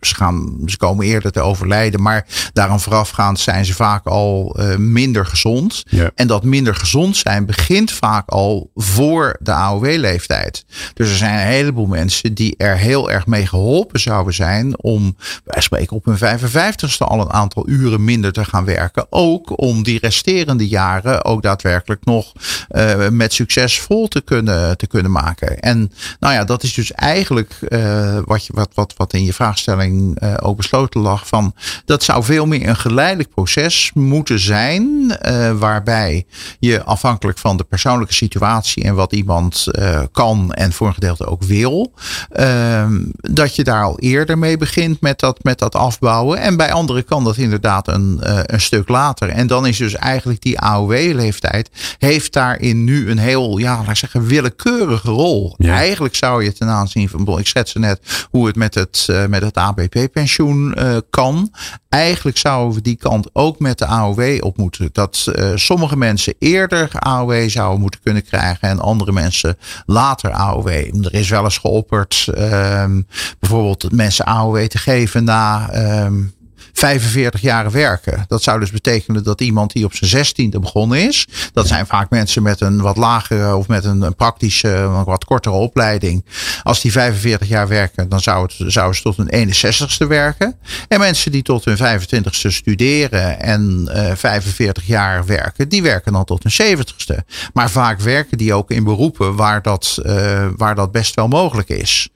ze, 0.00 0.14
gaan, 0.14 0.58
ze 0.66 0.76
komen 0.76 1.06
eerder 1.06 1.32
te 1.32 1.40
overlijden. 1.40 2.02
Maar 2.02 2.26
daaraan 2.52 2.80
voorafgaand 2.80 3.40
zijn 3.40 3.64
ze 3.64 3.74
vaak 3.74 4.06
al 4.06 4.56
uh, 4.60 4.76
minder 4.76 5.26
gezond. 5.26 5.82
Ja. 5.88 6.10
En 6.14 6.26
dat 6.26 6.44
minder 6.44 6.74
gezond 6.74 7.16
zijn 7.16 7.46
begint 7.46 7.92
vaak 7.92 8.28
al 8.28 8.70
voor 8.74 9.36
de 9.40 9.52
AOW-leeftijd. 9.52 10.64
Dus 10.94 11.10
er 11.10 11.16
zijn 11.16 11.34
een 11.34 11.52
heleboel 11.52 11.86
mensen 11.86 12.34
die 12.34 12.54
er 12.56 12.76
heel 12.76 13.10
erg 13.10 13.26
mee 13.26 13.46
geholpen 13.46 14.00
zouden 14.00 14.34
zijn. 14.34 14.82
om, 14.82 15.16
wij 15.44 15.62
spreken 15.62 15.96
op 15.96 16.04
hun 16.04 16.18
55ste 16.18 16.98
al 16.98 17.20
een 17.20 17.32
aantal 17.32 17.68
uren 17.68 18.04
minder 18.04 18.32
te 18.32 18.44
gaan 18.44 18.64
werken. 18.64 19.06
Ook 19.10 19.60
om 19.60 19.82
die 19.82 19.98
resterende 19.98 20.68
jaren 20.68 21.24
ook 21.24 21.42
daadwerkelijk 21.42 22.04
nog 22.04 22.32
uh, 22.70 23.08
met 23.08 23.32
succes 23.32 23.80
vol 23.80 24.08
te 24.08 24.20
kunnen, 24.20 24.76
te 24.76 24.86
kunnen 24.86 25.12
maken. 25.12 25.60
En 25.60 25.92
nou 26.20 26.34
ja, 26.34 26.44
dat 26.44 26.62
is 26.62 26.74
dus 26.74 26.92
eigenlijk 26.92 27.58
uh, 27.68 28.18
wat, 28.24 28.46
je, 28.46 28.52
wat, 28.52 28.70
wat, 28.74 28.94
wat 28.96 29.12
in 29.12 29.24
je 29.24 29.32
vraagstelling 29.32 29.95
uh, 29.96 30.34
ook 30.42 30.56
besloten 30.56 31.00
lag 31.00 31.26
van 31.26 31.54
dat 31.84 32.02
zou 32.02 32.24
veel 32.24 32.46
meer 32.46 32.68
een 32.68 32.76
geleidelijk 32.76 33.30
proces 33.30 33.90
moeten 33.94 34.38
zijn, 34.38 34.82
uh, 35.28 35.52
waarbij 35.52 36.26
je 36.58 36.82
afhankelijk 36.82 37.38
van 37.38 37.56
de 37.56 37.64
persoonlijke 37.64 38.14
situatie 38.14 38.84
en 38.84 38.94
wat 38.94 39.12
iemand 39.12 39.66
uh, 39.70 40.00
kan 40.12 40.52
en 40.52 40.72
voor 40.72 40.86
een 40.86 40.94
gedeelte 40.94 41.26
ook 41.26 41.42
wil, 41.42 41.92
ehm, 42.30 43.04
dat 43.16 43.56
je 43.56 43.64
daar 43.64 43.84
al 43.84 43.98
eerder 43.98 44.38
mee 44.38 44.56
begint 44.56 45.00
met 45.00 45.20
dat, 45.20 45.44
met 45.44 45.58
dat 45.58 45.74
afbouwen. 45.74 46.38
En 46.38 46.56
bij 46.56 46.72
anderen 46.72 47.04
kan 47.04 47.24
dat 47.24 47.36
inderdaad 47.36 47.88
een, 47.88 48.18
een 48.54 48.60
stuk 48.60 48.88
later. 48.88 49.28
En 49.28 49.46
dan 49.46 49.66
is 49.66 49.76
dus 49.76 49.94
eigenlijk 49.94 50.42
die 50.42 50.58
AOW-leeftijd 50.60 51.70
heeft 51.98 52.32
daarin 52.32 52.84
nu 52.84 53.10
een 53.10 53.18
heel, 53.18 53.58
ja, 53.58 53.76
laat 53.76 53.88
ik 53.88 53.96
zeggen, 53.96 54.26
willekeurige 54.26 55.10
rol. 55.10 55.54
Eigenlijk 55.58 56.14
zou 56.14 56.44
je 56.44 56.52
ten 56.52 56.68
aanzien 56.68 57.08
van, 57.08 57.38
ik 57.38 57.46
schets 57.46 57.74
net 57.74 58.26
hoe 58.30 58.46
het 58.46 58.56
met 58.56 58.74
het, 58.74 59.06
met 59.28 59.42
het 59.42 59.56
ABP-pensioen 59.76 60.74
uh, 60.78 60.96
kan. 61.10 61.52
Eigenlijk 61.88 62.36
zouden 62.36 62.74
we 62.74 62.82
die 62.82 62.96
kant 62.96 63.28
ook 63.32 63.58
met 63.58 63.78
de 63.78 63.86
AOW 63.86 64.36
op 64.40 64.56
moeten. 64.56 64.88
Dat 64.92 65.26
uh, 65.34 65.50
sommige 65.54 65.96
mensen 65.96 66.34
eerder 66.38 66.88
AOW 66.92 67.48
zouden 67.48 67.80
moeten 67.80 68.00
kunnen 68.02 68.24
krijgen 68.24 68.68
en 68.68 68.80
andere 68.80 69.12
mensen 69.12 69.58
later 69.86 70.30
AOW. 70.30 70.68
Er 71.04 71.14
is 71.14 71.28
wel 71.28 71.44
eens 71.44 71.58
geopperd 71.58 72.26
uh, 72.38 72.84
bijvoorbeeld 73.38 73.92
mensen 73.92 74.24
AOW 74.24 74.66
te 74.66 74.78
geven 74.78 75.24
na 75.24 75.70
ehm, 75.70 76.22
45 76.76 77.40
jaar 77.40 77.70
werken. 77.70 78.24
Dat 78.28 78.42
zou 78.42 78.60
dus 78.60 78.70
betekenen 78.70 79.24
dat 79.24 79.40
iemand 79.40 79.72
die 79.72 79.84
op 79.84 79.94
zijn 79.94 80.10
zestiende 80.10 80.58
begonnen 80.58 81.06
is. 81.08 81.26
Dat 81.52 81.66
zijn 81.66 81.86
vaak 81.86 82.10
mensen 82.10 82.42
met 82.42 82.60
een 82.60 82.80
wat 82.80 82.96
lagere 82.96 83.56
of 83.56 83.68
met 83.68 83.84
een, 83.84 84.02
een 84.02 84.14
praktische, 84.14 85.02
wat 85.04 85.24
kortere 85.24 85.54
opleiding. 85.54 86.24
Als 86.62 86.80
die 86.80 86.92
45 86.92 87.48
jaar 87.48 87.68
werken, 87.68 88.08
dan 88.08 88.20
zou 88.20 88.42
het, 88.42 88.72
zou 88.72 88.94
ze 88.94 89.02
tot 89.02 89.16
hun 89.16 89.50
61ste 89.50 90.06
werken. 90.08 90.56
En 90.88 90.98
mensen 90.98 91.32
die 91.32 91.42
tot 91.42 91.64
hun 91.64 91.76
25ste 91.76 92.48
studeren 92.48 93.40
en 93.40 93.90
uh, 93.94 94.14
45 94.14 94.86
jaar 94.86 95.26
werken, 95.26 95.68
die 95.68 95.82
werken 95.82 96.12
dan 96.12 96.24
tot 96.24 96.42
hun 96.42 96.76
70ste. 96.76 97.24
Maar 97.52 97.70
vaak 97.70 98.00
werken 98.00 98.38
die 98.38 98.54
ook 98.54 98.70
in 98.70 98.84
beroepen 98.84 99.36
waar 99.36 99.62
dat, 99.62 99.98
uh, 100.06 100.46
waar 100.56 100.74
dat 100.74 100.92
best 100.92 101.14
wel 101.14 101.28
mogelijk 101.28 101.68
is 101.68 102.10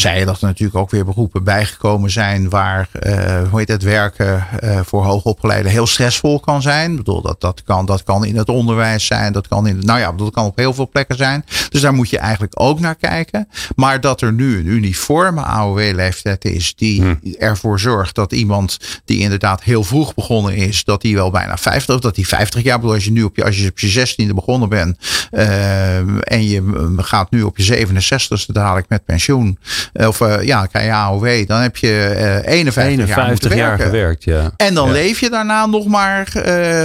zei 0.00 0.18
je 0.18 0.24
dat 0.24 0.40
er 0.40 0.46
natuurlijk 0.46 0.78
ook 0.78 0.90
weer 0.90 1.04
beroepen 1.04 1.44
bijgekomen 1.44 2.10
zijn 2.10 2.48
waar, 2.48 2.88
uh, 3.02 3.48
hoe 3.50 3.58
heet 3.58 3.68
het, 3.68 3.82
werken 3.82 4.46
uh, 4.64 4.80
voor 4.84 5.04
hoogopgeleiden 5.04 5.70
heel 5.70 5.86
stressvol 5.86 6.40
kan 6.40 6.62
zijn. 6.62 6.90
Ik 6.90 6.96
bedoel, 6.96 7.22
dat, 7.22 7.40
dat, 7.40 7.62
kan, 7.62 7.86
dat 7.86 8.02
kan 8.02 8.24
in 8.24 8.36
het 8.36 8.48
onderwijs 8.48 9.06
zijn, 9.06 9.32
dat 9.32 9.48
kan 9.48 9.66
in, 9.66 9.78
nou 9.78 9.98
ja, 9.98 10.12
dat 10.12 10.30
kan 10.30 10.44
op 10.44 10.56
heel 10.56 10.74
veel 10.74 10.88
plekken 10.88 11.16
zijn. 11.16 11.44
Dus 11.68 11.80
daar 11.80 11.94
moet 11.94 12.10
je 12.10 12.18
eigenlijk 12.18 12.52
ook 12.54 12.80
naar 12.80 12.94
kijken. 12.94 13.48
Maar 13.76 14.00
dat 14.00 14.20
er 14.20 14.32
nu 14.32 14.58
een 14.58 14.66
uniforme 14.66 15.42
AOW-leeftijd 15.42 16.44
is 16.44 16.74
die 16.74 17.02
hm. 17.02 17.14
ervoor 17.38 17.80
zorgt 17.80 18.14
dat 18.14 18.32
iemand 18.32 18.78
die 19.04 19.18
inderdaad 19.18 19.62
heel 19.62 19.84
vroeg 19.84 20.14
begonnen 20.14 20.54
is, 20.54 20.84
dat 20.84 21.00
die 21.00 21.14
wel 21.14 21.30
bijna 21.30 21.56
50 21.56 21.94
of 21.94 22.00
dat 22.00 22.14
die 22.14 22.28
50 22.28 22.62
jaar, 22.62 22.78
bedoel, 22.78 22.94
als 22.94 23.04
je 23.04 23.12
nu 23.12 23.22
op 23.22 23.36
je, 23.36 23.44
als 23.44 23.58
je 23.58 23.68
op 23.68 23.78
je 23.78 24.06
16e 24.06 24.34
begonnen 24.34 24.68
bent 24.68 24.98
uh, 25.32 25.96
en 26.32 26.48
je 26.48 26.92
gaat 26.96 27.30
nu 27.30 27.42
op 27.42 27.58
je 27.58 27.86
67ste 27.86 28.52
dadelijk 28.52 28.88
met 28.88 29.04
pensioen. 29.04 29.58
Of 29.92 30.20
uh, 30.20 30.42
ja, 30.42 30.66
krijg 30.66 30.86
je 30.86 30.92
AOW. 30.92 31.46
Dan 31.46 31.60
heb 31.60 31.76
je 31.76 32.14
uh, 32.46 32.52
51, 32.52 32.84
51 32.84 33.54
jaar, 33.54 33.58
jaar 33.58 33.78
gewerkt. 33.78 34.24
Ja. 34.24 34.50
En 34.56 34.74
dan 34.74 34.92
leef 34.92 35.20
je 35.20 35.30
daarna 35.30 35.66
nog 35.66 35.86
maar, 35.86 36.32
uh, 36.36 36.42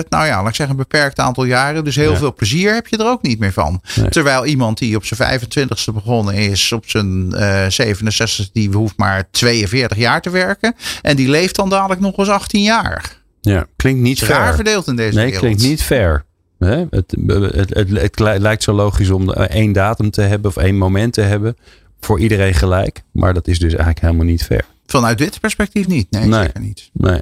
nou 0.10 0.26
ja, 0.26 0.38
laat 0.38 0.48
ik 0.48 0.56
zeggen, 0.56 0.70
een 0.70 0.86
beperkt 0.90 1.20
aantal 1.20 1.44
jaren. 1.44 1.84
Dus 1.84 1.96
heel 1.96 2.12
ja. 2.12 2.18
veel 2.18 2.34
plezier 2.34 2.74
heb 2.74 2.88
je 2.88 2.98
er 2.98 3.06
ook 3.06 3.22
niet 3.22 3.40
meer 3.40 3.54
van. 3.54 3.82
Nee. 3.96 4.10
Terwijl 4.10 4.46
iemand 4.46 4.78
die 4.78 4.96
op 4.96 5.06
zijn 5.06 5.40
25ste 5.40 5.94
begonnen 5.94 6.34
is, 6.34 6.72
op 6.72 6.90
zijn 6.90 7.34
uh, 7.36 7.66
67 7.68 8.52
die 8.52 8.70
hoeft 8.70 8.98
maar 8.98 9.24
42 9.32 9.98
jaar 9.98 10.22
te 10.22 10.30
werken. 10.30 10.76
En 11.02 11.16
die 11.16 11.30
leeft 11.30 11.56
dan 11.56 11.70
dadelijk 11.70 12.02
nog 12.02 12.18
eens 12.18 12.30
18 12.30 12.62
jaar. 12.62 13.22
Ja, 13.42 13.66
klinkt 13.76 14.02
niet 14.02 14.20
fair. 14.20 14.40
Raar 14.40 14.56
verdeeld 14.56 14.88
in 14.88 14.96
deze 14.96 15.16
nee, 15.16 15.26
wereld. 15.26 15.42
klinkt 15.42 15.62
niet 15.62 15.84
fair. 15.84 16.26
Het, 16.60 17.16
het, 17.28 17.70
het, 17.70 17.94
het, 17.94 18.20
lijkt 18.20 18.64
zo 18.64 18.74
logisch 18.74 19.10
om 19.10 19.32
één 19.32 19.72
datum 19.72 20.12
te 20.12 20.22
hebben 20.22 20.50
of 20.50 20.58
één 20.58 20.78
moment 20.78 21.14
te 21.14 21.22
hebben 21.22 21.56
voor 22.04 22.20
iedereen 22.20 22.54
gelijk. 22.54 23.04
Maar 23.12 23.34
dat 23.34 23.48
is 23.48 23.60
dus 23.60 23.72
eigenlijk 23.72 24.02
helemaal 24.02 24.26
niet 24.26 24.44
fair. 24.44 24.66
Vanuit 24.86 25.18
dit 25.18 25.40
perspectief 25.40 25.88
niet. 25.88 26.12
Nee, 26.12 26.26
nee. 26.26 26.44
zeker 26.44 26.60
niet. 26.60 26.90
Nee. 26.94 27.22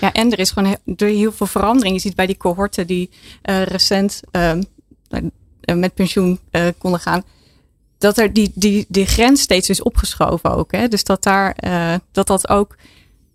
Ja, 0.00 0.12
en 0.12 0.32
er 0.32 0.38
is 0.38 0.50
gewoon 0.50 0.76
heel, 0.96 1.08
heel 1.08 1.32
veel 1.32 1.46
verandering. 1.46 1.94
Je 1.94 2.00
ziet 2.00 2.14
bij 2.14 2.26
die 2.26 2.36
cohorten 2.36 2.86
die 2.86 3.10
uh, 3.50 3.62
recent 3.62 4.20
uh, 4.32 4.52
met 5.74 5.94
pensioen 5.94 6.38
uh, 6.52 6.66
konden 6.78 7.00
gaan. 7.00 7.22
Dat 7.98 8.18
er 8.18 8.32
die, 8.32 8.52
die, 8.54 8.86
die 8.88 9.06
grens 9.06 9.40
steeds 9.40 9.68
is 9.68 9.82
opgeschoven 9.82 10.50
ook. 10.50 10.72
Hè? 10.72 10.88
Dus 10.88 11.04
dat 11.04 11.22
daar 11.22 11.56
dat 12.12 12.26
dat 12.26 12.48
ook 12.48 12.76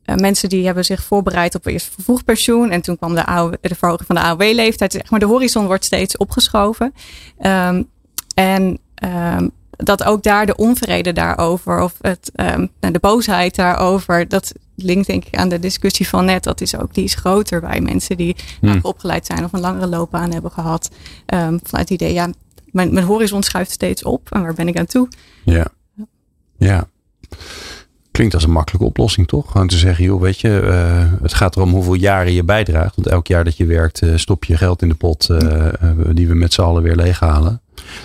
mensen 0.06 0.50
die 0.50 0.66
hebben 0.66 0.86
zich 0.86 1.04
voorbereid 1.04 1.56
op 1.56 1.66
eerst 1.66 1.94
vervroegd 1.94 2.26
pensioen. 2.26 2.72
En 2.72 2.82
toen 2.82 2.98
kwam 2.98 3.16
de, 3.16 3.26
AOW, 3.26 3.54
de 3.62 3.76
verhoging 3.76 4.08
van 4.08 4.16
de 4.16 4.22
AOW-leeftijd. 4.22 4.92
Zeg 4.92 5.10
maar 5.10 5.20
de 5.20 5.26
horizon 5.26 5.66
wordt 5.66 5.86
steeds 5.86 6.18
opgeschoven. 6.18 6.94
Um, 7.46 7.90
en 8.36 8.80
um, 9.04 9.52
dat 9.76 10.04
ook 10.04 10.24
daar 10.24 10.46
de 10.46 10.56
onvrede 10.56 11.14
daarover 11.14 11.82
of 11.82 11.94
het, 12.02 12.32
um, 12.36 12.70
de 12.80 13.00
boosheid 13.00 13.56
daarover, 13.56 14.28
dat 14.28 14.54
linkt 14.76 15.08
denk 15.08 15.26
ik 15.26 15.36
aan 15.36 15.50
de 15.50 15.60
discussie 15.60 16.08
van 16.08 16.26
net. 16.26 16.44
Dat 16.44 16.62
is 16.62 16.78
ook, 16.78 16.94
die 16.94 17.04
is 17.04 17.16
groter 17.16 17.62
bij 17.62 17.82
mensen 17.82 18.18
die 18.18 18.36
hmm. 18.60 18.80
opgeleid 18.82 19.26
zijn 19.26 19.44
of 19.44 19.54
een 19.54 19.60
langere 19.60 19.88
loopbaan 19.88 20.32
hebben 20.32 20.52
gehad. 20.52 20.90
Um, 21.34 21.60
vanuit 21.64 21.90
het 21.90 22.02
idee, 22.02 22.14
ja, 22.14 22.30
mijn, 22.66 22.94
mijn 22.94 23.06
horizon 23.06 23.44
schuift 23.44 23.72
steeds 23.72 24.04
op 24.04 24.32
en 24.32 24.42
waar 24.42 24.54
ben 24.54 24.68
ik 24.68 24.78
aan 24.78 24.86
toe? 24.86 25.08
Ja, 25.44 25.68
ja. 26.58 26.88
Klinkt 28.12 28.34
als 28.34 28.44
een 28.44 28.52
makkelijke 28.52 28.88
oplossing, 28.88 29.28
toch? 29.28 29.52
Gewoon 29.52 29.68
te 29.68 29.78
zeggen, 29.78 30.04
joh, 30.04 30.22
weet 30.22 30.40
je, 30.40 30.62
uh, 30.64 31.22
het 31.22 31.34
gaat 31.34 31.56
erom 31.56 31.72
hoeveel 31.72 31.94
jaren 31.94 32.34
je 32.34 32.44
bijdraagt. 32.44 32.96
Want 32.96 33.08
elk 33.08 33.28
jaar 33.28 33.44
dat 33.44 33.58
je 33.58 33.66
werkt, 33.66 34.02
uh, 34.02 34.18
stop 34.18 34.44
je 34.44 34.58
geld 34.58 34.82
in 34.82 34.90
de 34.90 34.96
pot 34.96 35.30
uh, 35.30 35.68
die 36.12 36.28
we 36.28 36.34
met 36.34 36.54
z'n 36.54 36.62
allen 36.62 36.84
weer 36.84 36.96
leeghalen. 36.96 37.62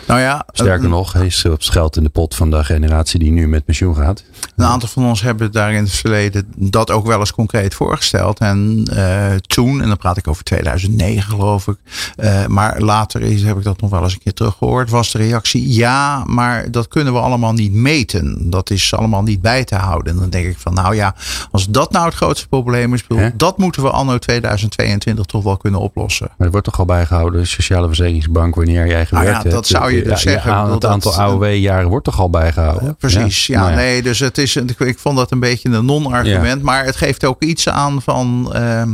Nou 0.07 0.21
ja, 0.21 0.47
Sterker 0.53 0.85
een, 0.85 0.91
nog, 0.91 1.15
is 1.15 1.43
het 1.43 1.71
geld 1.71 1.97
in 1.97 2.03
de 2.03 2.09
pot 2.09 2.35
van 2.35 2.51
de 2.51 2.65
generatie 2.65 3.19
die 3.19 3.31
nu 3.31 3.49
met 3.49 3.65
pensioen 3.65 3.97
gaat. 3.97 4.25
een 4.57 4.65
aantal 4.65 4.89
van 4.89 5.05
ons 5.05 5.23
hebben 5.23 5.53
daar 5.53 5.73
in 5.73 5.83
het 5.83 5.93
verleden 5.93 6.53
dat 6.57 6.91
ook 6.91 7.07
wel 7.07 7.19
eens 7.19 7.33
concreet 7.33 7.75
voorgesteld. 7.75 8.39
En 8.39 8.85
eh, 8.93 9.35
toen, 9.35 9.81
en 9.83 9.89
dan 9.89 9.97
praat 9.97 10.17
ik 10.17 10.29
over 10.29 10.45
2009 10.45 11.31
geloof 11.31 11.67
ik, 11.67 11.77
eh, 12.17 12.47
maar 12.47 12.81
later 12.81 13.21
is, 13.23 13.43
heb 13.43 13.57
ik 13.57 13.65
dat 13.65 13.81
nog 13.81 13.91
wel 13.91 14.03
eens 14.03 14.13
een 14.13 14.19
keer 14.19 14.35
teruggehoord, 14.35 14.91
was 14.91 15.13
de 15.13 15.19
reactie 15.19 15.59
ja, 15.67 16.25
maar 16.25 16.71
dat 16.71 16.89
kunnen 16.89 17.13
we 17.13 17.19
allemaal 17.19 17.53
niet 17.53 17.73
meten. 17.73 18.51
Dat 18.51 18.71
is 18.71 18.95
allemaal 18.95 19.23
niet 19.23 19.41
bij 19.41 19.65
te 19.65 19.75
houden. 19.75 20.13
En 20.13 20.19
dan 20.19 20.31
denk 20.31 20.47
ik 20.47 20.59
van, 20.59 20.75
nou 20.75 20.95
ja, 20.95 21.15
als 21.51 21.69
dat 21.69 21.93
nou 21.93 22.07
het 22.07 22.15
grootste 22.15 22.49
probleem 22.49 22.95
is, 22.95 23.07
bedoel, 23.07 23.31
dat 23.35 23.59
moeten 23.59 23.83
we 23.83 23.91
anno 23.91 24.19
2022 24.19 25.25
toch 25.25 25.43
wel 25.43 25.57
kunnen 25.57 25.81
oplossen. 25.81 26.29
Maar 26.37 26.47
er 26.47 26.53
wordt 26.53 26.67
toch 26.67 26.79
al 26.79 26.85
bijgehouden, 26.85 27.41
de 27.41 27.47
Sociale 27.47 27.87
Verzekeringsbank, 27.87 28.55
wanneer 28.55 28.87
jij 28.87 29.07
gewerkt 29.07 29.31
Nou 29.31 29.49
ja, 29.49 29.55
hebt. 29.55 29.67
Zou 29.79 29.93
je 29.93 30.03
dus 30.03 30.23
Ja, 30.23 30.31
zeggen. 30.31 30.67
Ik 30.67 30.73
het 30.73 30.85
aantal 30.85 31.11
dat- 31.11 31.21
AOW-jaren 31.21 31.89
wordt 31.89 32.05
toch 32.05 32.21
al 32.21 32.31
bijgehouden? 32.31 32.97
Precies, 32.97 33.47
ja, 33.47 33.61
nou 33.61 33.75
nee, 33.75 34.03
dus 34.03 34.19
het 34.19 34.39
is, 34.39 34.57
ik, 34.57 34.81
ik 34.81 34.99
vond 34.99 35.17
dat 35.17 35.31
een 35.33 35.41
beetje 35.41 35.69
een 35.69 35.85
non-argument, 35.85 36.63
maar 36.63 36.85
het 36.85 36.97
geeft 36.97 37.25
ook 37.25 37.43
iets 37.43 37.69
aan 37.69 38.03
van, 38.03 38.51
ehm, 38.53 38.89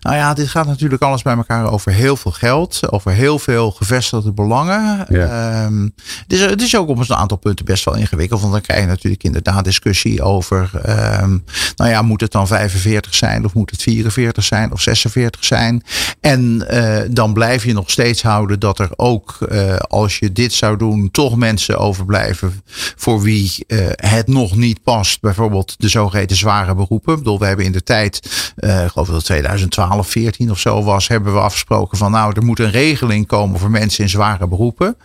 nou 0.00 0.16
ja, 0.16 0.34
dit 0.34 0.48
gaat 0.48 0.66
natuurlijk 0.66 1.02
alles 1.02 1.22
bij 1.22 1.36
elkaar 1.36 1.70
over 1.70 1.92
heel 1.92 2.16
veel 2.16 2.30
geld, 2.32 2.92
over 2.92 3.12
heel 3.12 3.38
veel 3.38 3.70
gevestigde 3.70 4.32
belangen. 4.32 5.06
Ja. 5.08 5.62
Ehm, 5.64 5.82
het, 5.82 6.32
is, 6.32 6.40
het 6.40 6.62
is 6.62 6.76
ook 6.76 6.88
op 6.88 6.98
een 6.98 7.16
aantal 7.16 7.36
punten 7.38 7.64
best 7.64 7.84
wel 7.84 7.94
ingewikkeld, 7.94 8.40
want 8.40 8.52
dan 8.52 8.60
krijg 8.62 8.80
je 8.80 8.86
natuurlijk 8.86 9.22
inderdaad 9.22 9.64
discussie 9.64 10.22
over, 10.22 10.70
ehm, 10.82 11.38
nou 11.76 11.90
ja, 11.90 12.02
moet 12.02 12.20
het 12.20 12.32
dan 12.32 12.46
45 12.46 13.14
zijn 13.14 13.44
of 13.44 13.54
moet 13.54 13.70
het 13.70 13.82
44 13.82 14.44
zijn 14.44 14.72
of 14.72 14.80
46 14.80 15.44
zijn? 15.44 15.82
En 16.20 16.68
eh, 16.68 17.08
dan 17.10 17.32
blijf 17.32 17.64
je 17.64 17.72
nog 17.72 17.90
steeds 17.90 18.22
houden 18.22 18.60
dat 18.60 18.78
er 18.78 18.88
ook, 18.96 19.36
eh, 19.48 19.76
als 19.76 20.18
je 20.18 20.25
dit 20.32 20.52
zou 20.52 20.76
doen, 20.76 21.10
toch 21.10 21.36
mensen 21.36 21.78
overblijven 21.78 22.62
voor 22.96 23.20
wie 23.20 23.64
eh, 23.66 23.78
het 23.90 24.26
nog 24.28 24.56
niet 24.56 24.82
past. 24.82 25.20
Bijvoorbeeld 25.20 25.74
de 25.78 25.88
zogeheten 25.88 26.36
zware 26.36 26.74
beroepen. 26.74 27.12
Ik 27.12 27.18
bedoel, 27.18 27.38
we 27.38 27.46
hebben 27.46 27.64
in 27.64 27.72
de 27.72 27.82
tijd, 27.82 28.20
eh, 28.56 28.84
ik 28.84 28.90
geloof 28.90 29.06
dat 29.06 29.16
het 29.16 29.24
2012, 29.24 30.08
14 30.08 30.50
of 30.50 30.58
zo 30.58 30.82
was, 30.82 31.08
hebben 31.08 31.32
we 31.32 31.38
afgesproken 31.40 31.98
van 31.98 32.10
nou, 32.10 32.32
er 32.36 32.44
moet 32.44 32.58
een 32.58 32.70
regeling 32.70 33.26
komen 33.26 33.58
voor 33.60 33.70
mensen 33.70 34.02
in 34.04 34.10
zware 34.10 34.48
beroepen. 34.48 34.96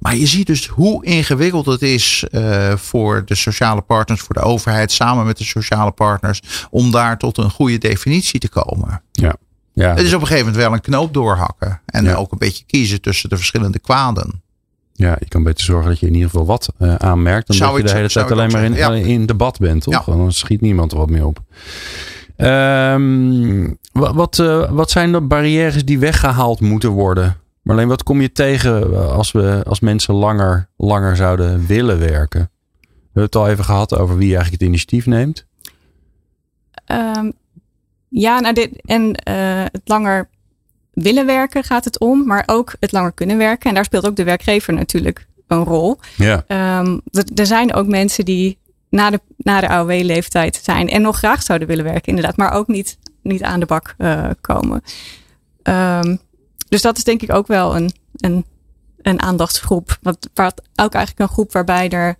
Maar 0.00 0.16
je 0.16 0.26
ziet 0.26 0.46
dus 0.46 0.66
hoe 0.66 1.04
ingewikkeld 1.04 1.66
het 1.66 1.82
is 1.82 2.24
eh, 2.30 2.72
voor 2.76 3.22
de 3.24 3.34
sociale 3.34 3.80
partners, 3.80 4.20
voor 4.20 4.34
de 4.34 4.40
overheid, 4.40 4.92
samen 4.92 5.26
met 5.26 5.38
de 5.38 5.44
sociale 5.44 5.90
partners, 5.90 6.40
om 6.70 6.90
daar 6.90 7.18
tot 7.18 7.38
een 7.38 7.50
goede 7.50 7.78
definitie 7.78 8.40
te 8.40 8.48
komen. 8.48 9.02
Ja. 9.12 9.34
Ja. 9.74 9.88
Het 9.88 10.00
is 10.06 10.14
op 10.14 10.20
een 10.20 10.26
gegeven 10.26 10.46
moment 10.46 10.64
wel 10.64 10.72
een 10.72 10.80
knoop 10.80 11.14
doorhakken. 11.14 11.80
En 11.86 12.04
Ja. 12.04 12.14
ook 12.14 12.32
een 12.32 12.38
beetje 12.38 12.64
kiezen 12.66 13.00
tussen 13.00 13.28
de 13.28 13.36
verschillende 13.36 13.78
kwaden. 13.78 14.42
Ja, 14.92 15.16
je 15.20 15.28
kan 15.28 15.42
beter 15.42 15.64
zorgen 15.64 15.88
dat 15.90 16.00
je 16.00 16.06
in 16.06 16.14
ieder 16.14 16.30
geval 16.30 16.46
wat 16.46 16.72
eh, 16.78 16.94
aanmerkt. 16.94 17.46
Dan 17.46 17.56
Zou 17.56 17.70
dat 17.70 17.80
je 17.80 17.86
de 17.86 17.94
hele 17.94 18.08
tijd 18.08 18.30
alleen 18.30 18.50
maar 18.50 18.64
in, 18.64 19.04
in 19.06 19.26
debat 19.26 19.58
bent, 19.58 19.82
toch? 19.82 20.06
Ja. 20.06 20.12
Dan 20.16 20.32
schiet 20.32 20.60
niemand 20.60 20.92
er 20.92 20.98
wat 20.98 21.10
meer 21.10 21.26
op. 21.26 21.42
Ehm, 22.36 23.68
wa- 23.92 24.14
wat, 24.14 24.38
eh, 24.38 24.70
wat 24.70 24.90
zijn 24.90 25.12
de 25.12 25.20
barrières 25.20 25.84
die 25.84 25.98
weggehaald 25.98 26.60
moeten 26.60 26.90
worden? 26.90 27.36
Maar 27.62 27.76
alleen 27.76 27.88
wat 27.88 28.02
kom 28.02 28.20
je 28.20 28.32
tegen 28.32 28.92
eh, 28.94 29.12
als, 29.12 29.32
we, 29.32 29.62
als 29.66 29.80
mensen 29.80 30.14
langer, 30.14 30.68
langer 30.76 31.16
zouden 31.16 31.66
willen 31.66 31.98
werken? 31.98 32.50
We 32.80 33.20
hebben 33.20 33.22
het 33.22 33.36
al 33.36 33.48
even 33.48 33.64
gehad 33.64 33.96
over 33.98 34.16
wie 34.16 34.28
eigenlijk 34.34 34.60
het 34.60 34.68
initiatief 34.68 35.06
neemt. 35.06 35.46
Ehm, 36.86 37.30
ja, 38.08 38.40
nou 38.40 38.54
dit, 38.54 38.70
en 38.84 39.14
eh, 39.14 39.62
het 39.64 39.82
langer 39.84 40.28
willen 40.92 41.26
werken 41.26 41.64
gaat 41.64 41.84
het 41.84 41.98
om, 41.98 42.26
maar 42.26 42.42
ook 42.46 42.74
het 42.80 42.92
langer 42.92 43.12
kunnen 43.12 43.38
werken. 43.38 43.68
En 43.68 43.74
daar 43.74 43.84
speelt 43.84 44.06
ook 44.06 44.16
de 44.16 44.24
werkgever 44.24 44.72
natuurlijk 44.72 45.26
een 45.46 45.64
rol. 45.64 45.98
Ja. 46.16 46.44
Ehm, 46.46 46.98
er- 47.34 47.46
zijn 47.46 47.74
ook 47.74 47.86
mensen 47.86 48.24
die 48.24 48.58
na 48.90 49.10
de, 49.10 49.20
na 49.36 49.60
de 49.60 49.68
AOW-leeftijd 49.68 50.60
zijn 50.62 50.88
en 50.88 51.02
nog 51.02 51.16
graag 51.16 51.42
zouden 51.42 51.68
willen 51.68 51.84
werken, 51.84 52.08
inderdaad, 52.08 52.36
maar 52.36 52.52
ook 52.52 52.66
niet, 52.66 52.98
niet 53.22 53.42
aan 53.42 53.60
de 53.60 53.66
bak 53.66 53.94
eh, 53.98 54.30
komen. 54.40 54.82
Ehm, 55.62 56.16
dus 56.68 56.82
dat 56.82 56.96
is 56.96 57.04
denk 57.04 57.22
ik 57.22 57.32
ook 57.32 57.46
wel 57.46 57.76
een, 57.76 57.92
een, 58.12 58.44
een 59.02 59.22
aandachtsgroep. 59.22 59.98
Wat, 60.02 60.30
wat 60.34 60.62
ook 60.76 60.94
eigenlijk 60.94 61.28
een 61.28 61.34
groep 61.34 61.52
waarbij 61.52 61.88
er 61.88 62.16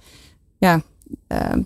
ja, 0.59 0.83
ehm, 1.27 1.62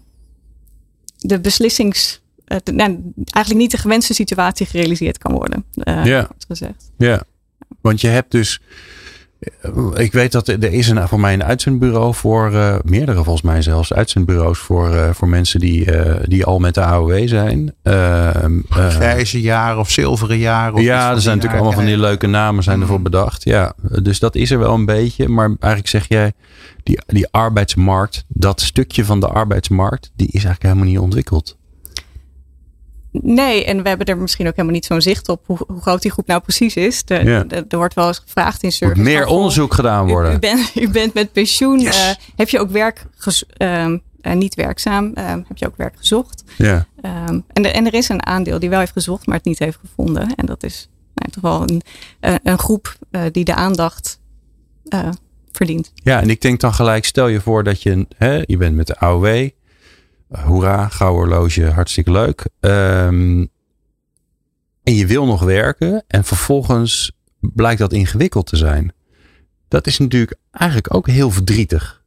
de 1.16 1.40
beslissings. 1.40 2.20
Eh, 2.47 2.59
de- 2.62 2.72
nou, 2.72 2.90
eigenlijk 3.14 3.64
niet 3.64 3.70
de 3.70 3.78
gewenste 3.78 4.14
situatie 4.14 4.66
gerealiseerd 4.66 5.18
kan 5.18 5.32
worden. 5.32 5.64
eh, 5.74 6.05
Ja. 6.05 6.28
gezegd. 6.49 6.90
Ja, 6.99 7.22
want 7.80 8.01
je 8.01 8.09
hebt 8.09 8.30
dus. 8.30 8.61
eh, 9.61 9.70
Ik 9.94 10.12
weet 10.12 10.32
dat 10.32 10.49
er 10.49 10.62
er 10.64 10.72
is 10.72 10.88
een, 10.88 11.09
voor 11.09 11.20
mij 11.20 11.32
een 11.34 11.44
uitzendbureau 11.44 12.14
voor, 12.14 12.53
eh, 12.55 12.76
meerdere 12.84 13.22
volgens 13.22 13.42
mij 13.42 13.62
zelfs, 13.62 13.92
uitzendbureaus 13.92 14.59
voor, 14.59 14.94
eh, 14.94 15.11
voor 15.12 15.28
mensen 15.28 15.61
die, 15.61 15.92
eh, 15.92 16.22
die 16.28 16.44
al 16.44 16.59
met 16.59 16.74
de 16.74 16.80
AOW 16.84 17.28
zijn. 17.28 17.74
Ehm, 17.82 18.59
eh, 18.70 18.88
Grijze 18.88 19.40
jaren 19.40 19.78
of 19.78 19.90
zilveren 19.90 20.38
jaren. 20.38 20.72
Of 20.74 20.78
iets 20.80 20.88
ja, 20.88 21.11
er 21.11 21.20
zijn 21.20 21.36
natuurlijk 21.36 21.62
allemaal 21.62 21.80
van 21.82 21.90
die 21.90 21.99
leuke 21.99 22.26
namen 22.26 22.62
zijn 22.62 22.80
ervoor 22.80 22.97
Mm. 22.97 23.03
bedacht. 23.03 23.44
Ja, 23.44 23.74
dus 24.03 24.18
dat 24.18 24.34
is 24.34 24.51
er 24.51 24.59
wel 24.59 24.74
een 24.74 24.84
beetje. 24.84 25.28
Maar 25.28 25.47
eigenlijk 25.49 25.88
zeg 25.88 26.09
jij, 26.09 26.32
die, 26.82 26.99
die 27.07 27.28
arbeidsmarkt, 27.30 28.24
dat 28.28 28.61
stukje 28.61 29.05
van 29.05 29.20
de 29.20 29.28
arbeidsmarkt, 29.28 30.11
die 30.16 30.26
is 30.26 30.32
eigenlijk 30.44 30.62
helemaal 30.62 30.84
niet 30.84 30.99
ontwikkeld. 30.99 31.57
Nee, 33.22 33.64
en 33.64 33.82
we 33.82 33.88
hebben 33.88 34.06
er 34.06 34.16
misschien 34.18 34.46
ook 34.46 34.52
helemaal 34.52 34.74
niet 34.74 34.84
zo'n 34.86 35.00
zicht 35.00 35.28
op 35.28 35.42
hoe, 35.46 35.58
hoe 35.66 35.80
groot 35.80 36.02
die 36.02 36.10
groep 36.10 36.26
nou 36.26 36.40
precies 36.40 36.76
is. 36.76 37.04
De, 37.04 37.14
Ja. 37.24 37.42
de- 37.44 37.64
er 37.68 37.76
wordt 37.76 37.94
wel 37.94 38.06
eens 38.06 38.18
gevraagd 38.18 38.62
in 38.62 38.68
Er 38.68 38.74
service. 38.74 39.00
moet 39.00 39.08
meer 39.10 39.22
van, 39.22 39.32
onderzoek 39.32 39.74
gedaan 39.74 40.06
worden. 40.06 40.34
u, 40.34 40.38
bent, 40.38 40.70
u 40.84 40.88
bent 40.90 41.14
met 41.14 41.32
pensioen. 41.32 41.80
Yes. 41.80 42.00
eh, 42.08 42.10
heb 42.36 42.48
je 42.48 42.58
ook 42.60 42.70
werk 42.70 43.06
gez- 43.16 43.42
ehm, 43.56 43.98
eh, 44.20 44.32
niet 44.34 44.54
werkzaam? 44.54 45.10
Ehm, 45.14 45.40
heb 45.48 45.56
je 45.56 45.66
ook 45.66 45.76
werk 45.76 45.94
gezocht? 45.96 46.44
ja. 46.56 46.86
Ehm, 47.00 47.40
en, 47.52 47.64
er- 47.64 47.72
en 47.72 47.86
er 47.86 47.94
is 47.94 48.08
een 48.08 48.26
aandeel 48.26 48.58
die 48.58 48.68
wel 48.70 48.78
heeft 48.78 48.92
gezocht, 48.92 49.26
maar 49.26 49.36
het 49.36 49.44
niet 49.44 49.58
heeft 49.58 49.78
gevonden. 49.80 50.34
En 50.34 50.46
dat 50.46 50.62
is 50.62 50.88
nou, 51.14 51.30
toch 51.32 51.42
wel 51.42 51.62
een, 51.62 51.82
eh, 52.20 52.34
een 52.42 52.58
groep 52.58 52.96
die 53.32 53.44
de 53.44 53.54
aandacht 53.54 54.18
verdient. 55.52 55.92
Ja, 55.94 56.20
en 56.20 56.30
ik 56.30 56.40
denk 56.40 56.60
dan 56.60 56.74
gelijk, 56.74 57.04
stel 57.04 57.26
je 57.28 57.40
voor 57.40 57.64
dat 57.64 57.82
je, 57.82 58.06
hè, 58.16 58.42
je 58.46 58.56
bent 58.56 58.74
met 58.76 58.86
de 58.86 58.98
AOW. 58.98 59.48
Hoera, 60.28 60.88
gouden 60.88 61.18
horloge, 61.18 61.70
hartstikke 61.70 62.10
leuk. 62.10 62.48
Ehm, 62.60 63.46
en 64.82 64.94
je 64.94 65.06
wil 65.06 65.26
nog 65.26 65.42
werken 65.42 66.04
en 66.08 66.24
vervolgens 66.24 67.12
blijkt 67.40 67.78
dat 67.78 67.92
ingewikkeld 67.92 68.46
te 68.46 68.56
zijn. 68.56 68.92
Dat 69.68 69.86
is 69.86 69.98
natuurlijk 69.98 70.34
eigenlijk 70.50 70.94
ook 70.94 71.06
heel 71.06 71.30
verdrietig. 71.30 72.04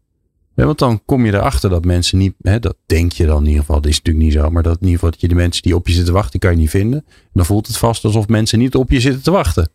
Want 0.65 0.80
dan 0.80 1.01
kom 1.05 1.26
je 1.26 1.34
erachter 1.34 1.70
dat 1.70 1.86
mensen 1.86 2.17
niet, 2.17 2.34
hè, 2.41 2.59
dat 2.59 2.76
denk 2.86 3.11
je 3.11 3.26
dan 3.26 3.39
in 3.39 3.45
ieder 3.45 3.59
geval, 3.59 3.82
dat 3.82 3.91
is 3.91 3.97
natuurlijk 3.97 4.26
niet 4.26 4.34
zo, 4.34 4.49
maar 4.49 4.63
dat 4.63 4.74
in 4.74 4.80
ieder 4.80 4.93
geval 4.93 5.11
dat 5.11 5.22
je 5.22 5.28
de 5.28 5.36
mensen 5.36 5.61
die 5.61 5.76
op 5.76 5.88
je 5.88 5.93
zitten 5.93 6.13
wachten, 6.13 6.32
die 6.32 6.39
kan 6.39 6.51
je 6.51 6.57
niet 6.57 6.70
vinden. 6.70 7.03
En 7.07 7.30
dan 7.34 7.45
voelt 7.45 7.67
het 7.67 7.78
vast 7.78 8.05
alsof 8.05 8.28
mensen 8.28 8.59
niet 8.59 8.76
op 8.76 8.91
je 8.91 8.99
zitten 8.99 9.24
te 9.24 9.32
wachten. 9.32 9.70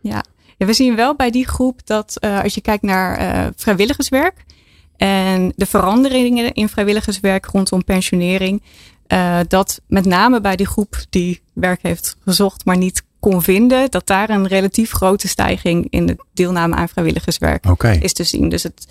Ja, 0.00 0.24
we 0.56 0.72
zien 0.72 0.96
wel 0.96 1.16
bij 1.16 1.30
die 1.30 1.46
groep 1.46 1.86
dat 1.86 2.16
eh, 2.18 2.42
als 2.42 2.54
je 2.54 2.60
kijkt 2.60 2.82
naar 2.82 3.16
eh, 3.16 3.46
vrijwilligerswerk 3.56 4.44
en 4.98 5.52
de 5.56 5.66
veranderingen 5.66 6.52
in 6.52 6.68
vrijwilligerswerk 6.68 7.46
rondom 7.46 7.84
pensionering, 7.84 8.62
eh, 9.06 9.38
dat 9.48 9.80
met 9.86 10.04
name 10.04 10.40
bij 10.40 10.56
die 10.56 10.66
groep 10.66 10.96
die 11.10 11.42
werk 11.52 11.82
heeft 11.82 12.16
gezocht, 12.24 12.64
maar 12.64 12.76
niet 12.76 13.02
kon 13.20 13.42
vinden, 13.42 13.90
dat 13.90 14.06
daar 14.06 14.30
een 14.30 14.46
relatief 14.46 14.90
grote 14.90 15.28
stijging 15.28 15.86
in 15.90 16.06
de 16.06 16.16
deelname 16.32 16.74
aan 16.74 16.88
vrijwilligerswerk 16.88 17.64
is 18.00 18.12
te 18.12 18.24
zien. 18.24 18.48
Dus 18.48 18.62
het, 18.62 18.86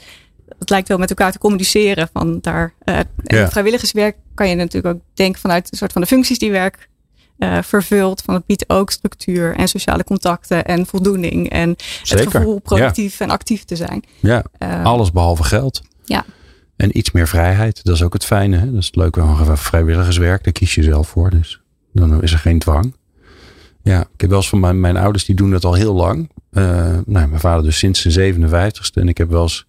het 0.60 0.70
lijkt 0.70 0.88
wel 0.88 0.98
met 0.98 1.10
elkaar 1.10 1.32
te 1.32 1.38
communiceren. 1.38 2.10
Van 2.14 2.40
daar, 2.42 2.74
eh, 2.84 3.00
vrijwilligerswerk 3.26 4.16
kan 4.34 4.50
je 4.50 4.56
natuurlijk 4.56 4.96
ook 4.96 5.02
denken 5.14 5.42
vanuit 5.42 5.72
een 5.72 5.78
soort 5.78 5.92
van 5.92 6.02
de 6.02 6.08
functies 6.08 6.40
die 6.40 6.52
werk 6.52 6.90
eh, 7.38 7.58
vervult. 7.62 8.22
Van 8.22 8.34
het 8.34 8.46
biedt 8.46 8.70
ook 8.70 8.92
structuur 8.92 9.56
en 9.56 9.68
sociale 9.68 10.04
contacten 10.04 10.66
en 10.66 10.86
voldoening. 10.86 11.50
En 11.50 11.76
Zeker, 12.04 12.26
het 12.26 12.36
gevoel 12.36 12.60
productief 12.60 13.20
en 13.20 13.30
actief 13.30 13.64
te 13.64 13.76
zijn. 13.76 14.04
Ja, 14.20 14.44
alles 14.84 15.12
behalve 15.12 15.44
geld. 15.44 15.82
Ja. 16.08 16.26
En 16.76 16.98
iets 16.98 17.12
meer 17.12 17.28
vrijheid. 17.28 17.84
Dat 17.84 17.96
is 17.96 18.04
ook 18.04 18.14
het 18.14 18.26
fijne. 18.26 18.58
Hè? 18.58 18.66
Dat 18.66 18.80
is 18.80 18.86
het 18.86 18.96
leuke 18.96 19.20
van 19.20 19.58
vrijwilligerswerk. 19.58 20.44
Daar 20.44 20.54
kies 20.54 20.76
je 20.76 20.84
zelf 20.84 21.08
voor. 21.08 21.30
Dus 21.30 21.62
dan 21.92 22.24
is 22.24 22.34
er 22.34 22.40
geen 22.40 22.60
dwang. 22.60 22.96
Ja, 23.84 24.02
ik 24.02 24.22
heb 24.22 24.30
wel 24.30 24.40
eens 24.40 24.50
van 24.50 24.60
mijn, 24.60 24.80
mijn 24.80 24.98
ouders, 24.98 25.26
die 25.26 25.36
doen 25.36 25.52
dat 25.52 25.66
al 25.66 25.74
heel 25.74 25.94
lang. 25.94 26.30
Eh, 26.52 26.64
nou, 27.06 27.28
mijn 27.28 27.40
vader 27.40 27.64
dus 27.64 27.78
sinds 27.78 28.02
zijn 28.02 28.50
57ste. 28.50 28.94
En 28.94 29.08
ik 29.08 29.18
heb 29.18 29.30
wel 29.30 29.42
eens 29.42 29.68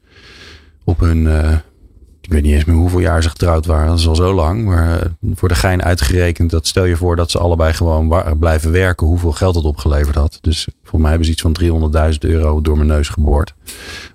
op 0.84 1.00
hun, 1.00 1.26
eh, 1.26 1.56
ik 2.28 2.34
weet 2.34 2.42
niet 2.42 2.52
eens 2.52 2.64
meer 2.64 2.76
hoeveel 2.76 2.98
jaar 2.98 3.22
ze 3.22 3.28
getrouwd 3.28 3.66
waren. 3.66 3.86
Dat 3.86 3.98
is 3.98 4.08
al 4.08 4.16
zo 4.16 4.34
lang. 4.34 4.64
Maar 4.64 5.00
eh, 5.00 5.10
voor 5.34 5.48
de 5.48 5.54
gein 5.54 5.82
uitgerekend, 5.82 6.50
dat 6.50 6.66
stel 6.66 6.84
je 6.84 6.96
voor 6.96 7.16
dat 7.16 7.30
ze 7.30 7.38
allebei 7.38 7.72
gewoon 7.72 8.36
blijven 8.38 8.72
werken. 8.72 9.06
Hoeveel 9.06 9.32
geld 9.32 9.54
dat 9.54 9.64
opgeleverd 9.64 10.14
had. 10.14 10.38
Dus 10.40 10.68
volgens 10.80 11.00
mij 11.00 11.08
hebben 11.08 11.26
ze 11.26 11.32
iets 11.32 11.42
van 11.42 11.56
300.000 12.12 12.18
euro 12.18 12.60
door 12.60 12.76
mijn 12.76 12.88
neus 12.88 13.08
geboord. 13.08 13.54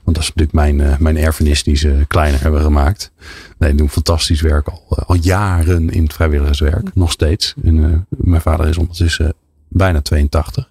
Want 0.03 0.17
dat 0.17 0.25
is 0.25 0.33
natuurlijk 0.33 0.53
mijn, 0.53 0.81
eh, 0.81 0.97
mijn 0.97 1.17
erfenis 1.17 1.63
die 1.63 1.75
ze 1.75 2.05
kleiner 2.07 2.41
hebben 2.41 2.61
gemaakt. 2.61 3.11
Nee, 3.57 3.75
doen 3.75 3.89
fantastisch 3.89 4.41
werk 4.41 4.67
al, 4.67 4.83
eh, 4.89 5.09
al 5.09 5.15
jaren 5.15 5.89
in 5.89 6.03
het 6.03 6.13
vrijwilligerswerk. 6.13 6.95
Nog 6.95 7.11
steeds. 7.11 7.53
En, 7.63 8.07
mijn 8.09 8.41
vader 8.41 8.67
is 8.67 8.77
ondertussen 8.77 9.33
bijna 9.67 10.01
82. 10.01 10.69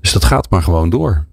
Dus 0.00 0.12
dat 0.12 0.24
gaat 0.24 0.50
maar 0.50 0.62
gewoon 0.62 0.90
door. 0.90 1.26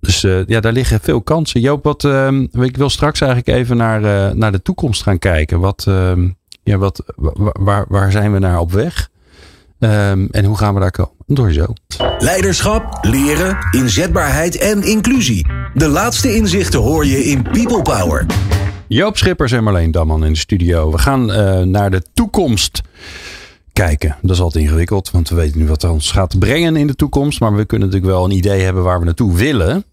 Dus 0.00 0.24
uh, 0.24 0.46
ja, 0.46 0.60
daar 0.60 0.72
liggen 0.72 1.00
veel 1.00 1.22
kansen. 1.22 1.60
Joop, 1.60 1.84
wat, 1.84 2.04
uh, 2.04 2.28
ik 2.52 2.76
wil 2.76 2.90
straks 2.90 3.20
eigenlijk 3.20 3.58
even 3.58 3.76
naar, 3.76 4.02
uh, 4.02 4.34
naar 4.34 4.52
de 4.52 4.62
toekomst 4.62 5.02
gaan 5.02 5.18
kijken. 5.18 5.60
Wat, 5.60 5.84
ehm, 5.88 6.28
ja, 6.62 6.78
wat, 6.78 7.02
waar, 7.52 7.84
waar 7.88 8.10
zijn 8.10 8.32
we 8.32 8.38
naar 8.38 8.58
op 8.58 8.72
weg? 8.72 9.10
Um, 9.78 10.28
en 10.30 10.44
hoe 10.44 10.56
gaan 10.56 10.74
we 10.74 10.80
daar 10.80 10.90
komen? 10.90 11.12
Door 11.26 11.52
zo. 11.52 11.66
Leiderschap, 12.18 12.98
leren, 13.02 13.58
inzetbaarheid 13.70 14.58
en 14.58 14.82
inclusie. 14.82 15.46
De 15.74 15.88
laatste 15.88 16.34
inzichten 16.34 16.80
hoor 16.80 17.06
je 17.06 17.24
in 17.24 17.42
People 17.42 17.82
Power. 17.82 18.26
Joop 18.88 19.16
Schippers 19.16 19.52
en 19.52 19.62
Marleen 19.62 19.90
Damman 19.90 20.24
in 20.24 20.32
de 20.32 20.38
studio. 20.38 20.90
We 20.90 20.98
gaan 20.98 21.30
uh, 21.30 21.60
naar 21.60 21.90
de 21.90 22.02
toekomst 22.14 22.80
kijken. 23.72 24.16
Dat 24.22 24.30
is 24.30 24.40
altijd 24.40 24.64
ingewikkeld, 24.64 25.10
want 25.10 25.28
we 25.28 25.34
weten 25.34 25.58
nu 25.58 25.66
wat 25.66 25.84
ons 25.84 26.10
gaat 26.10 26.38
brengen 26.38 26.76
in 26.76 26.86
de 26.86 26.94
toekomst. 26.94 27.40
Maar 27.40 27.54
we 27.54 27.64
kunnen 27.64 27.88
natuurlijk 27.88 28.14
wel 28.14 28.24
een 28.24 28.36
idee 28.36 28.60
hebben 28.60 28.82
waar 28.82 28.98
we 28.98 29.04
naartoe 29.04 29.36
willen. 29.36 29.84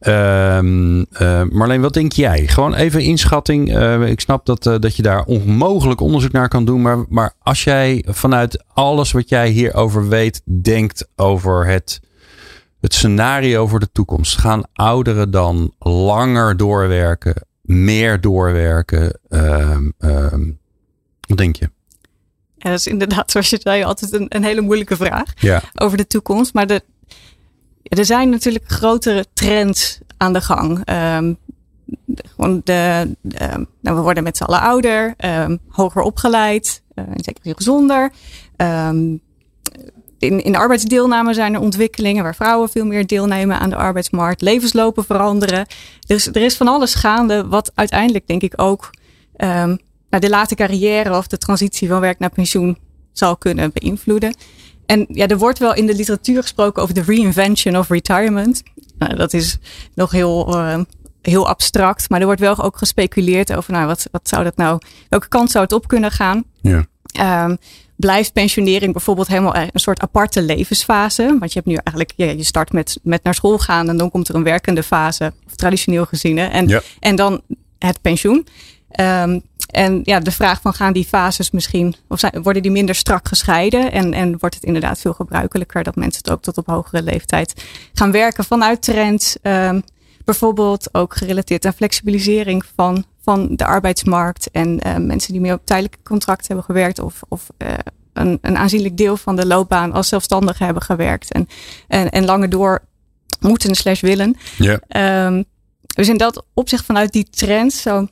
Uh, 0.00 0.58
uh, 0.62 1.42
Marleen, 1.50 1.80
wat 1.80 1.92
denk 1.92 2.12
jij? 2.12 2.46
Gewoon 2.46 2.74
even 2.74 3.00
inschatting. 3.00 3.76
Uh, 3.76 4.06
ik 4.08 4.20
snap 4.20 4.46
dat, 4.46 4.62
dat 4.62 4.96
je 4.96 5.02
daar 5.02 5.24
onmogelijk 5.24 6.00
onderzoek 6.00 6.32
naar 6.32 6.48
kan 6.48 6.64
doen. 6.64 6.82
Maar, 6.82 7.04
maar 7.08 7.34
als 7.38 7.64
jij 7.64 8.04
vanuit 8.08 8.64
alles 8.72 9.12
wat 9.12 9.28
jij 9.28 9.48
hierover 9.48 10.08
weet, 10.08 10.42
denkt 10.62 11.08
over 11.16 11.66
het, 11.66 12.00
het 12.80 12.94
scenario 12.94 13.66
voor 13.66 13.80
de 13.80 13.92
toekomst. 13.92 14.38
Gaan 14.38 14.62
ouderen 14.72 15.30
dan 15.30 15.74
langer 15.78 16.56
doorwerken, 16.56 17.46
meer 17.62 18.20
doorwerken? 18.20 19.20
Ehm, 19.28 19.90
ehm, 19.98 20.50
wat 21.28 21.38
denk 21.38 21.56
je? 21.56 21.70
Ja, 22.56 22.70
dat 22.70 22.78
is 22.78 22.86
inderdaad, 22.86 23.30
zoals 23.30 23.50
je 23.50 23.58
zei, 23.62 23.84
altijd 23.84 24.12
een, 24.12 24.26
een 24.28 24.44
hele 24.44 24.60
moeilijke 24.60 24.96
vraag 24.96 25.32
ja. 25.34 25.62
over 25.74 25.96
de 25.96 26.06
toekomst. 26.06 26.54
Maar 26.54 26.66
de, 26.66 26.82
er 27.84 28.04
zijn 28.04 28.28
natuurlijk 28.28 28.64
grotere 28.68 29.24
trends 29.34 29.98
aan 30.16 30.32
de 30.32 30.40
gang. 30.40 30.82
Gewoon 32.06 32.60
de, 32.64 33.16
de 33.20 33.66
nou, 33.80 33.96
we 33.96 34.02
worden 34.02 34.22
met 34.22 34.36
z'n 34.36 34.42
allen 34.42 34.60
ouder, 34.60 35.14
um, 35.18 35.58
hoger 35.68 36.02
opgeleid, 36.02 36.82
uh, 36.94 37.04
zeker 37.16 37.54
gezonder. 37.54 38.12
In, 40.18 40.44
in 40.44 40.52
de 40.52 40.58
arbeidsdeelname 40.58 41.34
zijn 41.34 41.54
er 41.54 41.60
ontwikkelingen 41.60 42.22
waar 42.22 42.34
vrouwen 42.34 42.68
veel 42.68 42.86
meer 42.86 43.06
deelnemen 43.06 43.58
aan 43.58 43.70
de 43.70 43.76
arbeidsmarkt. 43.76 44.40
Levenslopen 44.40 45.04
veranderen. 45.04 45.66
Dus 46.06 46.26
er 46.26 46.42
is 46.42 46.56
van 46.56 46.68
alles 46.68 46.94
gaande, 46.94 47.46
wat 47.46 47.72
uiteindelijk 47.74 48.26
denk 48.26 48.42
ik 48.42 48.52
ook 48.56 48.90
um, 49.36 49.78
de 50.08 50.28
late 50.28 50.54
carrière 50.54 51.16
of 51.16 51.26
de 51.26 51.38
transitie 51.38 51.88
van 51.88 52.00
werk 52.00 52.18
naar 52.18 52.30
pensioen 52.30 52.78
zal 53.12 53.36
kunnen 53.36 53.70
beïnvloeden. 53.72 54.34
En 54.86 55.06
ja, 55.08 55.26
er 55.26 55.38
wordt 55.38 55.58
wel 55.58 55.74
in 55.74 55.86
de 55.86 55.94
literatuur 55.94 56.42
gesproken 56.42 56.82
over 56.82 56.94
de 56.94 57.02
reinvention 57.02 57.76
of 57.76 57.88
retirement. 57.88 58.62
Nou, 58.98 59.16
dat 59.16 59.32
is 59.32 59.58
nog 59.94 60.10
heel, 60.10 60.56
uh, 60.56 60.78
heel 61.22 61.48
abstract, 61.48 62.10
maar 62.10 62.20
er 62.20 62.26
wordt 62.26 62.40
wel 62.40 62.62
ook 62.62 62.78
gespeculeerd 62.78 63.52
over, 63.52 63.72
nou, 63.72 63.86
wat, 63.86 64.06
wat 64.10 64.28
zou 64.28 64.44
dat 64.44 64.56
nou, 64.56 64.80
welke 65.08 65.28
kant 65.28 65.50
zou 65.50 65.64
het 65.64 65.72
op 65.72 65.88
kunnen 65.88 66.10
gaan? 66.10 66.44
Ja. 66.60 66.86
Um, 67.44 67.58
blijft 67.96 68.32
pensionering 68.32 68.92
bijvoorbeeld 68.92 69.28
helemaal 69.28 69.56
een 69.56 69.70
soort 69.72 70.00
aparte 70.00 70.42
levensfase? 70.42 71.36
Want 71.38 71.52
je 71.52 71.58
hebt 71.58 71.66
nu 71.66 71.74
eigenlijk, 71.74 72.12
ja, 72.16 72.26
je 72.26 72.44
start 72.44 72.72
met, 72.72 72.98
met 73.02 73.22
naar 73.22 73.34
school 73.34 73.58
gaan 73.58 73.88
en 73.88 73.96
dan 73.96 74.10
komt 74.10 74.28
er 74.28 74.34
een 74.34 74.42
werkende 74.42 74.82
fase, 74.82 75.32
of 75.46 75.54
traditioneel 75.54 76.04
gezien, 76.04 76.36
hè? 76.36 76.46
En, 76.46 76.68
ja. 76.68 76.80
en 77.00 77.16
dan 77.16 77.40
het 77.78 78.00
pensioen. 78.00 78.46
Um, 79.00 79.42
en 79.74 80.00
ja, 80.04 80.20
de 80.20 80.30
vraag 80.30 80.60
van 80.60 80.74
gaan 80.74 80.92
die 80.92 81.04
fases 81.04 81.50
misschien, 81.50 81.94
of 82.08 82.18
zijn, 82.18 82.42
worden 82.42 82.62
die 82.62 82.70
minder 82.70 82.94
strak 82.94 83.28
gescheiden? 83.28 83.92
En, 83.92 84.12
en 84.12 84.38
wordt 84.38 84.54
het 84.54 84.64
inderdaad 84.64 84.98
veel 84.98 85.12
gebruikelijker 85.12 85.82
dat 85.82 85.96
mensen 85.96 86.22
het 86.24 86.32
ook 86.32 86.42
tot 86.42 86.58
op 86.58 86.66
hogere 86.66 87.02
leeftijd 87.02 87.64
gaan 87.92 88.12
werken 88.12 88.44
vanuit 88.44 88.82
trends? 88.82 89.36
Um, 89.42 89.82
bijvoorbeeld 90.24 90.88
ook 90.92 91.16
gerelateerd 91.16 91.66
aan 91.66 91.72
flexibilisering 91.72 92.64
van, 92.76 93.04
van 93.22 93.56
de 93.56 93.64
arbeidsmarkt. 93.64 94.50
En 94.50 94.80
uh, 94.86 94.96
mensen 94.96 95.32
die 95.32 95.40
meer 95.40 95.54
op 95.54 95.66
tijdelijke 95.66 95.98
contracten 96.02 96.46
hebben 96.46 96.64
gewerkt 96.64 96.98
of, 96.98 97.20
of 97.28 97.46
uh, 97.58 97.68
een, 98.12 98.38
een 98.42 98.56
aanzienlijk 98.56 98.96
deel 98.96 99.16
van 99.16 99.36
de 99.36 99.46
loopbaan 99.46 99.92
als 99.92 100.08
zelfstandige 100.08 100.64
hebben 100.64 100.82
gewerkt. 100.82 101.32
En, 101.32 101.48
en, 101.88 102.10
en 102.10 102.24
langer 102.24 102.50
door 102.50 102.82
moeten 103.40 103.74
slash 103.74 104.00
willen. 104.00 104.36
Ja. 104.58 105.26
Um, 105.26 105.44
dus 105.94 106.08
in 106.08 106.16
dat 106.16 106.44
opzicht 106.54 106.84
vanuit 106.84 107.12
die 107.12 107.28
trend 107.30 107.72
zou 107.72 108.08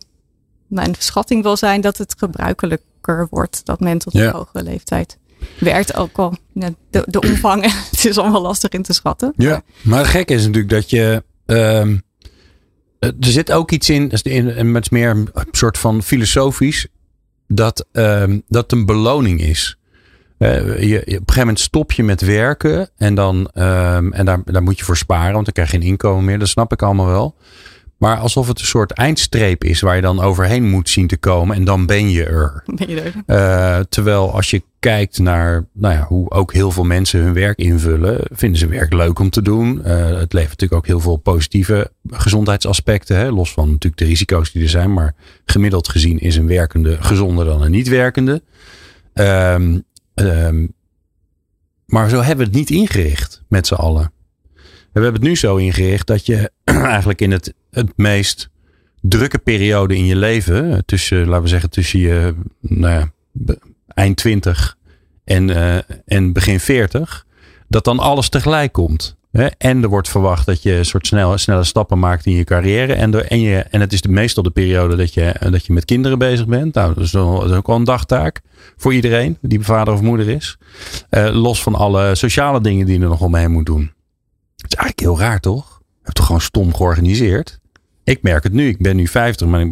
mijn 0.73 0.95
schatting 0.99 1.43
wel 1.43 1.57
zijn 1.57 1.81
dat 1.81 1.99
het 1.99 2.15
gebruikelijker 2.19 3.27
wordt 3.31 3.61
dat 3.65 3.81
men 3.81 3.99
tot 3.99 4.15
een 4.15 4.21
Ja. 4.23 4.33
hogere 4.33 4.63
leeftijd 4.63 5.19
werkt. 5.59 5.97
Ook 5.97 6.19
al 6.19 6.35
de, 6.53 6.75
de 7.07 7.21
omvang, 7.21 7.63
het 7.91 8.05
is 8.05 8.19
allemaal 8.19 8.43
lastig 8.43 8.71
in 8.71 8.83
te 8.83 8.93
schatten. 8.93 9.33
Ja, 9.37 9.63
maar 9.83 10.05
gekke 10.07 10.35
is 10.35 10.41
natuurlijk 10.47 10.73
dat 10.73 10.91
je. 10.91 11.23
ehm, 11.47 11.97
er 12.99 13.13
zit 13.19 13.53
ook 13.53 13.71
iets 13.71 13.91
in, 13.91 14.03
dat 14.09 14.13
is 14.25 14.33
in- 14.33 14.51
en 14.51 14.77
is 14.77 14.89
meer 14.89 15.11
een 15.11 15.29
soort 15.51 15.79
van 15.79 16.03
filosofisch, 16.03 16.87
dat 17.49 17.87
ehm, 17.93 18.39
dat 18.49 18.73
een 18.73 18.87
beloning 18.87 19.41
is. 19.41 19.77
Eh, 20.39 20.81
je, 20.81 20.89
je- 20.89 20.97
op 20.99 21.07
een 21.07 21.13
gegeven 21.17 21.39
moment 21.39 21.61
stop 21.61 21.93
je 21.93 22.03
met 22.03 22.21
werken 22.21 22.91
en, 22.97 23.15
dan, 23.15 23.51
ehm, 23.55 24.13
en 24.13 24.25
daar, 24.25 24.41
daar 24.45 24.63
moet 24.63 24.79
je 24.79 24.85
voor 24.85 24.97
sparen, 24.97 25.33
want 25.33 25.45
dan 25.45 25.55
krijg 25.55 25.71
je 25.71 25.77
geen 25.79 25.87
inkomen 25.87 26.25
meer. 26.25 26.39
Dat 26.39 26.49
snap 26.49 26.73
ik 26.73 26.83
allemaal 26.83 27.07
wel. 27.07 27.35
Maar 28.03 28.17
alsof 28.17 28.49
het 28.49 28.61
een 28.61 28.67
soort 28.67 28.93
eindstreep 28.93 29.65
is 29.65 29.81
waar 29.81 29.97
je 29.97 30.03
dan 30.03 30.21
overheen 30.21 30.71
moet 30.71 30.89
zien 30.89 31.07
te 31.07 31.17
komen 31.17 31.57
en 31.57 31.65
dan 31.65 31.87
ben 31.87 32.11
je 32.11 32.25
er. 32.25 32.63
Ben 32.75 32.89
je 32.89 33.01
er? 33.01 33.15
Eh, 33.27 33.85
terwijl 33.89 34.33
als 34.35 34.51
je 34.51 34.63
kijkt 34.79 35.19
naar 35.19 35.67
nou 35.73 35.95
ja, 35.95 36.05
hoe 36.05 36.31
ook 36.31 36.53
heel 36.53 36.71
veel 36.71 36.85
mensen 36.85 37.21
hun 37.21 37.33
werk 37.33 37.59
invullen, 37.59 38.21
vinden 38.31 38.59
ze 38.59 38.67
werk 38.67 38.93
leuk 38.93 39.19
om 39.19 39.31
te 39.31 39.43
doen. 39.43 39.85
Eh, 39.85 40.19
het 40.19 40.33
levert 40.33 40.51
natuurlijk 40.51 40.73
ook 40.73 40.87
heel 40.87 41.01
veel 41.01 41.17
positieve 41.17 41.91
gezondheidsaspecten. 42.09 43.17
Hè? 43.17 43.31
Los 43.31 43.53
van 43.53 43.71
natuurlijk 43.71 44.03
de 44.03 44.09
risico's 44.09 44.53
die 44.53 44.63
er 44.63 44.69
zijn. 44.69 44.93
Maar 44.93 45.15
gemiddeld 45.45 45.89
gezien 45.89 46.19
is 46.19 46.37
een 46.37 46.47
werkende 46.47 46.97
gezonder 47.01 47.45
dan 47.45 47.63
een 47.63 47.71
niet 47.71 47.89
werkende. 47.89 48.43
Ehm, 49.13 49.79
ehm, 50.15 50.67
maar 51.87 52.09
zo 52.09 52.17
hebben 52.17 52.47
we 52.47 52.59
het 52.59 52.69
niet 52.69 52.71
ingericht 52.71 53.43
met 53.49 53.67
z'n 53.67 53.75
allen. 53.75 54.13
We 54.93 55.01
hebben 55.01 55.21
het 55.21 55.29
nu 55.29 55.37
zo 55.37 55.57
ingericht 55.57 56.07
dat 56.07 56.27
je 56.27 56.51
eigenlijk 56.65 57.21
in 57.21 57.31
het, 57.31 57.55
het 57.73 57.93
meest 57.97 58.51
drukke 59.01 59.39
periode 59.39 59.97
in 59.97 60.05
je 60.05 60.17
leven, 60.17 60.73
eh, 60.73 60.79
tussen, 60.87 61.27
laten 61.27 61.43
we 61.43 61.49
zeggen, 61.49 61.71
tussen 61.71 62.01
je 62.01 62.35
nou 62.61 62.93
ja, 62.93 63.13
eind 63.87 64.17
20 64.17 64.77
en, 65.25 65.51
eh, 65.51 65.97
en 66.07 66.33
begin 66.33 66.61
40, 66.61 67.27
dat 67.69 67.85
dan 67.85 67.99
alles 67.99 68.29
tegelijk 68.29 68.73
komt. 68.73 69.17
Hè? 69.33 69.47
En 69.47 69.83
er 69.83 69.89
wordt 69.89 70.09
verwacht 70.09 70.47
dat 70.47 70.63
je 70.63 70.73
een 70.73 70.85
soort 70.85 71.07
snelle, 71.07 71.39
snelle 71.39 71.65
stappen 71.65 71.99
maakt 71.99 72.27
in 72.27 72.33
je 72.33 72.45
carrière. 72.45 72.93
En, 72.93 73.15
er, 73.15 73.27
en, 73.27 73.41
je, 73.41 73.59
en 73.59 73.81
het 73.81 73.93
is 73.93 74.01
de, 74.01 74.09
meestal 74.09 74.43
de 74.43 74.51
periode 74.51 74.97
dat 74.97 75.15
je, 75.15 75.35
dat 75.51 75.67
je 75.67 75.73
met 75.73 75.85
kinderen 75.85 76.19
bezig 76.19 76.47
bent. 76.47 76.75
Nou, 76.75 76.95
dat 76.95 77.05
is, 77.05 77.17
ook 77.17 77.67
wel 77.67 77.77
een 77.77 77.85
dagtaak 77.85 78.41
voor 78.77 78.95
iedereen 78.95 79.39
die 79.41 79.61
vader 79.61 79.95
of 79.95 80.01
moeder 80.01 80.29
is. 80.29 80.59
Eh, 81.09 81.29
los 81.33 81.63
van 81.63 81.75
alle 81.75 82.15
sociale 82.15 82.61
dingen 82.61 82.87
die 82.87 82.97
je 82.97 83.03
er 83.03 83.09
nog 83.09 83.21
omheen 83.21 83.51
moet 83.51 83.67
doen. 83.67 83.93
Het 84.57 84.73
is 84.73 84.79
eigenlijk 84.79 85.01
heel 85.01 85.19
raar, 85.19 85.41
toch? 85.41 85.81
Je 85.81 85.99
hebt 86.03 86.17
toch 86.17 86.27
gewoon 86.27 86.41
stom 86.41 86.75
georganiseerd? 86.75 87.61
Ik 88.05 88.23
merk 88.23 88.43
het 88.43 88.53
nu. 88.53 88.69
Ik 88.69 88.79
ben 88.79 88.97
nu 88.97 89.07
50, 89.07 89.47
maar 89.47 89.67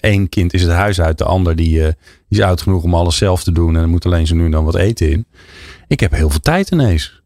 één, 0.00 0.28
kind 0.28 0.52
is 0.52 0.62
het 0.62 0.70
huis 0.70 1.00
uit. 1.00 1.18
De 1.18 1.24
ander 1.24 1.56
die, 1.56 1.86
eh, 1.86 1.92
die 2.28 2.38
is 2.38 2.40
oud 2.40 2.62
genoeg 2.62 2.82
om 2.82 2.94
alles 2.94 3.16
zelf 3.16 3.42
te 3.42 3.52
doen. 3.52 3.76
En 3.76 3.82
er 3.82 3.88
moet 3.88 4.06
alleen 4.06 4.26
zo 4.26 4.34
nu 4.34 4.44
en 4.44 4.50
dan 4.50 4.64
wat 4.64 4.74
eten 4.74 5.10
in. 5.10 5.26
Ik 5.88 6.00
heb 6.00 6.10
heel 6.10 6.30
veel 6.30 6.40
tijd 6.40 6.70
ineens. 6.70 7.22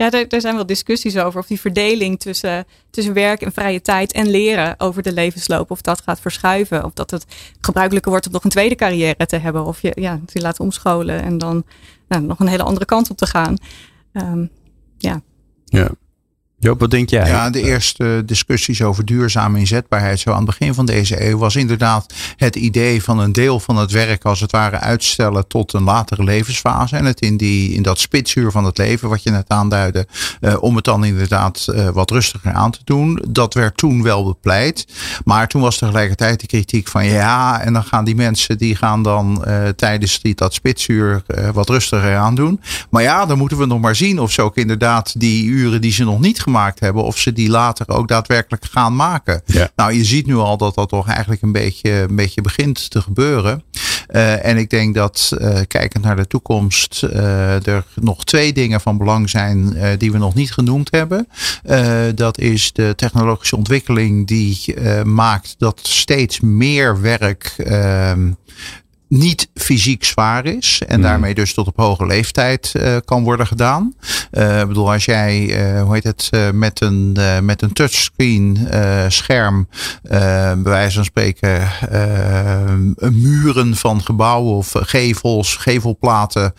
Ja, 0.00 0.10
er, 0.10 0.28
er 0.28 0.40
zijn 0.40 0.54
wel 0.54 0.66
discussies 0.66 1.16
over 1.16 1.40
of 1.40 1.46
die 1.46 1.60
verdeling 1.60 2.20
tussen, 2.20 2.64
tussen 2.90 3.14
werk 3.14 3.42
en 3.42 3.52
vrije 3.52 3.80
tijd 3.80 4.12
en 4.12 4.30
leren 4.30 4.74
over 4.78 5.02
de 5.02 5.12
levensloop, 5.12 5.70
of 5.70 5.80
dat 5.80 6.00
gaat 6.00 6.20
verschuiven. 6.20 6.84
Of 6.84 6.92
dat 6.92 7.10
het 7.10 7.26
gebruikelijker 7.60 8.10
wordt 8.10 8.26
om 8.26 8.32
nog 8.32 8.44
een 8.44 8.50
tweede 8.50 8.74
carrière 8.74 9.26
te 9.26 9.36
hebben. 9.36 9.64
Of 9.64 9.82
je 9.82 9.92
ja, 9.94 10.20
je 10.26 10.40
laat 10.40 10.60
omscholen 10.60 11.22
en 11.22 11.38
dan 11.38 11.64
nou, 12.08 12.22
nog 12.22 12.38
een 12.38 12.48
hele 12.48 12.62
andere 12.62 12.84
kant 12.84 13.10
op 13.10 13.16
te 13.16 13.26
gaan. 13.26 13.56
Um, 14.12 14.50
ja. 14.98 15.22
Ja. 15.64 15.90
Joop, 16.62 16.80
wat 16.80 16.90
denk 16.90 17.10
jij? 17.10 17.26
Ja, 17.26 17.50
de 17.50 17.62
eerste 17.62 18.22
discussies 18.26 18.82
over 18.82 19.04
duurzame 19.04 19.58
inzetbaarheid 19.58 20.20
zo 20.20 20.30
aan 20.30 20.36
het 20.36 20.46
begin 20.46 20.74
van 20.74 20.86
deze 20.86 21.26
eeuw 21.28 21.38
was 21.38 21.56
inderdaad 21.56 22.14
het 22.36 22.56
idee 22.56 23.02
van 23.02 23.18
een 23.18 23.32
deel 23.32 23.60
van 23.60 23.76
het 23.76 23.90
werk 23.90 24.24
als 24.24 24.40
het 24.40 24.50
ware 24.50 24.78
uitstellen 24.78 25.46
tot 25.46 25.72
een 25.72 25.82
latere 25.82 26.24
levensfase. 26.24 26.96
En 26.96 27.04
het 27.04 27.20
in, 27.20 27.36
die, 27.36 27.72
in 27.72 27.82
dat 27.82 27.98
spitsuur 27.98 28.50
van 28.50 28.64
het 28.64 28.78
leven, 28.78 29.08
wat 29.08 29.22
je 29.22 29.30
net 29.30 29.48
aanduidde, 29.48 30.06
uh, 30.40 30.62
om 30.62 30.76
het 30.76 30.84
dan 30.84 31.04
inderdaad 31.04 31.66
uh, 31.70 31.88
wat 31.88 32.10
rustiger 32.10 32.52
aan 32.52 32.70
te 32.70 32.80
doen. 32.84 33.22
Dat 33.28 33.54
werd 33.54 33.76
toen 33.76 34.02
wel 34.02 34.24
bepleit. 34.24 34.86
Maar 35.24 35.48
toen 35.48 35.62
was 35.62 35.78
tegelijkertijd 35.78 36.40
de 36.40 36.46
kritiek 36.46 36.88
van 36.88 37.04
ja, 37.04 37.60
en 37.60 37.72
dan 37.72 37.84
gaan 37.84 38.04
die 38.04 38.16
mensen 38.16 38.58
die 38.58 38.76
gaan 38.76 39.02
dan 39.02 39.44
uh, 39.46 39.68
tijdens 39.68 40.20
die, 40.20 40.34
dat 40.34 40.54
spitsuur 40.54 41.22
wat 41.52 41.68
rustiger 41.68 42.16
aan 42.16 42.34
doen. 42.34 42.60
Maar 42.90 43.02
ja, 43.02 43.26
dan 43.26 43.38
moeten 43.38 43.58
we 43.58 43.66
nog 43.66 43.80
maar 43.80 43.96
zien 43.96 44.18
of 44.18 44.32
ze 44.32 44.42
ook 44.42 44.56
inderdaad 44.56 45.20
die 45.20 45.44
uren 45.44 45.80
die 45.80 45.92
ze 45.92 46.04
nog 46.04 46.20
niet 46.20 46.48
gemaakt 46.50 46.80
hebben, 46.80 47.02
of 47.02 47.18
ze 47.18 47.32
die 47.32 47.48
later 47.48 47.88
ook 47.88 48.08
daadwerkelijk 48.08 48.64
gaan 48.64 48.96
maken. 48.96 49.42
Ja. 49.46 49.70
Nou, 49.76 49.92
je 49.92 50.04
ziet 50.04 50.26
nu 50.26 50.34
al 50.34 50.56
dat 50.56 50.74
dat 50.74 50.88
toch 50.88 51.08
eigenlijk 51.08 51.42
een 51.42 51.52
beetje, 51.52 51.90
een 51.90 52.16
beetje 52.16 52.40
begint 52.40 52.90
te 52.90 53.02
gebeuren. 53.02 53.62
en 54.42 54.56
ik 54.56 54.70
denk 54.70 54.94
dat, 54.94 55.36
kijkend 55.66 56.04
naar 56.04 56.16
de 56.16 56.26
toekomst, 56.26 57.02
er 57.02 57.84
nog 57.94 58.24
twee 58.24 58.52
dingen 58.52 58.80
van 58.80 58.98
belang 58.98 59.30
zijn 59.30 59.76
die 59.98 60.12
we 60.12 60.18
nog 60.18 60.34
niet 60.34 60.52
genoemd 60.52 60.90
hebben. 60.90 61.28
dat 62.14 62.38
is 62.38 62.72
de 62.72 62.92
technologische 62.96 63.56
ontwikkeling 63.56 64.26
die 64.26 64.74
maakt 65.04 65.54
dat 65.58 65.80
steeds 65.82 66.40
meer 66.40 67.00
werk 67.00 67.54
ehm, 67.56 68.30
niet 69.10 69.50
fysiek 69.54 70.04
zwaar 70.04 70.46
is. 70.46 70.82
En 70.86 70.94
hmm. 70.94 71.02
daarmee 71.02 71.34
dus 71.34 71.54
tot 71.54 71.66
op 71.66 71.76
hoge 71.76 72.06
leeftijd 72.06 72.72
uh, 72.76 72.96
kan 73.04 73.22
worden 73.22 73.46
gedaan. 73.46 73.94
Uh, 74.32 74.60
ik 74.60 74.66
bedoel, 74.68 74.92
als 74.92 75.04
jij, 75.04 75.40
uh, 75.74 75.82
hoe 75.82 75.94
heet 75.94 76.04
het, 76.04 76.30
met 76.52 76.80
een, 76.80 77.18
met 77.42 77.62
een 77.62 77.72
touchscreen 77.72 78.68
scherm, 79.08 79.68
bij 80.02 80.62
wijze 80.62 80.94
van 80.94 81.04
spreken, 81.04 81.68
muren 82.98 83.76
van 83.76 84.02
gebouwen 84.02 84.54
of 84.54 84.72
gevels, 84.74 85.56
gevelplaten 85.56 86.54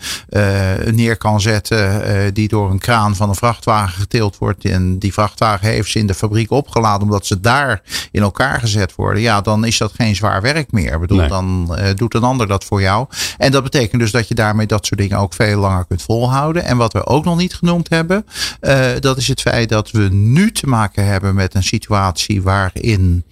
neer 0.90 1.16
kan 1.16 1.40
zetten, 1.40 2.34
die 2.34 2.48
door 2.48 2.70
een 2.70 2.78
kraan 2.78 3.16
van 3.16 3.28
een 3.28 3.34
vrachtwagen 3.34 4.00
getild 4.00 4.38
wordt. 4.38 4.64
En 4.64 4.98
die 4.98 5.12
vrachtwagen 5.12 5.68
heeft 5.68 5.90
ze 5.90 5.98
in 5.98 6.06
de 6.06 6.14
fabriek 6.14 6.50
opgeladen 6.50 7.02
omdat 7.02 7.26
ze 7.26 7.40
daar 7.40 7.82
in 8.10 8.22
elkaar 8.22 8.60
gezet 8.60 8.94
worden. 8.94 9.22
Ja, 9.22 9.40
dan 9.40 9.64
is 9.64 9.78
dat 9.78 9.92
geen 9.92 10.14
zwaar 10.14 10.42
werk 10.42 10.72
meer. 10.72 10.92
Ik 10.92 11.00
bedoel, 11.00 11.28
dan 11.28 11.76
doet 11.94 12.14
een 12.14 12.22
ander 12.22 12.41
dat 12.46 12.64
voor 12.64 12.80
jou. 12.80 13.06
En 13.38 13.52
dat 13.52 13.62
betekent 13.62 14.00
dus 14.00 14.10
dat 14.10 14.28
je 14.28 14.34
daarmee 14.34 14.66
dat 14.66 14.86
soort 14.86 15.00
dingen 15.00 15.18
ook 15.18 15.34
veel 15.34 15.58
langer 15.58 15.84
kunt 15.86 16.02
volhouden. 16.02 16.64
En 16.64 16.76
wat 16.76 16.92
we 16.92 17.06
ook 17.06 17.24
nog 17.24 17.36
niet 17.36 17.54
genoemd 17.54 17.88
hebben, 17.88 18.26
uh, 18.60 18.90
dat 19.00 19.16
is 19.16 19.28
het 19.28 19.40
feit 19.40 19.68
dat 19.68 19.90
we 19.90 20.08
nu 20.10 20.52
te 20.52 20.66
maken 20.66 21.06
hebben 21.06 21.34
met 21.34 21.54
een 21.54 21.62
situatie 21.62 22.42
waarin. 22.42 23.24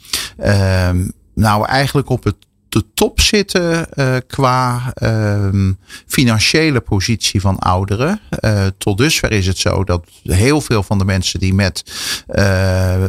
Uh, 0.44 0.90
nou, 1.34 1.66
eigenlijk 1.66 2.08
op 2.08 2.24
het 2.24 2.36
de 2.70 2.84
top 2.94 3.20
zitten 3.20 3.86
uh, 3.94 4.16
qua 4.26 4.92
uh, 5.02 5.70
financiële 6.06 6.80
positie 6.80 7.40
van 7.40 7.58
ouderen. 7.58 8.20
Uh, 8.40 8.66
tot 8.78 8.98
dusver 8.98 9.32
is 9.32 9.46
het 9.46 9.58
zo 9.58 9.84
dat 9.84 10.04
heel 10.22 10.60
veel 10.60 10.82
van 10.82 10.98
de 10.98 11.04
mensen 11.04 11.40
die 11.40 11.54
met, 11.54 11.84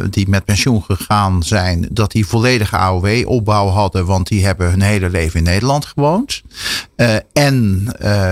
die 0.09 0.29
met 0.29 0.45
pensioen 0.45 0.83
gegaan 0.83 1.43
zijn, 1.43 1.87
dat 1.91 2.11
die 2.11 2.25
volledige 2.25 2.77
AOW-opbouw 2.77 3.67
hadden, 3.67 4.05
want 4.05 4.27
die 4.27 4.45
hebben 4.45 4.69
hun 4.69 4.81
hele 4.81 5.09
leven 5.09 5.37
in 5.37 5.45
Nederland 5.45 5.85
gewoond. 5.85 6.41
en 7.33 7.87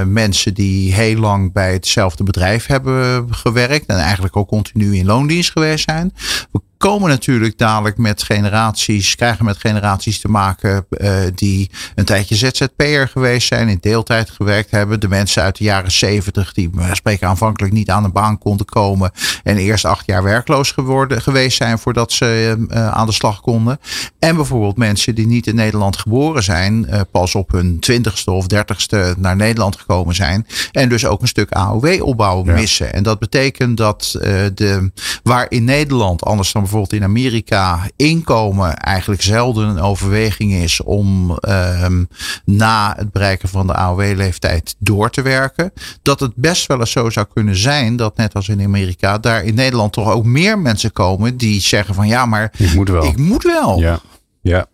mensen 0.08 0.54
die 0.54 0.94
heel 0.94 1.20
lang 1.20 1.54
bij 1.54 1.74
hetzelfde 1.74 2.24
bedrijf 2.24 2.66
hebben 2.66 3.28
gewerkt 3.34 3.86
en 3.86 3.98
eigenlijk 3.98 4.38
ook 4.38 4.48
continu 4.48 4.96
in 4.96 5.06
loondienst 5.06 5.52
geweest 5.52 5.84
zijn. 5.84 6.14
We 6.52 6.62
komen 6.80 7.10
natuurlijk 7.10 7.58
dadelijk 7.58 7.98
met 7.98 8.24
generaties, 8.24 9.16
krijgen 9.16 9.46
met 9.46 9.58
generaties 9.58 10.20
te 10.20 10.28
maken 10.28 10.86
uh, 10.90 11.20
die 11.36 11.70
een 11.96 12.06
tijdje 12.06 12.36
ZZP'er 12.36 13.08
geweest 13.08 13.48
zijn, 13.48 13.68
in 13.68 13.78
deeltijd 13.82 14.30
gewerkt 14.30 14.72
hebben. 14.72 15.00
De 15.00 15.08
mensen 15.08 15.44
uit 15.44 15.58
de 15.58 15.64
jaren 15.64 15.92
zeventig 15.92 16.54
die 16.54 16.70
we 16.74 16.96
spreken 16.96 17.28
aanvankelijk 17.28 17.74
niet 17.74 17.90
aan 17.90 18.04
een 18.04 18.12
baan 18.12 18.38
konden 18.38 18.66
komen 18.66 19.12
en 19.44 19.58
eerst 19.58 19.86
acht 19.86 20.06
jaar 20.06 20.24
werkloos 20.24 20.72
geworden, 20.72 21.22
geweest 21.22 21.58
zijn 21.58 21.80
voordat 21.80 22.12
ze 22.12 22.56
uh, 22.70 22.90
aan 22.90 23.06
de 23.06 23.14
slag 23.14 23.42
konden. 23.42 23.80
En 24.20 24.36
bijvoorbeeld 24.36 24.78
mensen 24.78 25.16
die 25.16 25.28
niet 25.28 25.48
in 25.48 25.56
Nederland 25.56 25.98
geboren 25.98 26.44
zijn, 26.44 26.88
uh, 26.90 27.02
pas 27.12 27.36
op 27.36 27.52
hun 27.52 27.80
twintigste 27.80 28.32
of 28.32 28.48
dertigste 28.48 29.16
naar 29.18 29.36
Nederland 29.36 29.76
gekomen 29.76 30.16
zijn 30.16 30.46
en 30.72 30.90
dus 30.90 31.06
ook 31.06 31.22
een 31.22 31.28
stuk 31.28 31.52
AOW-opbouw 31.52 32.44
missen. 32.44 32.94
En 32.94 33.04
dat 33.04 33.20
betekent 33.20 33.78
dat 33.78 34.18
de, 34.54 34.92
waar 35.24 35.46
in 35.50 35.64
Nederland, 35.64 36.24
anders 36.24 36.52
dan 36.52 36.68
bijvoorbeeld 36.70 37.02
in 37.02 37.08
Amerika 37.08 37.90
inkomen 37.96 38.78
eigenlijk 38.78 39.22
zelden 39.22 39.68
een 39.68 39.80
overweging 39.80 40.54
is 40.54 40.82
om 40.84 41.38
um, 41.50 42.08
na 42.46 42.94
het 42.98 43.12
bereiken 43.12 43.50
van 43.50 43.68
de 43.68 43.74
AOW-leeftijd 43.74 44.76
door 44.80 45.10
te 45.10 45.22
werken. 45.22 45.74
Dat 46.02 46.20
het 46.20 46.36
best 46.36 46.68
wel 46.68 46.80
eens 46.80 46.92
zo 46.92 47.10
zou 47.10 47.26
kunnen 47.34 47.56
zijn 47.56 47.96
dat 47.96 48.18
net 48.18 48.36
als 48.36 48.50
in 48.50 48.64
Amerika 48.64 49.18
daar 49.18 49.44
in 49.44 49.56
Nederland 49.56 49.94
toch 49.94 50.12
ook 50.12 50.26
meer 50.26 50.60
mensen 50.60 50.92
komen 50.92 51.38
die 51.38 51.62
zeggen 51.62 51.96
van 51.96 52.08
ja, 52.08 52.26
maar 52.26 52.54
ik 52.58 52.74
moet 52.74 52.90
wel. 52.90 53.04
Ik 53.04 53.18
moet 53.18 53.44
wel. 53.44 53.80
Ja, 53.80 54.00
ja. 54.42 54.66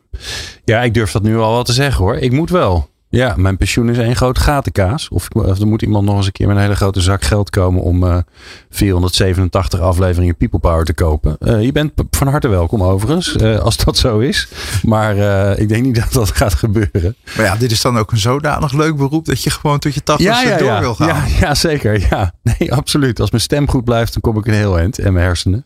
ja 0.65 0.81
ik 0.81 0.93
durf 0.93 1.11
dat 1.11 1.23
nu 1.23 1.37
al 1.37 1.51
wel 1.51 1.63
te 1.63 1.73
zeggen 1.73 2.03
hoor. 2.03 2.15
Ik 2.15 2.31
moet 2.31 2.49
wel. 2.49 2.89
Ja, 3.15 3.33
mijn 3.37 3.57
pensioen 3.57 3.89
is 3.89 3.97
één 3.97 4.15
grote 4.15 4.39
gatenkaas. 4.39 5.09
Of, 5.09 5.27
of 5.29 5.59
er 5.59 5.67
moet 5.67 5.81
iemand 5.81 6.05
nog 6.05 6.15
eens 6.15 6.25
een 6.25 6.31
keer 6.31 6.47
met 6.47 6.55
een 6.55 6.61
hele 6.61 6.75
grote 6.75 7.01
zak 7.01 7.23
geld 7.23 7.49
komen 7.49 7.81
om 7.81 8.03
uh, 8.03 8.15
eh, 8.15 8.23
487 8.69 9.79
afleveringen 9.79 10.35
People 10.35 10.59
Power 10.59 10.85
te 10.85 10.93
kopen. 10.93 11.35
Uh, 11.39 11.61
je 11.61 11.71
bent 11.71 11.91
van 12.09 12.27
harte 12.27 12.47
welkom 12.47 12.83
overigens, 12.83 13.35
uh, 13.35 13.59
als 13.59 13.77
dat 13.77 13.97
zo 13.97 14.19
is. 14.19 14.47
Maar 14.83 15.15
ik 15.59 15.69
denk 15.69 15.83
niet 15.83 15.95
dat 15.95 16.13
dat 16.13 16.31
gaat 16.31 16.53
gebeuren. 16.53 17.15
Maar 17.35 17.45
ja, 17.45 17.55
dit 17.55 17.71
is 17.71 17.81
dan 17.81 17.97
ook 17.97 18.11
een 18.11 18.17
zodanig 18.17 18.73
leuk 18.73 18.95
beroep 18.95 19.25
dat 19.25 19.43
je 19.43 19.49
gewoon 19.49 19.79
tot 19.79 19.93
je 19.93 20.03
80 20.03 20.25
ja, 20.25 20.41
ja, 20.41 20.57
door 20.57 20.67
ja. 20.67 20.79
wil 20.79 20.95
gaan. 20.95 21.07
Ja, 21.07 21.23
ja, 21.39 21.55
zeker. 21.55 21.99
Ja. 21.99 22.33
Nee, 22.43 22.73
absoluut. 22.73 23.19
Als 23.19 23.31
mijn 23.31 23.43
stem 23.43 23.69
goed 23.69 23.83
blijft, 23.83 24.13
dan 24.13 24.21
kom 24.21 24.37
ik 24.37 24.47
een 24.47 24.53
heel 24.53 24.77
eind. 24.77 24.99
En 24.99 25.13
mijn 25.13 25.25
hersenen. 25.25 25.65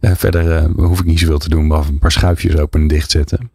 verder 0.00 0.70
hoef 0.76 0.98
ik 1.00 1.04
niet 1.04 1.18
zoveel 1.18 1.38
te 1.38 1.48
doen, 1.48 1.68
behalve 1.68 1.90
een 1.90 1.98
paar 1.98 2.12
schuifjes 2.12 2.56
open 2.56 2.80
en 2.80 2.86
dicht 2.86 3.10
zetten. 3.10 3.50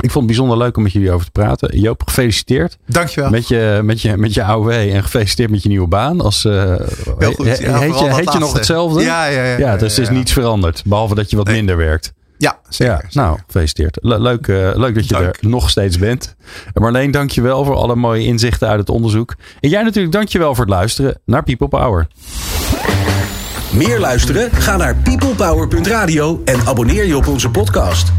Ik 0.00 0.10
vond 0.10 0.14
het 0.14 0.26
bijzonder 0.26 0.58
leuk 0.58 0.76
om 0.76 0.82
met 0.82 0.92
jullie 0.92 1.12
over 1.12 1.26
te 1.26 1.32
praten. 1.32 1.78
Joop, 1.78 2.02
gefeliciteerd. 2.04 2.78
Dankjewel. 2.86 3.30
Met 3.30 3.48
je, 3.48 3.80
met 3.82 4.00
je, 4.00 4.16
met 4.16 4.34
je 4.34 4.42
AOW 4.42 4.70
en 4.70 5.02
gefeliciteerd 5.02 5.50
met 5.50 5.62
je 5.62 5.68
nieuwe 5.68 5.86
baan. 5.86 6.20
Als, 6.20 6.44
uh, 6.44 6.74
Heel 7.18 7.32
goed. 7.32 7.46
Ja, 7.46 7.78
heet 7.78 7.98
je, 7.98 8.14
heet 8.14 8.32
je 8.32 8.38
nog 8.38 8.52
hetzelfde? 8.52 9.02
Ja, 9.02 9.26
ja, 9.26 9.44
ja. 9.44 9.58
ja, 9.58 9.76
dus 9.76 9.96
het 9.96 10.08
is 10.08 10.16
niets 10.16 10.32
veranderd. 10.32 10.82
Behalve 10.84 11.14
dat 11.14 11.30
je 11.30 11.36
wat 11.36 11.46
minder 11.46 11.76
werkt. 11.76 12.12
Ja, 12.38 12.58
zeker. 12.68 12.94
Ja, 12.94 13.22
nou, 13.22 13.38
gefeliciteerd. 13.46 13.98
leuk, 14.00 14.46
uh, 14.46 14.70
leuk 14.74 14.94
dat 14.94 15.08
je 15.08 15.16
er 15.16 15.36
nog 15.40 15.70
steeds 15.70 15.98
bent. 15.98 16.36
Marleen, 16.74 17.10
dank 17.10 17.30
je 17.30 17.40
wel 17.40 17.64
voor 17.64 17.74
alle 17.74 17.94
mooie 17.94 18.24
inzichten 18.24 18.68
uit 18.68 18.78
het 18.78 18.88
onderzoek. 18.88 19.34
En 19.60 19.68
jij 19.68 19.82
natuurlijk 19.82 20.12
dank 20.12 20.28
je 20.28 20.38
wel 20.38 20.54
voor 20.54 20.64
het 20.64 20.74
luisteren 20.74 21.20
naar 21.24 21.42
People 21.42 21.68
Power. 21.68 22.06
Meer 23.72 24.00
luisteren? 24.00 24.50
Ga 24.52 24.76
naar 24.76 24.96
peoplepower.radio 24.96 26.42
en 26.44 26.66
abonneer 26.66 27.04
je 27.04 27.16
op 27.16 27.26
onze 27.26 27.50
podcast. 27.50 28.12